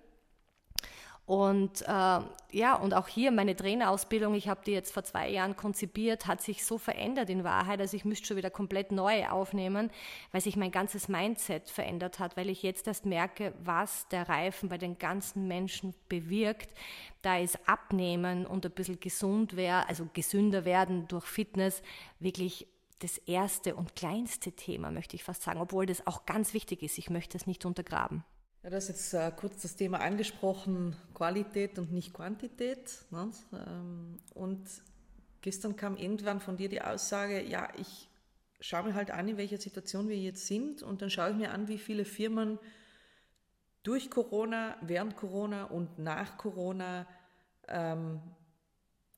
Und 1.33 1.81
äh, 1.81 2.21
ja, 2.51 2.75
und 2.75 2.93
auch 2.93 3.09
hier 3.09 3.33
meine 3.33 3.57
Trainerausbildung, 3.57 4.35
ich 4.35 4.49
habe 4.49 4.61
die 4.67 4.73
jetzt 4.73 4.93
vor 4.93 5.03
zwei 5.03 5.31
Jahren 5.31 5.57
konzipiert, 5.57 6.27
hat 6.27 6.43
sich 6.43 6.63
so 6.63 6.77
verändert 6.77 7.31
in 7.31 7.43
Wahrheit. 7.43 7.81
Also 7.81 7.97
ich 7.97 8.05
müsste 8.05 8.27
schon 8.27 8.37
wieder 8.37 8.51
komplett 8.51 8.93
neu 8.93 9.27
aufnehmen, 9.27 9.91
weil 10.31 10.43
sich 10.43 10.57
mein 10.57 10.71
ganzes 10.71 11.09
Mindset 11.09 11.71
verändert 11.71 12.19
hat, 12.19 12.37
weil 12.37 12.51
ich 12.51 12.63
jetzt 12.63 12.87
erst 12.87 13.07
merke, 13.07 13.55
was 13.65 14.07
der 14.09 14.29
Reifen 14.29 14.69
bei 14.69 14.77
den 14.77 14.99
ganzen 14.99 15.49
Menschen 15.49 15.95
bewirkt. 16.11 16.69
Da 17.23 17.39
ist 17.39 17.67
Abnehmen 17.67 18.45
und 18.45 18.67
ein 18.67 18.73
bisschen 18.73 19.01
gesund 19.01 19.57
wäre, 19.57 19.89
also 19.89 20.07
gesünder 20.13 20.67
werden 20.67 21.09
durch 21.09 21.25
Fitness 21.25 21.81
wirklich 22.21 22.67
das 22.99 23.17
erste 23.17 23.75
und 23.75 23.97
kleinste 23.97 24.53
Thema, 24.53 24.91
möchte 24.91 25.17
ich 25.17 25.25
fast 25.25 25.41
sagen, 25.41 25.63
obwohl 25.63 25.87
das 25.87 26.07
auch 26.07 26.27
ganz 26.27 26.53
wichtig 26.53 26.83
ist. 26.83 26.99
Ich 26.99 27.09
möchte 27.09 27.39
es 27.39 27.47
nicht 27.47 27.65
untergraben. 27.65 28.23
Ja, 28.63 28.71
du 28.71 28.77
hast 28.77 28.87
jetzt 28.87 29.13
äh, 29.13 29.33
kurz 29.35 29.63
das 29.63 29.75
Thema 29.75 30.01
angesprochen, 30.01 30.95
Qualität 31.15 31.81
und 31.81 31.91
nicht 31.93 32.15
Quantität. 32.15 33.05
Ne? 33.11 33.33
Ähm, 33.53 34.21
und 34.35 34.65
gestern 35.41 35.75
kam 35.75 35.97
irgendwann 35.97 36.39
von 36.39 36.57
dir 36.57 36.69
die 36.69 36.81
Aussage, 36.81 37.43
ja, 37.43 37.69
ich 37.77 38.09
schaue 38.61 38.85
mir 38.85 38.95
halt 38.95 39.11
an, 39.11 39.27
in 39.27 39.37
welcher 39.37 39.59
Situation 39.59 40.09
wir 40.09 40.17
jetzt 40.17 40.47
sind 40.47 40.81
und 40.85 41.03
dann 41.03 41.11
schaue 41.11 41.31
ich 41.31 41.37
mir 41.37 41.51
an, 41.51 41.67
wie 41.67 41.79
viele 41.79 42.05
Firmen 42.05 42.61
durch 43.83 44.11
Corona, 44.11 44.77
während 44.81 45.17
Corona 45.17 45.65
und 45.65 45.99
nach 45.99 46.39
Corona 46.39 47.09
ähm, 47.67 48.23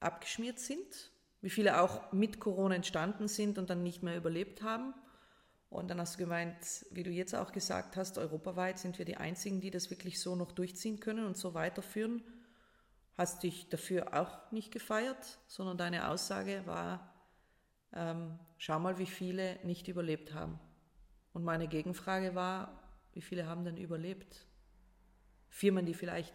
abgeschmiert 0.01 0.59
sind, 0.59 1.13
wie 1.43 1.51
viele 1.51 1.83
auch 1.83 2.13
mit 2.13 2.41
Corona 2.41 2.77
entstanden 2.77 3.29
sind 3.29 3.59
und 3.59 3.69
dann 3.69 3.83
nicht 3.83 4.03
mehr 4.03 4.17
überlebt 4.17 4.63
haben 4.63 4.95
und 5.75 5.89
dann 5.89 6.01
hast 6.01 6.15
du 6.15 6.19
gemeint, 6.19 6.57
wie 6.93 7.03
du 7.03 7.11
jetzt 7.11 7.35
auch 7.35 7.51
gesagt 7.51 7.97
hast, 7.97 8.17
europaweit 8.17 8.79
sind 8.79 8.97
wir 8.99 9.05
die 9.05 9.17
Einzigen, 9.17 9.61
die 9.61 9.73
das 9.73 9.91
wirklich 9.91 10.21
so 10.21 10.37
noch 10.37 10.53
durchziehen 10.53 11.01
können 11.01 11.27
und 11.27 11.37
so 11.37 11.53
weiterführen. 11.53 12.23
Hast 13.19 13.43
dich 13.43 13.69
dafür 13.69 14.15
auch 14.15 14.53
nicht 14.53 14.71
gefeiert, 14.71 15.39
sondern 15.49 15.77
deine 15.77 16.09
Aussage 16.09 16.63
war, 16.65 17.13
ähm, 17.93 18.39
schau 18.57 18.79
mal, 18.79 18.99
wie 18.99 19.07
viele 19.07 19.59
nicht 19.65 19.89
überlebt 19.89 20.33
haben. 20.33 20.61
Und 21.33 21.43
meine 21.43 21.67
Gegenfrage 21.67 22.37
war, 22.37 22.81
wie 23.13 23.23
viele 23.23 23.47
haben 23.47 23.65
denn 23.65 23.77
überlebt? 23.77 24.47
Firmen, 25.49 25.87
die 25.87 25.95
vielleicht 25.95 26.35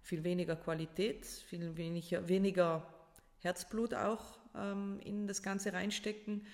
viel 0.00 0.24
weniger 0.24 0.56
Qualität, 0.56 1.24
viel 1.24 1.76
weniger, 1.76 2.28
weniger 2.28 2.92
Herzblut 3.38 3.94
auch 3.94 4.40
ähm, 4.56 4.98
in 5.04 5.28
das 5.28 5.40
Ganze 5.40 5.72
reinstecken, 5.72 6.46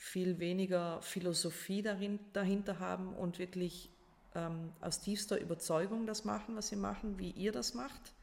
viel 0.00 0.38
weniger 0.38 1.02
Philosophie 1.02 1.82
darin, 1.82 2.20
dahinter 2.32 2.78
haben 2.78 3.14
und 3.14 3.40
wirklich 3.40 3.90
ähm, 4.36 4.72
aus 4.80 5.00
tiefster 5.00 5.40
Überzeugung 5.40 6.06
das 6.06 6.24
machen, 6.24 6.54
was 6.54 6.68
sie 6.68 6.76
machen, 6.76 7.18
wie 7.18 7.32
ihr 7.32 7.50
das 7.50 7.74
macht. 7.74 8.14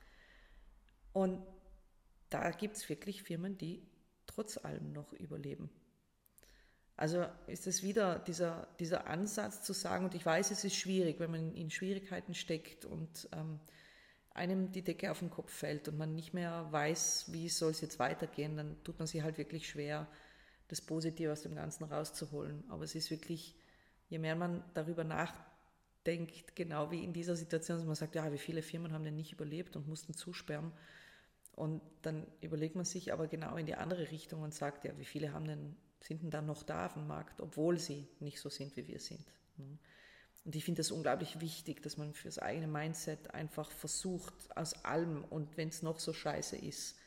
Und 1.11 1.45
da 2.29 2.49
gibt 2.51 2.77
es 2.77 2.87
wirklich 2.87 3.23
Firmen, 3.23 3.57
die 3.57 3.85
trotz 4.25 4.57
allem 4.57 4.93
noch 4.93 5.11
überleben. 5.13 5.69
Also 6.95 7.25
ist 7.47 7.67
es 7.67 7.83
wieder 7.83 8.19
dieser, 8.19 8.69
dieser 8.79 9.07
Ansatz 9.07 9.61
zu 9.61 9.73
sagen, 9.73 10.05
und 10.05 10.15
ich 10.15 10.25
weiß, 10.25 10.51
es 10.51 10.63
ist 10.63 10.75
schwierig, 10.75 11.19
wenn 11.19 11.31
man 11.31 11.53
in 11.55 11.69
Schwierigkeiten 11.69 12.33
steckt 12.33 12.85
und 12.85 13.27
ähm, 13.33 13.59
einem 14.33 14.71
die 14.71 14.81
Decke 14.81 15.11
auf 15.11 15.19
den 15.19 15.29
Kopf 15.29 15.51
fällt 15.51 15.89
und 15.89 15.97
man 15.97 16.15
nicht 16.15 16.33
mehr 16.33 16.67
weiß, 16.71 17.33
wie 17.33 17.49
soll 17.49 17.71
es 17.71 17.81
jetzt 17.81 17.99
weitergehen, 17.99 18.55
dann 18.55 18.81
tut 18.85 18.97
man 18.97 19.07
sich 19.07 19.23
halt 19.23 19.37
wirklich 19.37 19.67
schwer, 19.67 20.07
das 20.67 20.81
Positive 20.81 21.31
aus 21.31 21.41
dem 21.41 21.55
Ganzen 21.55 21.83
rauszuholen. 21.83 22.63
Aber 22.69 22.83
es 22.83 22.95
ist 22.95 23.11
wirklich, 23.11 23.55
je 24.09 24.19
mehr 24.19 24.35
man 24.35 24.63
darüber 24.73 25.03
nachdenkt, 25.03 26.55
genau 26.55 26.91
wie 26.91 27.03
in 27.03 27.13
dieser 27.13 27.35
Situation, 27.35 27.77
dass 27.77 27.85
man 27.85 27.95
sagt, 27.95 28.15
ja, 28.15 28.31
wie 28.31 28.37
viele 28.37 28.61
Firmen 28.61 28.91
haben 28.93 29.03
denn 29.03 29.15
nicht 29.15 29.33
überlebt 29.33 29.75
und 29.75 29.87
mussten 29.87 30.13
zusperren. 30.13 30.71
Und 31.53 31.81
dann 32.01 32.25
überlegt 32.41 32.75
man 32.75 32.85
sich 32.85 33.13
aber 33.13 33.27
genau 33.27 33.55
in 33.55 33.65
die 33.65 33.75
andere 33.75 34.11
Richtung 34.11 34.41
und 34.41 34.53
sagt, 34.53 34.83
ja, 34.83 34.97
wie 34.97 35.05
viele 35.05 35.31
haben 35.31 35.45
denn, 35.45 35.75
sind 36.01 36.21
denn 36.21 36.31
dann 36.31 36.45
noch 36.45 36.63
da 36.63 36.87
auf 36.87 36.93
dem 36.93 37.07
Markt, 37.07 37.39
obwohl 37.39 37.79
sie 37.79 38.07
nicht 38.19 38.41
so 38.41 38.49
sind, 38.49 38.75
wie 38.75 38.87
wir 38.87 38.99
sind. 38.99 39.25
Und 40.45 40.55
ich 40.55 40.65
finde 40.65 40.81
es 40.81 40.91
unglaublich 40.91 41.39
wichtig, 41.39 41.81
dass 41.81 41.97
man 41.97 42.13
fürs 42.13 42.39
eigene 42.39 42.67
Mindset 42.67 43.33
einfach 43.33 43.71
versucht, 43.71 44.33
aus 44.55 44.73
allem 44.85 45.23
und 45.25 45.57
wenn 45.57 45.69
es 45.69 45.81
noch 45.81 45.99
so 45.99 46.13
scheiße 46.13 46.57
ist, 46.57 46.97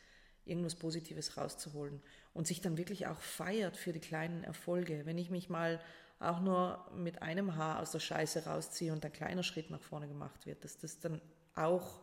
irgendwas 0.44 0.74
Positives 0.74 1.36
rauszuholen 1.36 2.00
und 2.34 2.46
sich 2.46 2.60
dann 2.60 2.78
wirklich 2.78 3.06
auch 3.06 3.20
feiert 3.20 3.76
für 3.76 3.92
die 3.92 4.00
kleinen 4.00 4.44
Erfolge. 4.44 5.06
Wenn 5.06 5.18
ich 5.18 5.30
mich 5.30 5.48
mal 5.48 5.80
auch 6.20 6.40
nur 6.40 6.84
mit 6.94 7.22
einem 7.22 7.56
Haar 7.56 7.80
aus 7.80 7.92
der 7.92 8.00
Scheiße 8.00 8.44
rausziehe 8.44 8.92
und 8.92 9.04
ein 9.04 9.12
kleiner 9.12 9.42
Schritt 9.42 9.70
nach 9.70 9.82
vorne 9.82 10.08
gemacht 10.08 10.46
wird, 10.46 10.64
dass 10.64 10.78
das 10.78 10.98
dann 10.98 11.20
auch 11.54 12.00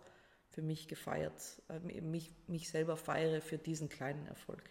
für 0.50 0.62
mich 0.62 0.88
gefeiert, 0.88 1.62
äh, 1.70 1.80
mich, 2.02 2.32
mich 2.48 2.70
selber 2.70 2.96
feiere 2.96 3.42
für 3.42 3.58
diesen 3.58 3.90
kleinen 3.90 4.26
Erfolg. 4.28 4.64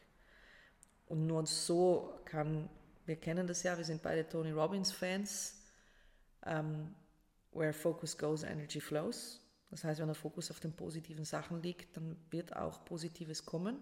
Und 1.07 1.27
nur 1.27 1.47
so 1.47 2.19
kann, 2.25 2.71
wir 3.05 3.17
kennen 3.17 3.47
das 3.47 3.63
ja, 3.63 3.77
wir 3.77 3.85
sind 3.85 4.03
beide 4.03 4.27
Tony 4.27 4.51
Robbins 4.51 4.93
Fans, 4.93 5.61
um, 6.43 6.51
ähm, 6.53 6.95
where 7.53 7.73
focus 7.73 8.17
goes, 8.17 8.43
energy 8.43 8.81
flows. 8.81 9.41
Das 9.71 9.85
heißt, 9.85 10.01
wenn 10.01 10.07
der 10.07 10.15
Fokus 10.15 10.51
auf 10.51 10.61
den 10.61 10.73
positiven 10.73 11.25
Sachen 11.25 11.63
liegt, 11.63 11.97
dann 11.97 12.17
wird 12.31 12.57
auch 12.57 12.85
Positives 12.85 13.45
kommen. 13.45 13.79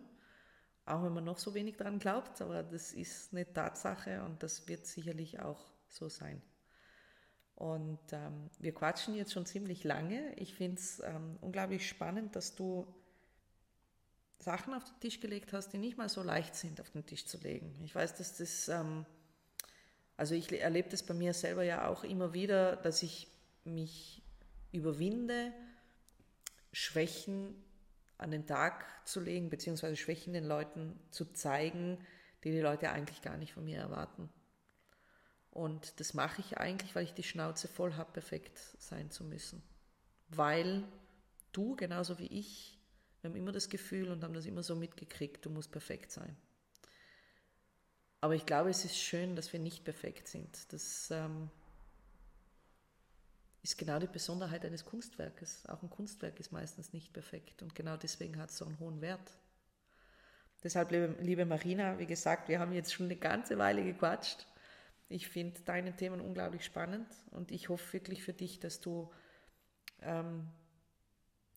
Auch 0.85 1.05
wenn 1.05 1.13
man 1.13 1.25
noch 1.25 1.39
so 1.39 1.55
wenig 1.55 1.77
daran 1.77 1.99
glaubt, 1.99 2.41
aber 2.41 2.63
das 2.63 2.93
ist 2.93 3.33
eine 3.33 3.51
Tatsache 3.53 4.23
und 4.25 4.43
das 4.43 4.67
wird 4.67 4.87
sicherlich 4.87 5.41
auch 5.41 5.65
so 5.89 6.09
sein. 6.09 6.43
Und 7.55 8.01
ähm, 8.13 8.51
wir 8.59 8.75
quatschen 8.75 9.15
jetzt 9.15 9.33
schon 9.33 9.47
ziemlich 9.47 9.85
lange. 9.85 10.35
Ich 10.35 10.55
finde 10.55 10.81
es 10.81 11.01
ähm, 11.01 11.39
unglaublich 11.41 11.89
spannend, 11.89 12.35
dass 12.35 12.57
du 12.57 12.87
Sachen 14.41 14.75
auf 14.75 14.85
den 14.85 14.99
Tisch 14.99 15.21
gelegt 15.21 15.53
hast, 15.53 15.73
die 15.73 15.79
nicht 15.79 15.97
mal 15.97 16.09
so 16.09 16.23
leicht 16.23 16.57
sind, 16.57 16.81
auf 16.81 16.91
den 16.91 17.07
Tisch 17.07 17.27
zu 17.27 17.39
legen. 17.39 17.79
Ich 17.85 17.95
weiß, 17.95 18.17
dass 18.17 18.37
das, 18.37 18.69
ähm, 18.69 19.07
also 20.17 20.35
ich 20.35 20.51
erlebe 20.51 20.89
das 20.89 21.05
bei 21.05 21.15
mir 21.15 21.33
selber 21.33 21.63
ja 21.63 21.87
auch 21.87 22.03
immer 22.03 22.33
wieder, 22.33 22.75
dass 22.77 23.05
ich 23.05 23.29
mich 23.65 24.23
überwinde, 24.73 25.53
Schwächen 26.73 27.55
an 28.23 28.31
den 28.31 28.47
Tag 28.47 28.85
zu 29.07 29.21
legen, 29.21 29.51
beziehungsweise 29.51 29.97
Schwächen 29.97 30.33
den 30.33 30.45
Leuten 30.45 30.99
zu 31.11 31.27
zeigen, 31.33 31.99
die 32.45 32.51
die 32.51 32.61
Leute 32.61 32.91
eigentlich 32.91 33.23
gar 33.23 33.37
nicht 33.37 33.53
von 33.53 33.65
mir 33.65 33.79
erwarten. 33.79 34.29
Und 35.51 36.01
das 36.01 36.15
mache 36.15 36.41
ich 36.41 36.57
eigentlich, 36.59 36.95
weil 36.95 37.05
ich 37.05 37.13
die 37.13 37.23
Schnauze 37.23 37.69
voll 37.69 37.95
habe, 37.95 38.13
perfekt 38.13 38.59
sein 38.79 39.11
zu 39.11 39.23
müssen. 39.23 39.63
Weil 40.29 40.85
du, 41.53 41.77
genauso 41.77 42.19
wie 42.19 42.27
ich, 42.27 42.79
wir 43.21 43.31
haben 43.31 43.37
immer 43.37 43.53
das 43.53 43.69
Gefühl 43.69 44.11
und 44.11 44.25
haben 44.25 44.35
das 44.35 44.47
immer 44.47 44.63
so 44.63 44.75
mitgekriegt, 44.75 45.45
du 45.45 45.51
musst 45.51 45.71
perfekt 45.71 46.11
sein. 46.11 46.37
Aber 48.21 48.35
ich 48.35 48.47
glaube, 48.47 48.71
es 48.71 48.85
ist 48.85 48.97
schön, 48.97 49.37
dass 49.37 49.53
wir 49.53 49.61
nicht 49.61 49.85
perfekt 49.85 50.29
sind. 50.29 50.73
Das 50.73 51.11
ähm, 51.11 51.51
ist 53.63 53.79
genau 53.79 53.99
die 53.99 54.09
Besonderheit 54.09 54.65
eines 54.65 54.85
Kunstwerkes. 54.85 55.67
Auch 55.67 55.83
ein 55.83 55.91
Kunstwerk 55.91 56.39
ist 56.41 56.51
meistens 56.51 56.93
nicht 56.93 57.13
perfekt 57.13 57.63
und 57.63 57.75
genau 57.75 57.97
deswegen 57.97 58.39
hat 58.39 58.51
es 58.51 58.59
so 58.59 58.65
einen 58.65 58.79
hohen 58.81 59.01
Wert. 59.01 59.39
Deshalb, 60.65 60.91
liebe 61.21 61.45
Marina, 61.45 61.99
wie 61.99 62.07
gesagt, 62.07 62.49
wir 62.49 62.59
haben 62.59 62.73
jetzt 62.73 62.93
schon 62.93 63.07
eine 63.07 63.17
ganze 63.17 63.59
Weile 63.59 63.85
gequatscht. 63.85 64.47
Ich 65.09 65.29
finde 65.29 65.61
deine 65.65 65.95
Themen 65.95 66.21
unglaublich 66.21 66.65
spannend 66.65 67.07
und 67.31 67.51
ich 67.51 67.69
hoffe 67.69 67.93
wirklich 67.93 68.23
für 68.23 68.33
dich, 68.33 68.59
dass 68.59 68.81
du 68.81 69.13
ähm, 70.01 70.49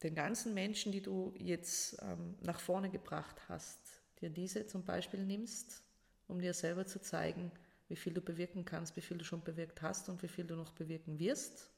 den 0.04 0.14
ganzen 0.14 0.54
Menschen, 0.54 0.92
die 0.92 1.02
du 1.02 1.34
jetzt 1.38 1.98
ähm, 2.02 2.36
nach 2.42 2.60
vorne 2.60 2.90
gebracht 2.90 3.42
hast, 3.48 3.80
dir 4.22 4.30
diese 4.30 4.68
zum 4.68 4.84
Beispiel 4.84 5.24
nimmst, 5.24 5.84
um 6.28 6.40
dir 6.40 6.54
selber 6.54 6.86
zu 6.86 7.00
zeigen, 7.00 7.52
wie 7.88 7.96
viel 7.96 8.14
du 8.14 8.22
bewirken 8.22 8.66
kannst, 8.66 8.96
wie 8.96 9.02
viel 9.02 9.18
du 9.18 9.24
schon 9.24 9.44
bewirkt 9.44 9.82
hast 9.82 10.10
und 10.10 10.22
wie 10.22 10.28
viel 10.28 10.46
du 10.46 10.56
noch 10.56 10.72
bewirken 10.74 11.20
wirst 11.20 11.70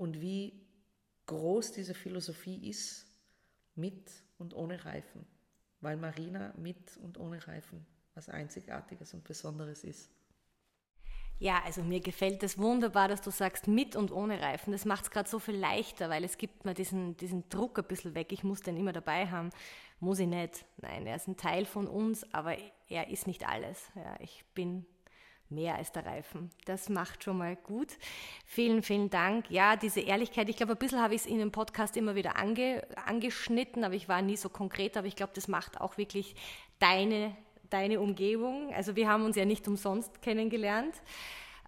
und 0.00 0.22
wie 0.22 0.66
groß 1.26 1.72
diese 1.72 1.92
Philosophie 1.92 2.68
ist 2.70 3.06
mit 3.74 4.10
und 4.38 4.54
ohne 4.54 4.82
Reifen, 4.82 5.26
weil 5.82 5.98
Marina 5.98 6.54
mit 6.56 6.96
und 6.96 7.18
ohne 7.18 7.46
Reifen 7.46 7.86
was 8.14 8.30
Einzigartiges 8.30 9.12
und 9.12 9.24
Besonderes 9.24 9.84
ist. 9.84 10.10
Ja, 11.38 11.62
also 11.64 11.82
mir 11.82 12.00
gefällt 12.00 12.42
es 12.42 12.58
wunderbar, 12.58 13.08
dass 13.08 13.20
du 13.20 13.30
sagst 13.30 13.68
mit 13.68 13.94
und 13.94 14.10
ohne 14.10 14.40
Reifen. 14.40 14.72
Das 14.72 14.86
macht 14.86 15.04
es 15.04 15.10
gerade 15.10 15.28
so 15.28 15.38
viel 15.38 15.56
leichter, 15.56 16.08
weil 16.08 16.24
es 16.24 16.38
gibt 16.38 16.64
mir 16.64 16.74
diesen, 16.74 17.16
diesen 17.18 17.48
Druck 17.50 17.78
ein 17.78 17.84
bisschen 17.84 18.14
weg. 18.14 18.32
Ich 18.32 18.42
muss 18.42 18.60
den 18.60 18.76
immer 18.76 18.92
dabei 18.92 19.26
haben. 19.26 19.50
Muss 20.00 20.18
ich 20.18 20.26
nicht. 20.26 20.64
Nein, 20.78 21.06
er 21.06 21.16
ist 21.16 21.28
ein 21.28 21.36
Teil 21.36 21.66
von 21.66 21.86
uns, 21.86 22.24
aber 22.34 22.56
er 22.88 23.08
ist 23.08 23.26
nicht 23.26 23.46
alles. 23.46 23.90
Ja, 23.94 24.16
ich 24.20 24.44
bin 24.54 24.86
mehr 25.50 25.76
als 25.76 25.92
der 25.92 26.06
Reifen. 26.06 26.50
Das 26.64 26.88
macht 26.88 27.24
schon 27.24 27.38
mal 27.38 27.56
gut. 27.56 27.96
Vielen, 28.46 28.82
vielen 28.82 29.10
Dank. 29.10 29.50
Ja, 29.50 29.76
diese 29.76 30.00
Ehrlichkeit, 30.00 30.48
ich 30.48 30.56
glaube, 30.56 30.72
ein 30.72 30.78
bisschen 30.78 31.02
habe 31.02 31.14
ich 31.14 31.22
es 31.22 31.26
in 31.26 31.38
dem 31.38 31.52
Podcast 31.52 31.96
immer 31.96 32.14
wieder 32.14 32.36
ange, 32.36 32.86
angeschnitten, 33.06 33.84
aber 33.84 33.94
ich 33.94 34.08
war 34.08 34.22
nie 34.22 34.36
so 34.36 34.48
konkret, 34.48 34.96
aber 34.96 35.06
ich 35.06 35.16
glaube, 35.16 35.32
das 35.34 35.48
macht 35.48 35.80
auch 35.80 35.98
wirklich 35.98 36.34
deine 36.78 37.36
deine 37.70 38.00
Umgebung. 38.00 38.72
Also 38.74 38.96
wir 38.96 39.08
haben 39.08 39.24
uns 39.24 39.36
ja 39.36 39.44
nicht 39.44 39.66
umsonst 39.66 40.20
kennengelernt. 40.22 40.94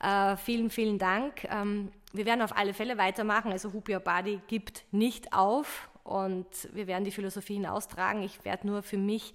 Äh, 0.00 0.36
vielen, 0.36 0.68
vielen 0.68 0.98
Dank. 0.98 1.44
Ähm, 1.44 1.92
wir 2.12 2.26
werden 2.26 2.42
auf 2.42 2.56
alle 2.56 2.74
Fälle 2.74 2.98
weitermachen. 2.98 3.52
Also 3.52 3.72
Hoop 3.72 3.88
Your 3.88 4.00
Body 4.00 4.40
gibt 4.48 4.84
nicht 4.90 5.32
auf 5.32 5.88
und 6.04 6.46
wir 6.72 6.86
werden 6.86 7.04
die 7.04 7.12
Philosophie 7.12 7.54
hinaustragen. 7.54 8.22
Ich 8.22 8.44
werde 8.44 8.66
nur 8.66 8.82
für 8.82 8.98
mich 8.98 9.32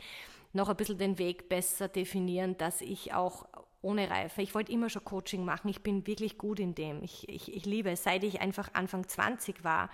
noch 0.54 0.70
ein 0.70 0.76
bisschen 0.76 0.98
den 0.98 1.18
Weg 1.18 1.50
besser 1.50 1.88
definieren, 1.88 2.58
dass 2.58 2.82
ich 2.82 3.14
auch 3.14 3.46
ohne 3.82 4.10
Reife. 4.10 4.42
Ich 4.42 4.56
wollte 4.56 4.72
immer 4.72 4.90
schon 4.90 5.04
Coaching 5.04 5.46
machen. 5.46 5.70
Ich 5.70 5.84
bin 5.84 6.08
wirklich 6.08 6.38
gut 6.38 6.60
in 6.60 6.76
dem. 6.76 7.04
Ich, 7.04 7.28
ich, 7.30 7.54
ich 7.54 7.66
liebe 7.66 7.92
es, 7.92 8.04
seit 8.04 8.24
ich 8.24 8.42
einfach 8.42 8.70
Anfang 8.74 9.08
20 9.08 9.64
war 9.64 9.90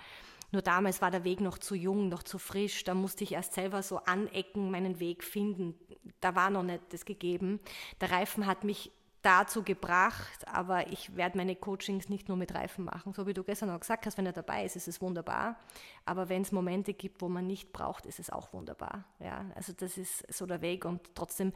nur 0.54 0.62
damals 0.62 1.02
war 1.02 1.10
der 1.10 1.24
Weg 1.24 1.40
noch 1.40 1.58
zu 1.58 1.74
jung, 1.74 2.08
noch 2.08 2.22
zu 2.22 2.38
frisch. 2.38 2.84
Da 2.84 2.94
musste 2.94 3.24
ich 3.24 3.32
erst 3.32 3.54
selber 3.54 3.82
so 3.82 3.98
anecken, 3.98 4.70
meinen 4.70 5.00
Weg 5.00 5.24
finden. 5.24 5.74
Da 6.20 6.36
war 6.36 6.48
noch 6.48 6.62
nicht 6.62 6.80
das 6.92 7.04
gegeben. 7.04 7.58
Der 8.00 8.12
Reifen 8.12 8.46
hat 8.46 8.62
mich 8.62 8.92
dazu 9.22 9.64
gebracht, 9.64 10.46
aber 10.46 10.92
ich 10.92 11.16
werde 11.16 11.38
meine 11.38 11.56
Coachings 11.56 12.08
nicht 12.08 12.28
nur 12.28 12.36
mit 12.36 12.54
Reifen 12.54 12.84
machen. 12.84 13.14
So 13.14 13.26
wie 13.26 13.34
du 13.34 13.42
gestern 13.42 13.70
auch 13.70 13.80
gesagt 13.80 14.06
hast, 14.06 14.16
wenn 14.16 14.26
er 14.26 14.32
dabei 14.32 14.64
ist, 14.64 14.76
ist 14.76 14.86
es 14.86 15.00
wunderbar. 15.00 15.56
Aber 16.04 16.28
wenn 16.28 16.42
es 16.42 16.52
Momente 16.52 16.94
gibt, 16.94 17.20
wo 17.20 17.28
man 17.28 17.48
nicht 17.48 17.72
braucht, 17.72 18.06
ist 18.06 18.20
es 18.20 18.30
auch 18.30 18.52
wunderbar. 18.52 19.06
Ja, 19.18 19.46
also 19.56 19.72
das 19.72 19.98
ist 19.98 20.32
so 20.32 20.46
der 20.46 20.60
Weg 20.60 20.84
und 20.84 21.00
trotzdem 21.16 21.52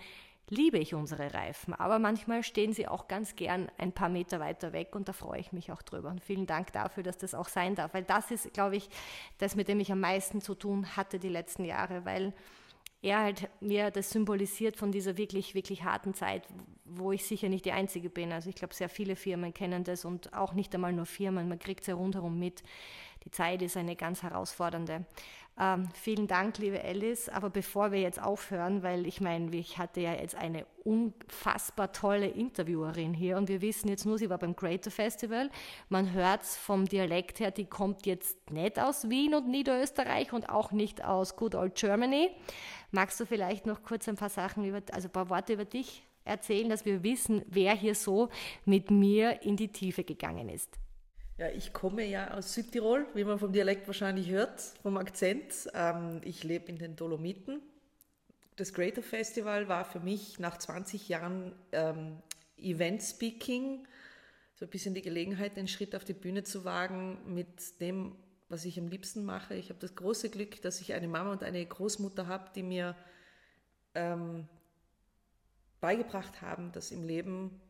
liebe 0.50 0.78
ich 0.78 0.94
unsere 0.94 1.32
Reifen. 1.34 1.74
Aber 1.74 1.98
manchmal 1.98 2.42
stehen 2.42 2.72
sie 2.72 2.88
auch 2.88 3.08
ganz 3.08 3.36
gern 3.36 3.70
ein 3.78 3.92
paar 3.92 4.08
Meter 4.08 4.40
weiter 4.40 4.72
weg 4.72 4.94
und 4.94 5.08
da 5.08 5.12
freue 5.12 5.40
ich 5.40 5.52
mich 5.52 5.70
auch 5.72 5.82
drüber. 5.82 6.10
Und 6.10 6.22
vielen 6.22 6.46
Dank 6.46 6.72
dafür, 6.72 7.02
dass 7.02 7.18
das 7.18 7.34
auch 7.34 7.48
sein 7.48 7.74
darf, 7.74 7.94
weil 7.94 8.04
das 8.04 8.30
ist, 8.30 8.52
glaube 8.52 8.76
ich, 8.76 8.88
das, 9.38 9.56
mit 9.56 9.68
dem 9.68 9.80
ich 9.80 9.92
am 9.92 10.00
meisten 10.00 10.40
zu 10.40 10.54
tun 10.54 10.96
hatte 10.96 11.18
die 11.18 11.28
letzten 11.28 11.64
Jahre, 11.64 12.04
weil 12.04 12.32
er 13.00 13.20
halt 13.20 13.48
mir 13.60 13.90
das 13.90 14.10
symbolisiert 14.10 14.76
von 14.76 14.90
dieser 14.90 15.16
wirklich, 15.16 15.54
wirklich 15.54 15.84
harten 15.84 16.14
Zeit, 16.14 16.42
wo 16.84 17.12
ich 17.12 17.24
sicher 17.24 17.48
nicht 17.48 17.64
die 17.64 17.72
Einzige 17.72 18.10
bin. 18.10 18.32
Also 18.32 18.48
ich 18.48 18.56
glaube, 18.56 18.74
sehr 18.74 18.88
viele 18.88 19.14
Firmen 19.14 19.54
kennen 19.54 19.84
das 19.84 20.04
und 20.04 20.32
auch 20.32 20.52
nicht 20.52 20.74
einmal 20.74 20.92
nur 20.92 21.06
Firmen, 21.06 21.48
man 21.48 21.58
kriegt 21.58 21.82
es 21.82 21.86
ja 21.86 21.94
rundherum 21.94 22.38
mit. 22.38 22.62
Die 23.24 23.30
Zeit 23.30 23.62
ist 23.62 23.76
eine 23.76 23.94
ganz 23.94 24.22
herausfordernde. 24.22 25.04
Ähm, 25.60 25.88
vielen 25.92 26.28
Dank, 26.28 26.58
liebe 26.58 26.84
Alice. 26.84 27.28
Aber 27.28 27.50
bevor 27.50 27.90
wir 27.90 28.00
jetzt 28.00 28.22
aufhören, 28.22 28.84
weil 28.84 29.06
ich 29.06 29.20
meine, 29.20 29.54
ich 29.56 29.76
hatte 29.76 30.00
ja 30.00 30.12
jetzt 30.12 30.36
eine 30.36 30.66
unfassbar 30.84 31.92
tolle 31.92 32.28
Interviewerin 32.28 33.12
hier 33.12 33.36
und 33.36 33.48
wir 33.48 33.60
wissen 33.60 33.88
jetzt 33.88 34.06
nur, 34.06 34.18
sie 34.18 34.30
war 34.30 34.38
beim 34.38 34.54
Greater 34.54 34.92
Festival. 34.92 35.50
Man 35.88 36.12
hört 36.12 36.42
es 36.42 36.56
vom 36.56 36.86
Dialekt 36.86 37.40
her, 37.40 37.50
die 37.50 37.64
kommt 37.64 38.06
jetzt 38.06 38.50
nicht 38.52 38.78
aus 38.78 39.08
Wien 39.10 39.34
und 39.34 39.48
Niederösterreich 39.48 40.32
und 40.32 40.48
auch 40.48 40.70
nicht 40.70 41.04
aus 41.04 41.34
Good 41.34 41.56
Old 41.56 41.74
Germany. 41.74 42.30
Magst 42.92 43.18
du 43.18 43.26
vielleicht 43.26 43.66
noch 43.66 43.82
kurz 43.82 44.08
ein 44.08 44.16
paar 44.16 44.30
Sachen 44.30 44.64
über, 44.64 44.80
also 44.92 45.08
ein 45.08 45.12
paar 45.12 45.28
Worte 45.28 45.54
über 45.54 45.64
dich 45.64 46.04
erzählen, 46.24 46.68
dass 46.68 46.84
wir 46.84 47.02
wissen, 47.02 47.42
wer 47.48 47.74
hier 47.74 47.96
so 47.96 48.28
mit 48.64 48.92
mir 48.92 49.42
in 49.42 49.56
die 49.56 49.72
Tiefe 49.72 50.04
gegangen 50.04 50.48
ist? 50.48 50.78
Ja, 51.38 51.48
ich 51.50 51.72
komme 51.72 52.04
ja 52.04 52.32
aus 52.32 52.52
Südtirol, 52.52 53.06
wie 53.14 53.22
man 53.22 53.38
vom 53.38 53.52
Dialekt 53.52 53.86
wahrscheinlich 53.86 54.28
hört, 54.28 54.60
vom 54.82 54.96
Akzent. 54.96 55.70
Ähm, 55.72 56.20
ich 56.24 56.42
lebe 56.42 56.66
in 56.66 56.78
den 56.78 56.96
Dolomiten. 56.96 57.62
Das 58.56 58.72
Greater 58.72 59.04
Festival 59.04 59.68
war 59.68 59.84
für 59.84 60.00
mich 60.00 60.40
nach 60.40 60.58
20 60.58 61.08
Jahren 61.08 61.54
ähm, 61.70 62.18
Event 62.56 63.04
Speaking 63.04 63.86
so 64.56 64.64
ein 64.64 64.70
bisschen 64.70 64.94
die 64.94 65.02
Gelegenheit, 65.02 65.56
den 65.56 65.68
Schritt 65.68 65.94
auf 65.94 66.04
die 66.04 66.12
Bühne 66.12 66.42
zu 66.42 66.64
wagen 66.64 67.20
mit 67.32 67.80
dem, 67.80 68.16
was 68.48 68.64
ich 68.64 68.76
am 68.76 68.88
liebsten 68.88 69.24
mache. 69.24 69.54
Ich 69.54 69.68
habe 69.68 69.78
das 69.78 69.94
große 69.94 70.30
Glück, 70.30 70.60
dass 70.62 70.80
ich 70.80 70.92
eine 70.92 71.06
Mama 71.06 71.30
und 71.30 71.44
eine 71.44 71.64
Großmutter 71.64 72.26
habe, 72.26 72.50
die 72.56 72.64
mir 72.64 72.96
ähm, 73.94 74.48
beigebracht 75.80 76.42
haben, 76.42 76.72
dass 76.72 76.90
im 76.90 77.04
Leben 77.04 77.60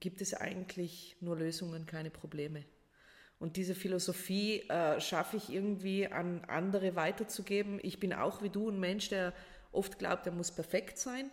gibt 0.00 0.20
es 0.22 0.34
eigentlich 0.34 1.16
nur 1.20 1.36
Lösungen, 1.36 1.86
keine 1.86 2.10
Probleme. 2.10 2.64
Und 3.38 3.56
diese 3.56 3.74
Philosophie 3.74 4.68
äh, 4.68 5.00
schaffe 5.00 5.36
ich 5.36 5.50
irgendwie 5.50 6.06
an 6.06 6.44
andere 6.46 6.94
weiterzugeben. 6.94 7.78
Ich 7.82 7.98
bin 7.98 8.12
auch 8.12 8.42
wie 8.42 8.50
du 8.50 8.68
ein 8.68 8.78
Mensch, 8.78 9.08
der 9.08 9.32
oft 9.72 9.98
glaubt, 9.98 10.26
er 10.26 10.32
muss 10.32 10.50
perfekt 10.50 10.98
sein 10.98 11.30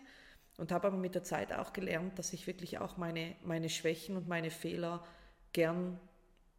und 0.56 0.72
habe 0.72 0.86
aber 0.86 0.96
mit 0.96 1.14
der 1.14 1.22
Zeit 1.22 1.52
auch 1.52 1.72
gelernt, 1.72 2.18
dass 2.18 2.32
ich 2.32 2.46
wirklich 2.46 2.78
auch 2.78 2.96
meine, 2.96 3.36
meine 3.44 3.68
Schwächen 3.68 4.16
und 4.16 4.26
meine 4.26 4.50
Fehler 4.50 5.04
gern 5.52 6.00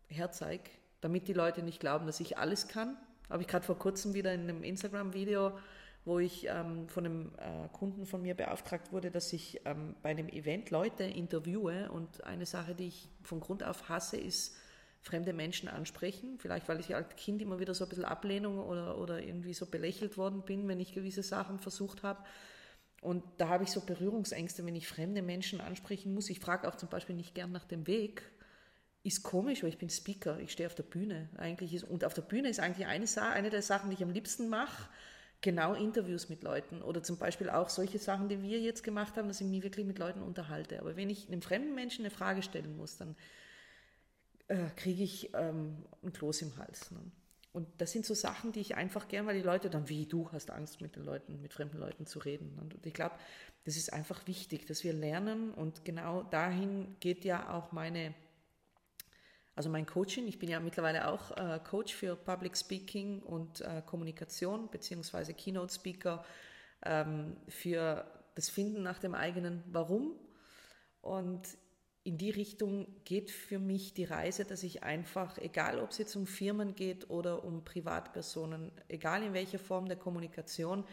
herzeige, 0.07 0.69
damit 1.01 1.27
die 1.27 1.33
Leute 1.33 1.63
nicht 1.63 1.79
glauben, 1.79 2.05
dass 2.05 2.19
ich 2.19 2.37
alles 2.37 2.67
kann. 2.67 2.97
Habe 3.29 3.41
ich 3.43 3.47
gerade 3.47 3.65
vor 3.65 3.77
kurzem 3.77 4.13
wieder 4.13 4.33
in 4.33 4.41
einem 4.41 4.63
Instagram-Video 4.63 5.57
wo 6.05 6.19
ich 6.19 6.47
ähm, 6.47 6.87
von 6.87 7.05
einem 7.05 7.31
äh, 7.37 7.67
Kunden 7.73 8.05
von 8.05 8.21
mir 8.21 8.35
beauftragt 8.35 8.91
wurde, 8.91 9.11
dass 9.11 9.33
ich 9.33 9.61
ähm, 9.65 9.95
bei 10.01 10.09
einem 10.09 10.29
Event 10.29 10.71
Leute 10.71 11.03
interviewe. 11.03 11.91
Und 11.91 12.23
eine 12.23 12.45
Sache, 12.45 12.73
die 12.73 12.87
ich 12.87 13.09
von 13.21 13.39
Grund 13.39 13.63
auf 13.63 13.89
hasse, 13.89 14.17
ist 14.17 14.55
fremde 15.01 15.33
Menschen 15.33 15.69
ansprechen. 15.69 16.37
Vielleicht, 16.39 16.67
weil 16.69 16.79
ich 16.79 16.95
als 16.95 17.15
Kind 17.15 17.41
immer 17.41 17.59
wieder 17.59 17.73
so 17.73 17.85
ein 17.85 17.89
bisschen 17.89 18.05
Ablehnung 18.05 18.59
oder, 18.59 18.97
oder 18.97 19.21
irgendwie 19.21 19.53
so 19.53 19.65
belächelt 19.65 20.17
worden 20.17 20.43
bin, 20.43 20.67
wenn 20.67 20.79
ich 20.79 20.93
gewisse 20.93 21.23
Sachen 21.23 21.59
versucht 21.59 22.03
habe. 22.03 22.23
Und 23.01 23.23
da 23.37 23.47
habe 23.47 23.63
ich 23.63 23.71
so 23.71 23.81
Berührungsängste, 23.81 24.65
wenn 24.65 24.75
ich 24.75 24.87
fremde 24.87 25.21
Menschen 25.21 25.61
ansprechen 25.61 26.13
muss. 26.13 26.29
Ich 26.29 26.39
frage 26.39 26.67
auch 26.67 26.75
zum 26.75 26.89
Beispiel 26.89 27.15
nicht 27.15 27.35
gern 27.35 27.51
nach 27.51 27.65
dem 27.65 27.87
Weg. 27.87 28.23
Ist 29.03 29.23
komisch, 29.23 29.63
weil 29.63 29.69
ich 29.69 29.77
bin 29.77 29.89
Speaker, 29.89 30.39
ich 30.39 30.51
stehe 30.51 30.67
auf 30.67 30.75
der 30.75 30.83
Bühne. 30.83 31.29
Eigentlich 31.37 31.73
ist, 31.73 31.83
und 31.85 32.03
auf 32.03 32.13
der 32.13 32.21
Bühne 32.21 32.49
ist 32.49 32.59
eigentlich 32.59 32.87
eine, 32.87 33.05
eine 33.31 33.49
der 33.49 33.61
Sachen, 33.61 33.89
die 33.89 33.95
ich 33.95 34.03
am 34.03 34.09
liebsten 34.09 34.49
mache 34.49 34.89
genau 35.41 35.73
Interviews 35.73 36.29
mit 36.29 36.43
Leuten 36.43 36.81
oder 36.81 37.01
zum 37.01 37.17
Beispiel 37.17 37.49
auch 37.49 37.69
solche 37.69 37.99
Sachen, 37.99 38.29
die 38.29 38.41
wir 38.41 38.59
jetzt 38.59 38.83
gemacht 38.83 39.15
haben, 39.15 39.27
dass 39.27 39.41
ich 39.41 39.47
mich 39.47 39.63
wirklich 39.63 39.85
mit 39.85 39.99
Leuten 39.99 40.21
unterhalte. 40.21 40.79
Aber 40.79 40.95
wenn 40.95 41.09
ich 41.09 41.27
einem 41.27 41.41
fremden 41.41 41.75
Menschen 41.75 42.03
eine 42.03 42.11
Frage 42.13 42.41
stellen 42.41 42.75
muss, 42.75 42.97
dann 42.97 43.15
äh, 44.47 44.69
kriege 44.75 45.03
ich 45.03 45.33
ähm, 45.33 45.85
ein 46.03 46.11
Kloß 46.11 46.41
im 46.41 46.57
Hals. 46.57 46.91
Ne? 46.91 46.99
Und 47.51 47.67
das 47.77 47.91
sind 47.91 48.05
so 48.05 48.13
Sachen, 48.13 48.51
die 48.51 48.59
ich 48.59 48.75
einfach 48.75 49.07
gern, 49.07 49.25
weil 49.25 49.35
die 49.35 49.45
Leute 49.45 49.69
dann, 49.69 49.89
wie 49.89 50.05
du 50.05 50.31
hast 50.31 50.51
Angst, 50.51 50.81
mit 50.81 50.95
den 50.95 51.03
Leuten, 51.03 51.41
mit 51.41 51.53
fremden 51.53 51.79
Leuten 51.79 52.05
zu 52.05 52.19
reden. 52.19 52.57
Und 52.59 52.85
ich 52.85 52.93
glaube, 52.93 53.15
das 53.63 53.75
ist 53.75 53.91
einfach 53.91 54.27
wichtig, 54.27 54.65
dass 54.65 54.83
wir 54.83 54.93
lernen 54.93 55.53
und 55.53 55.83
genau 55.83 56.23
dahin 56.23 56.95
geht 56.99 57.25
ja 57.25 57.53
auch 57.53 57.71
meine 57.71 58.13
also 59.59 59.69
mein 59.69 59.85
Coaching, 59.85 60.25
ich 60.25 60.39
bin 60.39 60.47
ja 60.47 60.61
mittlerweile 60.61 61.09
auch 61.09 61.35
äh, 61.35 61.59
Coach 61.59 61.93
für 61.93 62.15
Public 62.15 62.55
Speaking 62.55 63.19
und 63.19 63.59
äh, 63.59 63.81
Kommunikation 63.85 64.69
beziehungsweise 64.71 65.33
Keynote 65.33 65.73
Speaker 65.73 66.23
ähm, 66.85 67.35
für 67.49 68.09
das 68.35 68.49
Finden 68.49 68.83
nach 68.83 68.99
dem 68.99 69.13
eigenen 69.13 69.61
Warum. 69.69 70.13
Und 71.01 71.41
in 72.05 72.17
die 72.17 72.29
Richtung 72.29 72.87
geht 73.03 73.31
für 73.31 73.59
mich 73.59 73.93
die 73.93 74.05
Reise, 74.05 74.45
dass 74.45 74.63
ich 74.63 74.83
einfach, 74.83 75.37
egal 75.37 75.81
ob 75.81 75.89
es 75.89 75.97
jetzt 75.97 76.15
um 76.15 76.25
Firmen 76.25 76.73
geht 76.73 77.09
oder 77.09 77.43
um 77.43 77.65
Privatpersonen, 77.65 78.71
egal 78.87 79.23
in 79.23 79.33
welcher 79.33 79.59
Form 79.59 79.89
der 79.89 79.97
Kommunikation, 79.97 80.85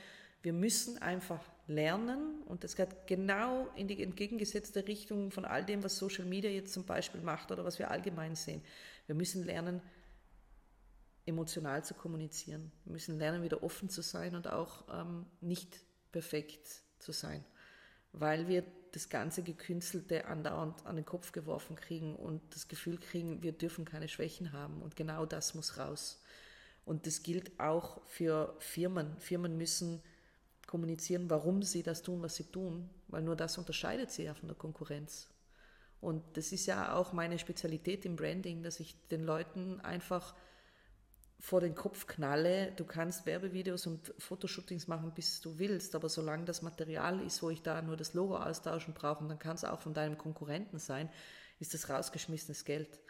wir 0.43 0.53
müssen 0.53 1.01
einfach 1.01 1.41
lernen 1.67 2.43
und 2.43 2.64
das 2.64 2.77
geht 2.77 3.07
genau 3.07 3.69
in 3.75 3.89
die 3.89 4.03
entgegengesetzte 4.03 4.87
Richtung 4.87 5.31
von 5.31 5.45
all 5.45 5.64
dem, 5.64 5.83
was 5.83 5.99
Social 5.99 6.25
Media 6.25 6.51
jetzt 6.51 6.73
zum 6.73 6.85
Beispiel 6.85 7.21
macht 7.21 7.51
oder 7.51 7.64
was 7.64 7.79
wir 7.79 7.91
allgemein 7.91 8.37
sehen. 8.37 8.62
Wir 9.07 9.14
müssen 9.14 9.45
lernen, 9.45 9.81
emotional 11.27 11.85
zu 11.85 11.95
kommunizieren. 11.95 12.71
Wir 12.85 12.93
müssen 12.93 13.19
lernen, 13.19 13.43
wieder 13.43 13.62
offen 13.62 13.89
zu 13.89 14.01
sein 14.01 14.37
und 14.37 14.47
auch 14.47 14.85
ähm, 14.93 15.27
nicht 15.41 15.81
perfekt 16.12 16.83
zu 17.01 17.12
sein, 17.12 17.45
weil 18.12 18.47
wir 18.47 18.64
das 18.93 19.09
ganze 19.09 19.43
Gekünstelte 19.43 20.25
andauernd 20.27 20.87
an 20.87 20.97
den 20.97 21.05
Kopf 21.05 21.33
geworfen 21.33 21.77
kriegen 21.77 22.14
und 22.14 22.41
das 22.55 22.69
Gefühl 22.69 22.99
kriegen, 22.99 23.43
wir 23.43 23.53
dürfen 23.53 23.85
keine 23.85 24.09
Schwächen 24.09 24.53
haben 24.53 24.81
und 24.83 24.97
genau 24.97 25.27
das 25.27 25.55
muss 25.55 25.77
raus. 25.77 26.23
Und 26.85 27.07
das 27.07 27.25
gilt 27.25 27.59
auch 27.59 28.01
für 28.07 28.55
Firmen. 28.61 29.19
Firmen 29.19 29.59
müssen 29.59 30.01
kommunizieren, 30.67 31.31
warum 31.31 31.62
sie 31.62 31.83
das 31.83 32.03
tun, 32.03 32.23
was 32.23 32.37
sie 32.37 32.45
tun. 32.45 32.91
weil 33.09 33.23
nur 33.23 33.37
das 33.37 33.57
unterscheidet 33.57 34.11
sie 34.11 34.25
ja 34.25 34.35
von 34.35 34.49
der 34.49 34.57
Konkurrenz. 34.57 35.29
Und 36.01 36.37
das 36.37 36.53
ist 36.53 36.67
ja 36.67 36.95
auch 36.95 37.12
meine 37.12 37.39
Spezialität 37.39 38.05
im 38.05 38.17
Branding, 38.17 38.62
dass 38.62 38.81
ich 38.81 38.97
den 39.09 39.23
Leuten 39.25 39.81
einfach 39.81 40.35
vor 41.39 41.61
den 41.61 41.75
Kopf 41.75 42.07
knalle. 42.07 42.73
Du 42.73 42.85
kannst 42.85 43.27
Werbevideos 43.27 43.87
und 43.87 44.12
Fotoshootings 44.19 44.89
machen, 44.89 45.12
bis 45.14 45.41
du 45.41 45.59
willst, 45.59 45.95
aber 45.95 46.09
solange 46.09 46.45
das 46.45 46.62
Material 46.62 47.21
ist, 47.21 47.43
wo 47.43 47.51
ich 47.51 47.62
da 47.62 47.83
nur 47.83 47.97
das 47.97 48.14
Logo 48.14 48.37
austauschen 48.37 48.95
brauche, 48.95 49.23
und 49.23 49.29
dann 49.29 49.39
kann 49.39 49.55
es 49.55 49.64
auch 49.64 49.81
von 49.81 49.95
deinem 49.95 50.19
Konkurrenten 50.19 50.79
sein, 50.79 51.11
ist 51.59 51.75
das 51.75 51.89
rausgeschmissenes 51.89 52.64
Geld. 52.64 53.01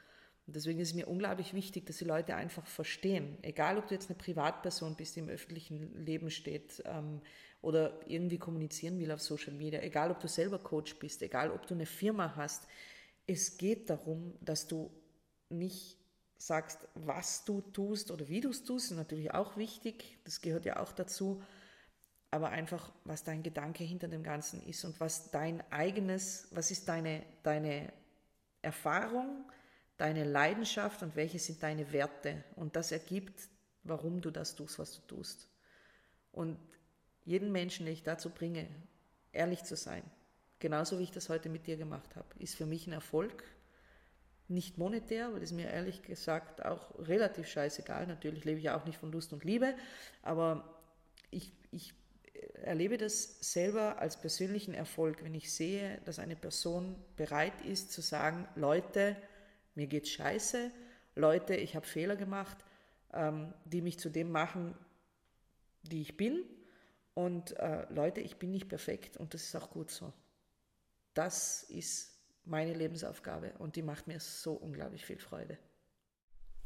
Und 0.47 0.55
deswegen 0.55 0.79
ist 0.79 0.89
es 0.89 0.95
mir 0.95 1.09
unglaublich 1.09 1.55
wichtig, 1.55 1.87
dass 1.87 1.97
die 1.97 2.05
Leute 2.05 2.37
einfach 2.37 2.67
verstehen, 2.67 3.37
egal 3.43 3.79
ob 3.79 3.89
du 3.89 3.95
jetzt 3.95 4.09
eine 4.09 4.19
Privatperson 4.19 4.95
bist, 4.95 5.17
die 5.17 5.21
im 5.21 5.29
öffentlichen 5.29 6.05
Leben 6.05 6.31
steht 6.31 6.83
ähm, 6.87 7.21
oder 7.63 7.99
irgendwie 8.07 8.39
kommunizieren 8.39 8.99
will 9.01 9.11
auf 9.11 9.21
Social 9.21 9.55
Media, 9.55 9.81
egal 9.83 10.13
ob 10.13 10.21
du 10.21 10.29
selber 10.29 10.61
Coach 10.61 10.99
bist, 11.01 11.23
egal 11.23 11.51
ob 11.51 11.67
du 11.67 11.75
eine 11.75 11.87
Firma 11.87 12.37
hast, 12.37 12.69
es 13.27 13.59
geht 13.59 13.91
darum, 13.91 14.35
dass 14.41 14.69
du 14.69 14.91
nicht 15.49 15.97
sagst, 16.39 16.87
was 16.95 17.45
du 17.45 17.61
tust 17.61 18.13
oder 18.13 18.29
wie 18.29 18.41
du 18.41 18.51
es 18.51 18.63
tust, 18.63 18.93
ist 18.93 18.97
natürlich 18.97 19.33
auch 19.33 19.57
wichtig, 19.57 20.19
das 20.25 20.43
gehört 20.43 20.65
ja 20.65 20.79
auch 20.79 20.93
dazu, 20.93 21.43
aber 22.31 22.51
einfach, 22.51 22.93
was 23.05 23.25
dein 23.25 23.43
Gedanke 23.43 23.83
hinter 23.83 24.07
dem 24.07 24.23
Ganzen 24.23 24.63
ist 24.63 24.85
und 24.85 25.01
was 25.01 25.31
dein 25.31 25.63
eigenes, 25.73 26.49
was 26.53 26.71
ist 26.71 26.89
deine, 26.89 27.25
deine 27.43 27.93
Erfahrung, 28.63 29.51
deine 29.97 30.25
Leidenschaft 30.25 31.03
und 31.03 31.17
welche 31.17 31.39
sind 31.39 31.63
deine 31.63 31.93
Werte. 31.93 32.45
Und 32.55 32.77
das 32.77 32.93
ergibt, 32.93 33.49
warum 33.85 34.21
du 34.21 34.31
das 34.31 34.55
tust, 34.55 34.79
was 34.79 34.93
du 34.93 35.01
tust. 35.15 35.49
Und 36.33 36.59
jeden 37.25 37.51
Menschen, 37.53 37.87
den 37.87 37.95
ich 37.95 38.03
dazu 38.03 38.31
bringe, 38.31 38.69
ehrlich 39.33 39.65
zu 39.65 39.77
sein, 39.77 40.03
genauso 40.59 40.99
wie 40.99 41.05
ich 41.05 41.11
das 41.11 41.29
heute 41.29 41.49
mit 41.49 41.67
dir 41.67 41.77
gemacht 41.77 42.15
habe, 42.17 42.29
ist 42.39 42.57
für 42.57 42.67
mich 42.67 42.87
ein 42.87 42.93
Erfolg. 42.93 43.45
Nicht 44.49 44.79
monetär, 44.79 45.33
weil 45.33 45.41
das 45.41 45.51
mir 45.51 45.69
ehrlich 45.69 46.03
gesagt 46.03 46.65
auch 46.65 46.97
relativ 46.99 47.49
scheißegal. 47.49 48.07
Natürlich 48.07 48.45
lebe 48.45 48.61
ich 48.61 48.71
auch 48.71 48.85
nicht 48.85 48.99
von 48.99 49.11
Lust 49.11 49.33
und 49.33 49.45
Liebe, 49.45 49.75
aber 50.23 50.79
ich, 51.31 51.53
ich 51.73 51.95
erlebe 52.63 52.97
das 52.97 53.39
selber 53.41 53.99
als 53.99 54.21
persönlichen 54.21 54.75
Erfolg, 54.75 55.25
wenn 55.25 55.35
ich 55.35 55.53
sehe, 55.53 56.01
dass 56.05 56.19
eine 56.19 56.37
Person 56.37 56.97
bereit 57.17 57.61
ist 57.63 57.93
zu 57.93 58.01
sagen, 58.03 58.47
Leute, 58.55 59.17
mir 59.77 59.87
geht's 59.87 60.11
scheiße, 60.11 60.71
Leute, 61.15 61.55
ich 61.55 61.77
habe 61.77 61.87
Fehler 61.87 62.17
gemacht, 62.17 62.59
ähm, 63.13 63.55
die 63.65 63.81
mich 63.81 63.99
zu 63.99 64.11
dem 64.11 64.31
machen, 64.31 64.77
die 65.83 66.03
ich 66.03 66.17
bin. 66.17 66.45
Und 67.15 67.57
äh, 67.59 67.87
Leute, 67.91 68.21
ich 68.21 68.37
bin 68.37 68.51
nicht 68.51 68.69
perfekt 68.69 69.17
und 69.17 69.33
das 69.33 69.45
ist 69.45 69.57
auch 69.57 69.71
gut 69.71 69.91
so. 69.91 70.13
Das 71.15 71.63
ist 71.63 72.19
meine 72.45 72.75
Lebensaufgabe 72.75 73.55
und 73.59 73.77
die 73.77 73.83
macht 73.83 74.07
mir 74.07 74.21
so 74.21 74.53
unglaublich 74.53 75.05
viel 75.07 75.19
Freude. 75.19 75.59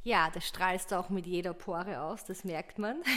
Ja, 0.02 0.30
das 0.32 0.46
strahlst 0.48 0.90
du 0.90 0.98
auch 0.98 1.10
mit 1.10 1.26
jeder 1.26 1.52
Pore 1.52 2.00
aus, 2.00 2.24
das 2.24 2.44
merkt 2.44 2.78
man. 2.78 3.02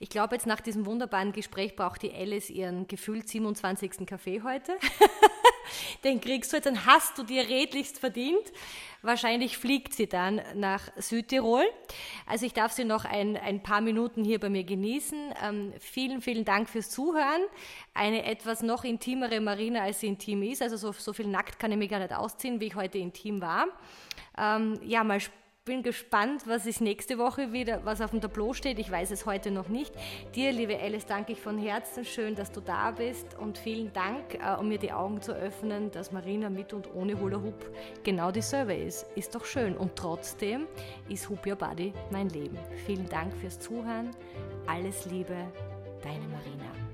Ich 0.00 0.10
glaube, 0.10 0.36
jetzt 0.36 0.46
nach 0.46 0.60
diesem 0.60 0.86
wunderbaren 0.86 1.32
Gespräch 1.32 1.74
braucht 1.74 2.02
die 2.02 2.14
Alice 2.14 2.50
ihren 2.50 2.86
gefühlt 2.86 3.28
27. 3.28 4.06
Kaffee 4.06 4.42
heute. 4.42 4.78
Den 6.04 6.20
kriegst 6.20 6.52
du 6.52 6.56
jetzt, 6.56 6.66
dann 6.66 6.86
hast 6.86 7.18
du 7.18 7.22
dir 7.22 7.48
redlichst 7.48 7.98
verdient. 7.98 8.52
Wahrscheinlich 9.02 9.58
fliegt 9.58 9.94
sie 9.94 10.08
dann 10.08 10.40
nach 10.54 10.90
Südtirol. 10.96 11.64
Also 12.26 12.46
ich 12.46 12.52
darf 12.52 12.72
sie 12.72 12.84
noch 12.84 13.04
ein, 13.04 13.36
ein 13.36 13.62
paar 13.62 13.80
Minuten 13.80 14.24
hier 14.24 14.40
bei 14.40 14.48
mir 14.48 14.64
genießen. 14.64 15.34
Ähm, 15.42 15.72
vielen, 15.78 16.20
vielen 16.20 16.44
Dank 16.44 16.68
fürs 16.68 16.90
Zuhören. 16.90 17.42
Eine 17.94 18.24
etwas 18.24 18.62
noch 18.62 18.82
intimere 18.82 19.40
Marina, 19.40 19.82
als 19.82 20.00
sie 20.00 20.08
intim 20.08 20.42
ist. 20.42 20.62
Also 20.62 20.76
so, 20.76 20.90
so 20.92 21.12
viel 21.12 21.28
nackt 21.28 21.60
kann 21.60 21.70
ich 21.70 21.78
mir 21.78 21.86
gar 21.86 22.00
nicht 22.00 22.12
ausziehen, 22.12 22.60
wie 22.60 22.66
ich 22.66 22.74
heute 22.74 22.98
intim 22.98 23.40
war. 23.40 23.66
Ähm, 24.36 24.80
ja, 24.82 25.04
mal 25.04 25.20
bin 25.68 25.82
gespannt, 25.82 26.44
was 26.46 26.64
ist 26.64 26.80
nächste 26.80 27.18
Woche 27.18 27.52
wieder, 27.52 27.84
was 27.84 28.00
auf 28.00 28.12
dem 28.12 28.22
Tableau 28.22 28.54
steht. 28.54 28.78
Ich 28.78 28.90
weiß 28.90 29.10
es 29.10 29.26
heute 29.26 29.50
noch 29.50 29.68
nicht. 29.68 29.94
Dir, 30.34 30.50
liebe 30.50 30.78
Alice, 30.80 31.04
danke 31.04 31.32
ich 31.32 31.40
von 31.42 31.58
Herzen. 31.58 32.06
Schön, 32.06 32.34
dass 32.34 32.50
du 32.50 32.62
da 32.62 32.90
bist 32.90 33.36
und 33.38 33.58
vielen 33.58 33.92
Dank, 33.92 34.34
äh, 34.42 34.58
um 34.58 34.70
mir 34.70 34.78
die 34.78 34.92
Augen 34.92 35.20
zu 35.20 35.32
öffnen, 35.32 35.90
dass 35.90 36.10
Marina 36.10 36.48
mit 36.48 36.72
und 36.72 36.94
ohne 36.94 37.20
Hula 37.20 37.36
Hoop 37.42 37.70
genau 38.02 38.30
dieselbe 38.30 38.72
ist. 38.72 39.04
Ist 39.14 39.34
doch 39.34 39.44
schön. 39.44 39.76
Und 39.76 39.94
trotzdem 39.94 40.66
ist 41.10 41.28
Hoop 41.28 41.46
Your 41.46 41.56
Body 41.56 41.92
mein 42.10 42.30
Leben. 42.30 42.56
Vielen 42.86 43.06
Dank 43.10 43.36
fürs 43.36 43.60
Zuhören. 43.60 44.12
Alles 44.66 45.04
Liebe, 45.04 45.36
deine 46.02 46.28
Marina. 46.28 46.87